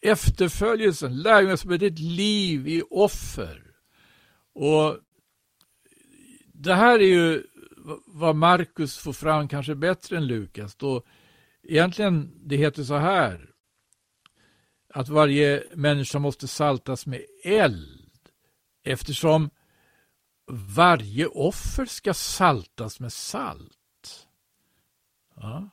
Efterföljelsen, 0.00 1.22
lärjungaskapet, 1.22 1.82
ett 1.82 1.98
liv 1.98 2.68
i 2.68 2.82
offer. 2.90 3.64
Och 4.54 4.98
det 6.52 6.74
här 6.74 6.98
är 6.98 7.06
ju 7.06 7.46
vad 8.06 8.36
Markus 8.36 8.98
får 8.98 9.12
fram 9.12 9.48
kanske 9.48 9.74
bättre 9.74 10.16
än 10.16 10.26
Lukas. 10.26 10.76
Då 10.76 11.02
egentligen, 11.62 12.32
det 12.48 12.56
heter 12.56 12.84
så 12.84 12.96
här, 12.96 13.50
att 14.94 15.08
varje 15.08 15.64
människa 15.74 16.18
måste 16.18 16.48
saltas 16.48 17.06
med 17.06 17.24
eld, 17.44 18.30
eftersom 18.84 19.50
varje 20.76 21.26
offer 21.26 21.84
ska 21.84 22.14
saltas 22.14 23.00
med 23.00 23.12
salt. 23.12 24.26
Ja. 25.36 25.70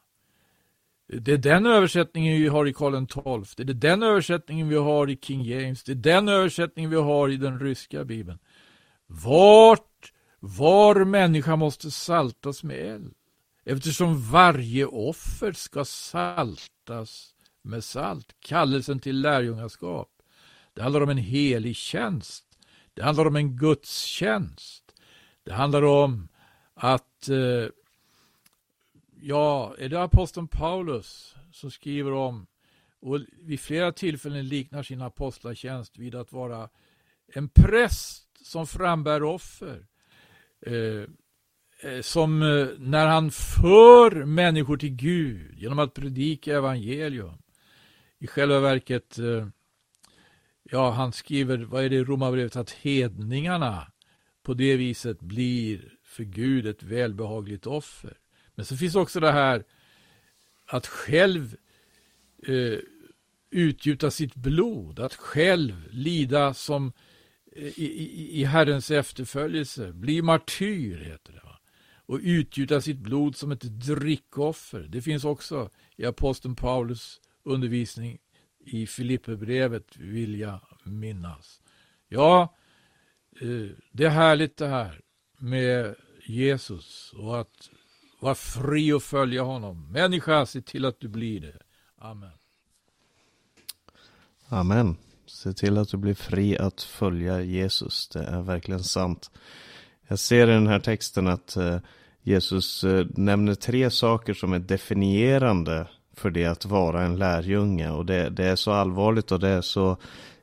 Det 1.08 1.32
är 1.32 1.38
den 1.38 1.66
översättningen 1.66 2.42
vi 2.42 2.48
har 2.48 2.68
i 2.68 2.74
Karl 2.74 3.06
XII. 3.46 3.66
Det 3.66 3.72
är 3.72 3.74
den 3.74 4.04
översättningen 4.04 4.70
vi 4.70 4.76
har 4.76 5.10
i 5.10 5.18
King 5.22 5.44
James. 5.44 5.84
Det 5.84 5.92
är 5.92 5.96
den 5.96 6.30
översättningen 6.30 6.92
vi 6.92 6.98
har 6.98 7.30
i 7.30 7.38
den 7.38 7.60
ryska 7.60 8.06
bibeln. 8.06 8.40
Vart, 9.08 10.12
var 10.40 11.06
människa 11.06 11.56
måste 11.56 11.92
saltas 11.92 12.64
med 12.64 12.78
eld. 12.78 13.14
Eftersom 13.66 14.32
varje 14.32 14.86
offer 14.86 15.52
ska 15.52 15.86
saltas 15.86 17.36
med 17.62 17.84
salt. 17.84 18.36
Kallelsen 18.40 19.00
till 19.00 19.22
lärjungaskap. 19.22 20.10
Det 20.74 20.82
handlar 20.82 21.02
om 21.02 21.10
en 21.10 21.18
helig 21.18 21.76
tjänst. 21.76 22.46
Det 22.94 23.04
handlar 23.04 23.28
om 23.28 23.36
en 23.36 23.58
gudstjänst. 23.58 24.84
Det 25.44 25.54
handlar 25.54 25.84
om 25.84 26.28
att, 26.74 27.30
eh, 27.30 27.70
ja, 29.28 29.76
är 29.78 29.90
det 29.90 30.02
aposteln 30.02 30.48
Paulus 30.48 31.36
som 31.52 31.72
skriver 31.72 32.12
om 32.12 32.48
och 33.02 33.20
vid 33.42 33.60
flera 33.60 33.92
tillfällen 33.92 34.48
liknar 34.48 34.84
sin 34.84 35.02
apostlatjänst 35.02 35.98
vid 35.98 36.16
att 36.16 36.32
vara 36.32 36.70
en 37.34 37.50
präst 37.50 38.46
som 38.46 38.68
frambär 38.68 39.24
offer. 39.24 39.86
Eh, 40.66 41.04
eh, 41.92 42.02
som 42.02 42.42
eh, 42.42 42.68
när 42.78 43.08
han 43.08 43.32
för 43.32 44.26
människor 44.26 44.78
till 44.78 44.96
Gud 44.96 45.60
genom 45.60 45.80
att 45.80 45.94
predika 45.94 46.56
evangelium. 46.56 47.38
I 48.20 48.28
själva 48.28 48.60
verket 48.60 49.20
eh, 49.20 49.48
Ja, 50.72 50.92
han 50.92 51.12
skriver, 51.12 51.58
vad 51.58 51.84
är 51.84 51.90
det 51.90 51.96
i 51.96 52.04
Romarbrevet, 52.04 52.56
att 52.56 52.72
hedningarna 52.72 53.88
på 54.44 54.54
det 54.54 54.78
viset 54.78 55.20
blir 55.20 55.94
för 56.04 56.24
Gud 56.24 56.68
ett 56.68 56.84
välbehagligt 56.84 57.68
offer. 57.68 58.18
Men 58.56 58.66
så 58.66 58.78
finns 58.78 58.96
också 58.96 59.20
det 59.20 59.32
här 59.32 59.64
att 60.66 60.88
själv 60.88 61.56
eh, 62.48 62.80
utgjuta 63.50 64.12
sitt 64.12 64.36
blod, 64.36 65.00
att 65.00 65.14
själv 65.14 65.88
lida 65.92 66.54
som 66.54 66.94
eh, 67.56 67.80
i, 67.80 68.42
i, 68.42 68.44
Herrens 68.44 68.92
efterföljelse, 68.92 69.94
bli 69.94 70.22
martyr 70.22 70.98
heter 70.98 71.34
det. 71.34 71.42
Va? 71.44 71.60
Och 72.06 72.20
utgjuta 72.24 72.82
sitt 72.82 72.98
blod 72.98 73.36
som 73.36 73.52
ett 73.52 73.62
drickoffer. 73.62 74.80
Det 74.90 75.02
finns 75.02 75.26
också 75.26 75.70
i 75.96 76.06
aposteln 76.06 76.56
Paulus 76.56 77.22
undervisning 77.44 78.18
i 78.66 78.88
Filipperbrevet 78.88 79.98
vill 79.98 80.40
jag 80.40 80.60
minnas. 80.84 81.62
Ja, 82.08 82.56
eh, 83.42 83.70
det 83.92 84.06
är 84.06 84.10
härligt 84.10 84.58
det 84.58 84.68
här 84.68 85.02
med 85.38 85.96
Jesus 86.26 87.14
och 87.14 87.40
att 87.40 87.70
var 88.20 88.36
fri 88.36 88.94
och 88.94 89.04
följa 89.04 89.44
honom. 89.44 89.92
Människa, 89.92 90.46
se 90.46 90.62
till 90.62 90.86
att 90.86 91.00
du 91.00 91.08
blir 91.08 91.42
det. 91.42 91.58
Amen. 92.00 92.32
Amen. 94.50 94.98
Se 95.26 95.54
till 95.54 95.78
att 95.78 95.90
du 95.90 95.98
blir 95.98 96.14
fri 96.14 96.58
att 96.58 96.82
följa 96.82 97.42
Jesus. 97.42 98.08
Det 98.08 98.24
är 98.24 98.42
verkligen 98.42 98.84
sant. 98.84 99.32
Jag 100.08 100.20
ser 100.20 100.48
i 100.48 100.52
den 100.52 100.68
här 100.68 100.80
texten 100.80 101.28
att 101.28 101.56
eh, 101.56 101.78
Jesus 102.22 102.84
eh, 102.84 103.06
nämner 103.10 103.56
tre 103.56 103.90
saker 103.90 104.34
som 104.34 104.54
är 104.54 104.60
definierande 104.60 105.88
för 106.14 106.30
det 106.30 106.46
att 106.46 106.66
vara 106.66 107.04
en 107.04 107.18
lärjunge. 107.18 107.90
Och 107.90 108.06
det, 108.06 108.30
det, 108.30 108.46
är 108.46 108.56
så 108.56 108.72
allvarligt 108.72 109.32
och 109.32 109.40
det 109.40 109.50
är 109.50 109.62
så 109.62 109.98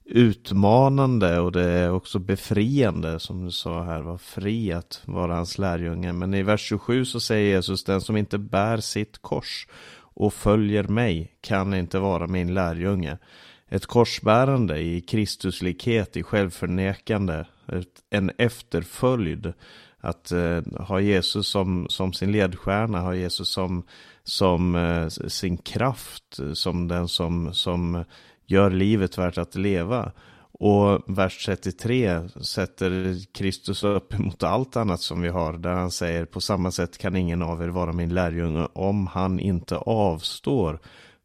utmanande 0.05 1.41
och 1.41 1.53
det 1.53 1.69
är 1.69 1.93
också 1.93 2.19
befriande 2.19 3.21
som 3.21 3.45
du 3.45 3.51
sa 3.51 3.83
här, 3.83 4.01
var 4.01 4.19
fri 4.19 4.73
att 4.73 5.03
vara 5.05 5.35
hans 5.35 5.59
lärjunge. 5.59 6.13
Men 6.13 6.35
i 6.35 6.43
vers 6.43 6.61
27 6.61 7.05
så 7.05 7.21
säger 7.21 7.55
Jesus, 7.55 7.85
den 7.85 8.01
som 8.01 8.17
inte 8.17 8.39
bär 8.39 8.77
sitt 8.77 9.19
kors 9.19 9.67
och 10.15 10.35
följer 10.35 10.85
mig 10.85 11.33
kan 11.41 11.75
inte 11.75 11.99
vara 11.99 12.27
min 12.27 12.55
lärjunge. 12.55 13.19
Ett 13.69 13.87
korsbärande 13.87 14.79
i 14.79 15.01
Kristuslikhet, 15.01 16.17
i 16.17 16.23
självförnekande 16.23 17.45
en 18.11 18.31
efterföljd. 18.39 19.53
Att 20.01 20.33
eh, 20.33 20.61
ha 20.79 21.01
Jesus 21.01 21.49
som, 21.49 21.87
som 21.89 22.13
sin 22.13 22.33
ledstjärna, 22.33 23.01
ha 23.01 23.15
Jesus 23.15 23.49
som, 23.49 23.83
som 24.25 24.75
eh, 24.75 25.09
sin 25.09 25.57
kraft, 25.57 26.39
som 26.53 26.89
den 26.89 27.09
som, 27.09 27.55
som 27.55 28.05
gör 28.53 28.71
livet 28.71 29.19
värt 29.19 29.39
att 29.39 29.55
leva. 29.55 30.13
Och 30.53 31.03
vers 31.07 31.47
33 31.47 32.29
sätter 32.29 33.17
Kristus 33.33 33.85
upp 33.85 34.19
mot 34.19 34.43
allt 34.43 34.77
annat 34.77 35.01
som 35.01 35.21
vi 35.21 35.29
har, 35.29 35.53
där 35.53 35.73
han 35.73 35.91
säger 35.91 36.25
på 36.25 36.41
samma 36.41 36.71
sätt 36.71 36.99
kan 36.99 37.17
ingen 37.17 37.43
av 37.43 37.63
er 37.63 37.69
vara 37.69 37.93
min 37.93 38.15
lärjunge 38.15 38.69
om 38.73 39.07
han 39.07 39.41
inte 39.41 39.77
avstår 39.77 40.79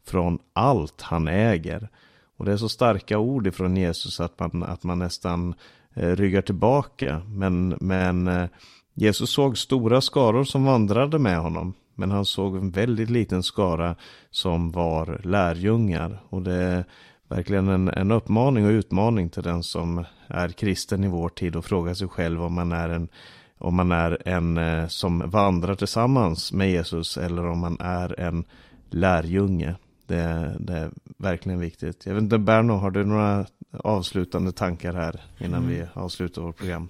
från 0.07 0.39
allt 0.53 1.01
han 1.01 1.27
äger. 1.27 1.89
Och 2.37 2.45
det 2.45 2.51
är 2.51 2.57
så 2.57 2.69
starka 2.69 3.17
ord 3.17 3.47
ifrån 3.47 3.77
Jesus 3.77 4.19
att 4.19 4.39
man, 4.39 4.63
att 4.63 4.83
man 4.83 4.99
nästan 4.99 5.53
eh, 5.93 6.15
ryggar 6.15 6.41
tillbaka. 6.41 7.21
Men, 7.27 7.77
men 7.81 8.27
eh, 8.27 8.49
Jesus 8.93 9.29
såg 9.29 9.57
stora 9.57 10.01
skaror 10.01 10.43
som 10.43 10.65
vandrade 10.65 11.19
med 11.19 11.39
honom. 11.39 11.73
Men 11.95 12.11
han 12.11 12.25
såg 12.25 12.55
en 12.55 12.71
väldigt 12.71 13.09
liten 13.09 13.43
skara 13.43 13.95
som 14.31 14.71
var 14.71 15.21
lärjungar. 15.23 16.23
Och 16.29 16.41
det 16.41 16.53
är 16.53 16.85
verkligen 17.27 17.67
en, 17.67 17.87
en 17.87 18.11
uppmaning 18.11 18.65
och 18.65 18.71
utmaning 18.71 19.29
till 19.29 19.43
den 19.43 19.63
som 19.63 20.05
är 20.27 20.49
kristen 20.49 21.03
i 21.03 21.07
vår 21.07 21.29
tid 21.29 21.55
och 21.55 21.65
frågar 21.65 21.93
sig 21.93 22.07
själv 22.07 22.43
om 22.43 22.53
man 22.53 22.71
är 22.71 22.89
en 22.89 23.09
om 23.57 23.75
man 23.75 23.91
är 23.91 24.27
en 24.27 24.57
eh, 24.57 24.87
som 24.87 25.29
vandrar 25.29 25.75
tillsammans 25.75 26.53
med 26.53 26.71
Jesus 26.71 27.17
eller 27.17 27.45
om 27.45 27.59
man 27.59 27.77
är 27.79 28.19
en 28.19 28.45
lärjunge. 28.89 29.75
Det, 30.05 30.55
det 30.59 30.73
är 30.73 30.91
verkligen 31.17 31.59
viktigt. 31.59 32.05
Jag 32.05 32.13
vet 32.13 32.23
inte, 32.23 32.37
Berno, 32.37 32.73
har 32.73 32.91
du 32.91 33.05
några 33.05 33.45
avslutande 33.71 34.51
tankar 34.51 34.93
här 34.93 35.21
innan 35.39 35.63
mm. 35.63 35.69
vi 35.69 35.85
avslutar 35.93 36.41
vårt 36.41 36.57
program? 36.57 36.89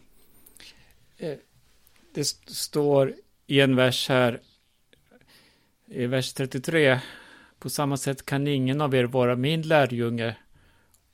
Eh, 1.17 1.33
det 2.13 2.27
står 2.47 3.13
i 3.47 3.61
en 3.61 3.75
vers 3.75 4.09
här, 4.09 4.41
i 5.87 6.05
vers 6.05 6.33
33, 6.33 6.99
på 7.59 7.69
samma 7.69 7.97
sätt 7.97 8.25
kan 8.25 8.47
ingen 8.47 8.81
av 8.81 8.95
er 8.95 9.03
vara 9.03 9.35
min 9.35 9.61
lärjunge 9.61 10.35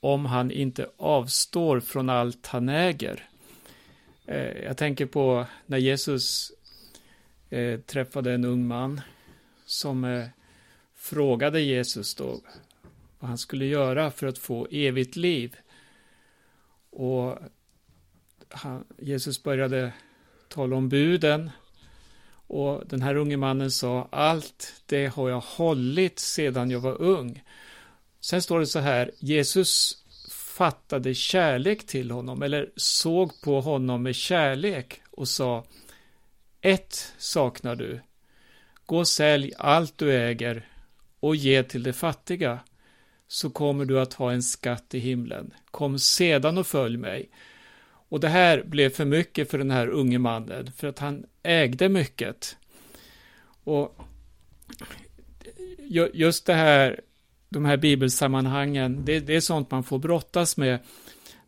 om 0.00 0.26
han 0.26 0.50
inte 0.50 0.90
avstår 0.96 1.80
från 1.80 2.10
allt 2.10 2.46
han 2.46 2.68
äger. 2.68 3.28
Eh, 4.26 4.62
jag 4.64 4.76
tänker 4.76 5.06
på 5.06 5.46
när 5.66 5.78
Jesus 5.78 6.52
eh, 7.50 7.80
träffade 7.80 8.32
en 8.32 8.44
ung 8.44 8.66
man 8.66 9.00
som 9.66 10.04
eh, 10.04 10.26
frågade 10.94 11.60
Jesus 11.60 12.14
då 12.14 12.40
vad 13.18 13.28
han 13.28 13.38
skulle 13.38 13.66
göra 13.66 14.10
för 14.10 14.26
att 14.26 14.38
få 14.38 14.66
evigt 14.70 15.16
liv. 15.16 15.56
Och 16.90 17.38
han, 18.48 18.84
Jesus 18.98 19.42
började 19.42 19.92
tala 20.48 20.76
om 20.76 20.88
buden. 20.88 21.50
Och 22.54 22.86
den 22.86 23.02
här 23.02 23.14
unge 23.14 23.36
mannen 23.36 23.70
sa, 23.70 24.08
allt 24.12 24.82
det 24.86 25.06
har 25.06 25.28
jag 25.28 25.40
hållit 25.40 26.18
sedan 26.18 26.70
jag 26.70 26.80
var 26.80 27.02
ung. 27.02 27.42
Sen 28.20 28.42
står 28.42 28.60
det 28.60 28.66
så 28.66 28.78
här, 28.78 29.10
Jesus 29.18 30.04
fattade 30.30 31.14
kärlek 31.14 31.86
till 31.86 32.10
honom, 32.10 32.42
eller 32.42 32.70
såg 32.76 33.40
på 33.40 33.60
honom 33.60 34.02
med 34.02 34.14
kärlek 34.14 35.00
och 35.10 35.28
sa, 35.28 35.64
ett 36.60 37.12
saknar 37.18 37.76
du. 37.76 38.00
Gå 38.86 38.98
och 38.98 39.08
sälj 39.08 39.52
allt 39.58 39.98
du 39.98 40.12
äger 40.12 40.68
och 41.20 41.36
ge 41.36 41.62
till 41.62 41.82
de 41.82 41.92
fattiga, 41.92 42.58
så 43.28 43.50
kommer 43.50 43.84
du 43.84 44.00
att 44.00 44.14
ha 44.14 44.32
en 44.32 44.42
skatt 44.42 44.94
i 44.94 44.98
himlen. 44.98 45.54
Kom 45.70 45.98
sedan 45.98 46.58
och 46.58 46.66
följ 46.66 46.96
mig. 46.96 47.30
Och 48.14 48.20
det 48.20 48.28
här 48.28 48.62
blev 48.62 48.90
för 48.90 49.04
mycket 49.04 49.50
för 49.50 49.58
den 49.58 49.70
här 49.70 49.88
unge 49.88 50.18
mannen, 50.18 50.72
för 50.76 50.88
att 50.88 50.98
han 50.98 51.26
ägde 51.42 51.88
mycket. 51.88 52.56
Och 53.64 53.98
just 56.12 56.46
det 56.46 56.54
här, 56.54 57.00
de 57.48 57.64
här 57.64 57.76
bibelsammanhangen, 57.76 59.04
det, 59.04 59.20
det 59.20 59.36
är 59.36 59.40
sånt 59.40 59.70
man 59.70 59.84
får 59.84 59.98
brottas 59.98 60.56
med 60.56 60.78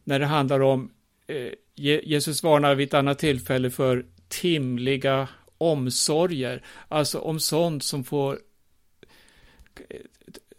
när 0.05 0.19
det 0.19 0.27
handlar 0.27 0.61
om, 0.61 0.91
eh, 1.27 1.53
Jesus 1.75 2.43
varnar 2.43 2.75
vid 2.75 2.89
ett 2.89 2.95
annat 2.95 3.19
tillfälle 3.19 3.71
för 3.71 4.07
timliga 4.29 5.29
omsorger, 5.59 6.63
alltså 6.89 7.19
om 7.19 7.41
sånt 7.41 7.85
som 7.85 8.05
får 8.05 8.39
eh, 9.89 10.01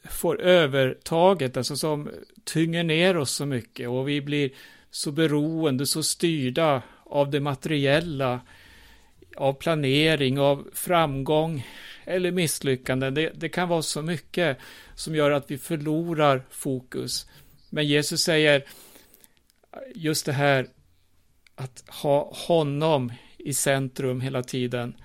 får 0.09 0.41
övertaget, 0.41 1.57
alltså 1.57 1.75
som 1.75 2.09
tynger 2.43 2.83
ner 2.83 3.17
oss 3.17 3.31
så 3.31 3.45
mycket 3.45 3.89
och 3.89 4.09
vi 4.09 4.21
blir 4.21 4.51
så 4.97 5.11
beroende, 5.11 5.85
så 5.85 6.03
styrda 6.03 6.81
av 7.03 7.31
det 7.31 7.39
materiella, 7.39 8.41
av 9.35 9.53
planering, 9.53 10.39
av 10.39 10.67
framgång 10.73 11.67
eller 12.05 12.31
misslyckanden. 12.31 13.13
Det, 13.13 13.31
det 13.35 13.49
kan 13.49 13.69
vara 13.69 13.81
så 13.81 14.01
mycket 14.01 14.57
som 14.95 15.15
gör 15.15 15.31
att 15.31 15.51
vi 15.51 15.57
förlorar 15.57 16.43
fokus. 16.49 17.27
Men 17.69 17.87
Jesus 17.87 18.21
säger 18.21 18.63
just 19.95 20.25
det 20.25 20.33
här 20.33 20.67
att 21.55 21.83
ha 21.87 22.33
honom 22.47 23.13
i 23.37 23.53
centrum 23.53 24.21
hela 24.21 24.43
tiden 24.43 24.95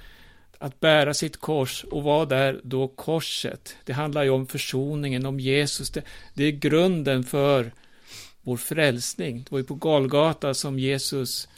att 0.58 0.80
bära 0.80 1.14
sitt 1.14 1.36
kors 1.36 1.84
och 1.84 2.02
vad 2.02 2.32
är 2.32 2.60
då 2.64 2.88
korset? 2.88 3.76
Det 3.84 3.92
handlar 3.92 4.22
ju 4.22 4.30
om 4.30 4.46
försoningen, 4.46 5.26
om 5.26 5.40
Jesus. 5.40 5.90
Det, 5.90 6.02
det 6.34 6.44
är 6.44 6.50
grunden 6.50 7.24
för 7.24 7.72
vår 8.42 8.56
frälsning. 8.56 9.42
Det 9.42 9.50
var 9.50 9.58
ju 9.58 9.64
på 9.64 9.74
Galgata 9.74 10.54
som 10.54 10.78
Jesus 10.78 11.48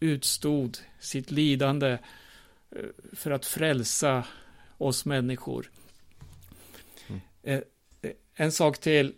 utstod 0.00 0.78
sitt 1.00 1.30
lidande 1.30 1.98
eh, 2.70 2.86
för 3.12 3.30
att 3.30 3.46
frälsa 3.46 4.24
oss 4.78 5.04
människor. 5.04 5.70
Mm. 7.08 7.20
Eh, 7.42 7.60
eh, 8.02 8.10
en 8.34 8.52
sak 8.52 8.78
till. 8.78 9.14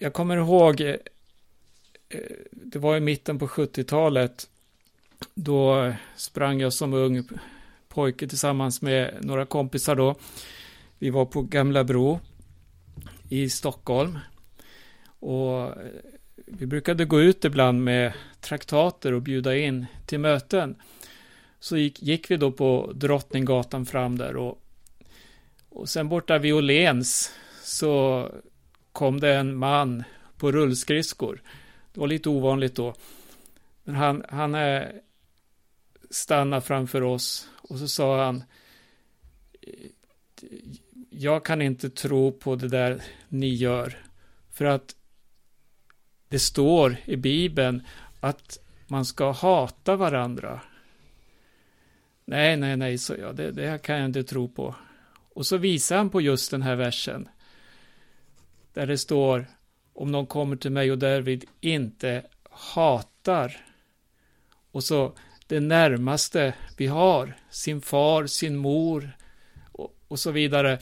Jag 0.00 0.12
kommer 0.12 0.36
ihåg, 0.36 0.76
det 2.50 2.78
var 2.78 2.96
i 2.96 3.00
mitten 3.00 3.38
på 3.38 3.46
70-talet, 3.46 4.48
då 5.34 5.92
sprang 6.16 6.60
jag 6.60 6.72
som 6.72 6.94
ung 6.94 7.28
pojke 7.88 8.28
tillsammans 8.28 8.82
med 8.82 9.18
några 9.20 9.46
kompisar 9.46 9.96
då. 9.96 10.14
Vi 10.98 11.10
var 11.10 11.24
på 11.24 11.42
Gamla 11.42 11.84
Bro 11.84 12.20
i 13.28 13.50
Stockholm. 13.50 14.18
Och 15.24 15.82
eh, 15.82 15.90
vi 16.46 16.66
brukade 16.66 17.04
gå 17.04 17.20
ut 17.20 17.44
ibland 17.44 17.84
med 17.84 18.12
traktater 18.40 19.12
och 19.12 19.22
bjuda 19.22 19.56
in 19.56 19.86
till 20.06 20.20
möten. 20.20 20.76
Så 21.60 21.76
gick, 21.76 22.02
gick 22.02 22.30
vi 22.30 22.36
då 22.36 22.52
på 22.52 22.92
Drottninggatan 22.94 23.86
fram 23.86 24.18
där 24.18 24.36
och, 24.36 24.62
och 25.68 25.88
sen 25.88 26.08
borta 26.08 26.38
vid 26.38 26.54
Åhléns 26.54 27.32
så 27.62 28.28
kom 28.92 29.20
det 29.20 29.34
en 29.34 29.56
man 29.56 30.04
på 30.36 30.52
rullskridskor. 30.52 31.42
Det 31.92 32.00
var 32.00 32.06
lite 32.06 32.28
ovanligt 32.28 32.74
då. 32.74 32.94
Men 33.84 33.94
han, 33.94 34.24
han 34.28 34.54
eh, 34.54 34.82
stannade 36.10 36.62
framför 36.62 37.02
oss 37.02 37.48
och 37.68 37.78
så 37.78 37.88
sa 37.88 38.24
han 38.24 38.44
jag 41.10 41.44
kan 41.44 41.62
inte 41.62 41.90
tro 41.90 42.32
på 42.32 42.56
det 42.56 42.68
där 42.68 43.02
ni 43.28 43.54
gör 43.54 43.98
för 44.52 44.64
att 44.64 44.96
det 46.28 46.38
står 46.38 46.96
i 47.04 47.16
Bibeln 47.16 47.82
att 48.20 48.58
man 48.86 49.04
ska 49.04 49.30
hata 49.30 49.96
varandra. 49.96 50.60
Nej, 52.24 52.56
nej, 52.56 52.76
nej, 52.76 52.98
så 52.98 53.14
jag, 53.14 53.36
det, 53.36 53.50
det 53.50 53.82
kan 53.82 53.96
jag 53.96 54.04
inte 54.04 54.24
tro 54.24 54.48
på. 54.48 54.74
Och 55.34 55.46
så 55.46 55.56
visar 55.56 55.96
han 55.96 56.10
på 56.10 56.20
just 56.20 56.50
den 56.50 56.62
här 56.62 56.76
versen. 56.76 57.28
Där 58.72 58.86
det 58.86 58.98
står 58.98 59.46
om 59.92 60.12
någon 60.12 60.26
kommer 60.26 60.56
till 60.56 60.72
mig 60.72 60.92
och 60.92 60.98
därvid 60.98 61.44
inte 61.60 62.22
hatar. 62.50 63.56
Och 64.70 64.84
så 64.84 65.12
det 65.46 65.60
närmaste 65.60 66.54
vi 66.76 66.86
har, 66.86 67.36
sin 67.50 67.80
far, 67.80 68.26
sin 68.26 68.56
mor 68.56 69.16
och, 69.72 69.96
och 70.08 70.18
så 70.18 70.30
vidare. 70.30 70.78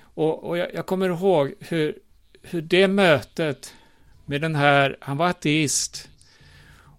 Och, 0.00 0.44
och 0.44 0.58
jag, 0.58 0.74
jag, 0.74 0.86
kommer 0.86 1.08
ihåg 1.08 1.54
hur, 1.60 1.98
hur 2.42 2.62
det 2.62 2.88
mötet 2.88 3.74
med 4.32 4.40
den 4.40 4.54
här, 4.54 4.96
han 5.00 5.16
var 5.16 5.28
ateist, 5.28 6.08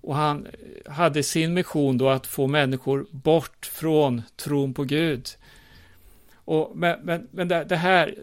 och 0.02 0.16
han 0.16 0.48
hade 0.86 1.24
sin 1.24 1.54
mission 1.54 1.98
då 1.98 2.10
att 2.10 2.28
få 2.28 2.48
människor 2.48 3.08
bort 3.12 3.66
från 3.66 4.22
tron 4.36 4.74
på 4.74 4.84
Gud. 4.84 5.28
Och, 6.34 6.72
men 6.76 7.00
men, 7.04 7.28
men 7.32 7.48
det, 7.48 7.64
det 7.64 7.76
här 7.76 8.16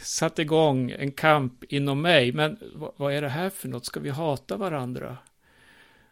satte 0.00 0.42
igång 0.42 0.90
en 0.90 1.12
kamp 1.12 1.64
inom 1.64 2.02
mig. 2.02 2.32
Men 2.32 2.58
vad, 2.74 2.92
vad, 2.96 3.14
är 3.14 3.22
det 3.22 3.28
här 3.28 3.50
för 3.50 3.68
något? 3.68 3.86
Ska 3.86 4.00
vi 4.00 4.10
hata 4.10 4.56
varandra? 4.56 5.16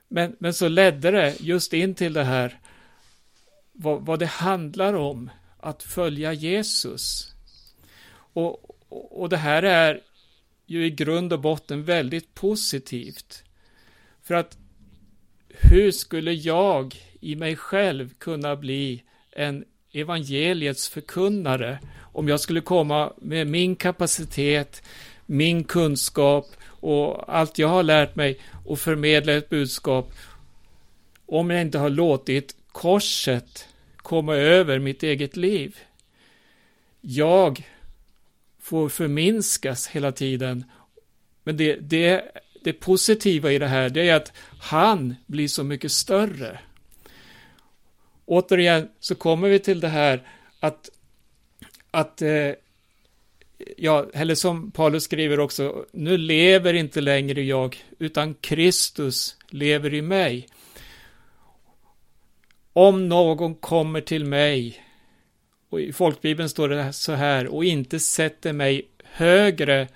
Men, 0.08 0.36
men 0.38 0.54
så 0.54 0.68
ledde 0.68 1.10
det 1.10 1.40
just 1.40 1.72
in 1.72 1.94
till 1.94 2.12
det 2.12 2.24
här 2.24 2.58
vad, 3.72 4.06
vad 4.06 4.18
det 4.18 4.26
handlar 4.26 4.94
om 4.94 5.30
att 5.60 5.82
följa 5.82 6.32
Jesus. 6.32 7.34
Och, 8.10 8.70
och, 8.88 9.20
och 9.20 9.28
det 9.28 9.36
här 9.36 9.62
är 9.62 10.00
ju 10.68 10.86
i 10.86 10.90
grund 10.90 11.32
och 11.32 11.40
botten 11.40 11.84
väldigt 11.84 12.34
positivt. 12.34 13.44
För 14.22 14.34
att 14.34 14.58
hur 15.48 15.90
skulle 15.90 16.32
jag 16.32 16.96
i 17.20 17.36
mig 17.36 17.56
själv 17.56 18.14
kunna 18.18 18.56
bli 18.56 19.02
en 19.30 19.64
evangeliets 19.92 20.88
förkunnare 20.88 21.78
om 22.12 22.28
jag 22.28 22.40
skulle 22.40 22.60
komma 22.60 23.12
med 23.16 23.46
min 23.46 23.76
kapacitet, 23.76 24.82
min 25.26 25.64
kunskap 25.64 26.46
och 26.64 27.36
allt 27.36 27.58
jag 27.58 27.68
har 27.68 27.82
lärt 27.82 28.16
mig 28.16 28.40
och 28.64 28.78
förmedla 28.78 29.32
ett 29.32 29.48
budskap 29.48 30.12
om 31.26 31.50
jag 31.50 31.60
inte 31.60 31.78
har 31.78 31.90
låtit 31.90 32.56
korset 32.72 33.68
komma 33.96 34.34
över 34.34 34.78
mitt 34.78 35.02
eget 35.02 35.36
liv. 35.36 35.76
Jag 37.00 37.66
får 38.68 38.88
förminskas 38.88 39.86
hela 39.86 40.12
tiden. 40.12 40.64
Men 41.44 41.56
det, 41.56 41.76
det, 41.76 42.24
det 42.64 42.72
positiva 42.72 43.52
i 43.52 43.58
det 43.58 43.66
här, 43.66 43.90
det 43.90 44.08
är 44.08 44.14
att 44.14 44.32
han 44.60 45.14
blir 45.26 45.48
så 45.48 45.64
mycket 45.64 45.92
större. 45.92 46.58
Återigen 48.26 48.88
så 49.00 49.14
kommer 49.14 49.48
vi 49.48 49.58
till 49.58 49.80
det 49.80 49.88
här 49.88 50.22
att, 50.60 50.90
att 51.90 52.22
eh, 52.22 52.52
ja, 53.76 54.06
eller 54.12 54.34
som 54.34 54.70
Paulus 54.70 55.04
skriver 55.04 55.40
också, 55.40 55.84
nu 55.92 56.16
lever 56.16 56.74
inte 56.74 57.00
längre 57.00 57.42
jag, 57.42 57.84
utan 57.98 58.34
Kristus 58.34 59.36
lever 59.50 59.94
i 59.94 60.02
mig. 60.02 60.48
Om 62.72 63.08
någon 63.08 63.54
kommer 63.54 64.00
till 64.00 64.24
mig, 64.24 64.87
och 65.68 65.80
i 65.80 65.92
folkbibeln 65.92 66.48
står 66.48 66.68
det 66.68 66.92
så 66.92 67.12
här, 67.12 67.46
och 67.46 67.64
inte 67.64 68.00
sätter 68.00 68.52
mig 68.52 68.88
högre 69.04 69.88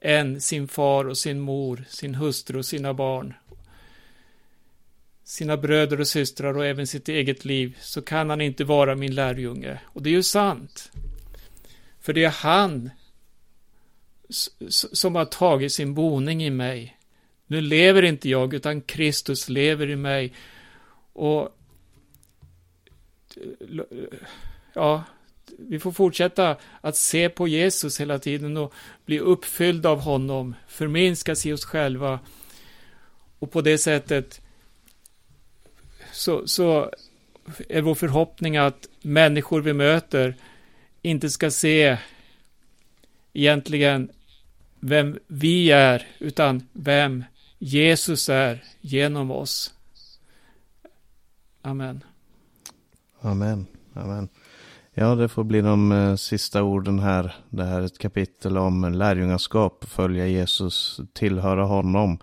än 0.00 0.40
sin 0.40 0.68
far 0.68 1.04
och 1.04 1.18
sin 1.18 1.40
mor, 1.40 1.84
sin 1.88 2.14
hustru 2.14 2.58
och 2.58 2.66
sina 2.66 2.94
barn, 2.94 3.34
sina 5.24 5.56
bröder 5.56 6.00
och 6.00 6.08
systrar 6.08 6.56
och 6.56 6.66
även 6.66 6.86
sitt 6.86 7.08
eget 7.08 7.44
liv, 7.44 7.78
så 7.80 8.02
kan 8.02 8.30
han 8.30 8.40
inte 8.40 8.64
vara 8.64 8.94
min 8.94 9.14
lärjunge. 9.14 9.80
Och 9.84 10.02
det 10.02 10.10
är 10.10 10.14
ju 10.14 10.22
sant. 10.22 10.92
För 12.00 12.12
det 12.12 12.24
är 12.24 12.30
han 12.30 12.90
som 14.68 15.14
har 15.14 15.24
tagit 15.24 15.72
sin 15.72 15.94
boning 15.94 16.44
i 16.44 16.50
mig. 16.50 16.96
Nu 17.46 17.60
lever 17.60 18.02
inte 18.02 18.28
jag, 18.28 18.54
utan 18.54 18.80
Kristus 18.80 19.48
lever 19.48 19.90
i 19.90 19.96
mig. 19.96 20.32
Och 21.12 21.56
ja, 24.72 25.04
vi 25.58 25.78
får 25.78 25.92
fortsätta 25.92 26.56
att 26.80 26.96
se 26.96 27.28
på 27.28 27.48
Jesus 27.48 28.00
hela 28.00 28.18
tiden 28.18 28.56
och 28.56 28.74
bli 29.04 29.18
uppfyllda 29.18 29.88
av 29.90 30.00
honom, 30.00 30.54
förminskas 30.68 31.46
i 31.46 31.52
oss 31.52 31.64
själva 31.64 32.20
och 33.38 33.50
på 33.50 33.60
det 33.60 33.78
sättet 33.78 34.40
så, 36.12 36.46
så 36.46 36.90
är 37.68 37.82
vår 37.82 37.94
förhoppning 37.94 38.56
att 38.56 38.88
människor 39.02 39.60
vi 39.60 39.72
möter 39.72 40.36
inte 41.02 41.30
ska 41.30 41.50
se 41.50 41.98
egentligen 43.32 44.10
vem 44.80 45.18
vi 45.26 45.70
är, 45.70 46.06
utan 46.18 46.68
vem 46.72 47.24
Jesus 47.58 48.28
är 48.28 48.64
genom 48.80 49.30
oss. 49.30 49.74
Amen. 51.62 52.04
Amen. 53.20 53.66
Amen. 53.94 54.28
Ja, 55.00 55.14
det 55.14 55.28
får 55.28 55.44
bli 55.44 55.60
de 55.60 55.92
eh, 55.92 56.14
sista 56.14 56.62
orden 56.62 56.98
här. 56.98 57.34
Det 57.50 57.64
här 57.64 57.80
är 57.80 57.84
ett 57.84 57.98
kapitel 57.98 58.58
om 58.58 58.92
lärjungaskap, 58.92 59.84
följa 59.88 60.26
Jesus, 60.26 61.00
tillhöra 61.12 61.64
honom 61.64 62.18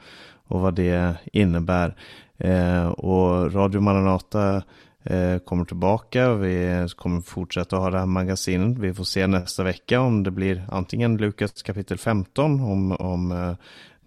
och 0.48 0.60
vad 0.62 0.74
det 0.74 1.16
innebär. 1.34 1.96
Eh, 2.38 2.88
och 2.88 3.54
Radio 3.54 3.82
Maranata 3.82 4.64
eh, 5.04 5.38
kommer 5.38 5.66
tillbaka. 5.66 6.34
Vi 6.34 6.88
kommer 6.96 7.22
fortsätta 7.22 7.76
ha 7.76 7.90
det 7.90 8.00
här 8.00 8.06
magasinet. 8.06 8.78
Vi 8.78 8.94
får 8.94 9.04
se 9.04 9.28
nästa 9.28 9.64
vecka 9.64 10.02
om 10.02 10.24
det 10.24 10.32
blir 10.32 10.64
antingen 10.72 11.18
Lukas 11.18 11.62
kapitel 11.62 11.98
15 11.98 12.62
om, 12.62 12.92
om 12.92 13.32
eh, 13.32 13.54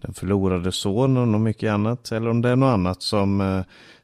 den 0.01 0.13
förlorade 0.13 0.71
sonen 0.71 1.35
och 1.35 1.41
mycket 1.41 1.71
annat. 1.71 2.11
Eller 2.11 2.29
om 2.29 2.41
det 2.41 2.49
är 2.49 2.55
något 2.55 2.73
annat 2.73 3.01
som, 3.01 3.41
eh, 3.41 3.61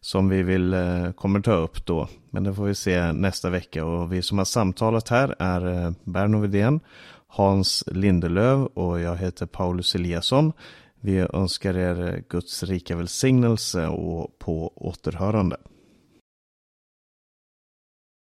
som 0.07 0.29
vi 0.29 0.43
vill 0.43 0.73
eh, 0.73 1.11
kommer 1.11 1.39
ta 1.39 1.53
upp 1.53 1.85
då. 1.85 2.07
Men 2.29 2.43
det 2.43 2.53
får 2.53 2.65
vi 2.65 2.75
se 2.75 3.11
nästa 3.11 3.49
vecka. 3.49 3.85
Och 3.85 4.13
vi 4.13 4.21
som 4.21 4.37
har 4.37 4.45
samtalat 4.45 5.09
här 5.09 5.35
är 5.39 5.85
eh, 5.85 5.91
Berno 6.03 6.39
Widén, 6.39 6.79
Hans 7.27 7.83
Lindelöv 7.87 8.65
och 8.65 8.99
jag 8.99 9.17
heter 9.17 9.45
Paulus 9.45 9.95
Eliasson. 9.95 10.53
Vi 11.01 11.27
önskar 11.33 11.77
er 11.77 12.13
eh, 12.13 12.19
Guds 12.29 12.63
rika 12.63 12.95
välsignelse 12.95 13.87
och 13.87 14.39
på 14.39 14.73
återhörande. 14.75 15.57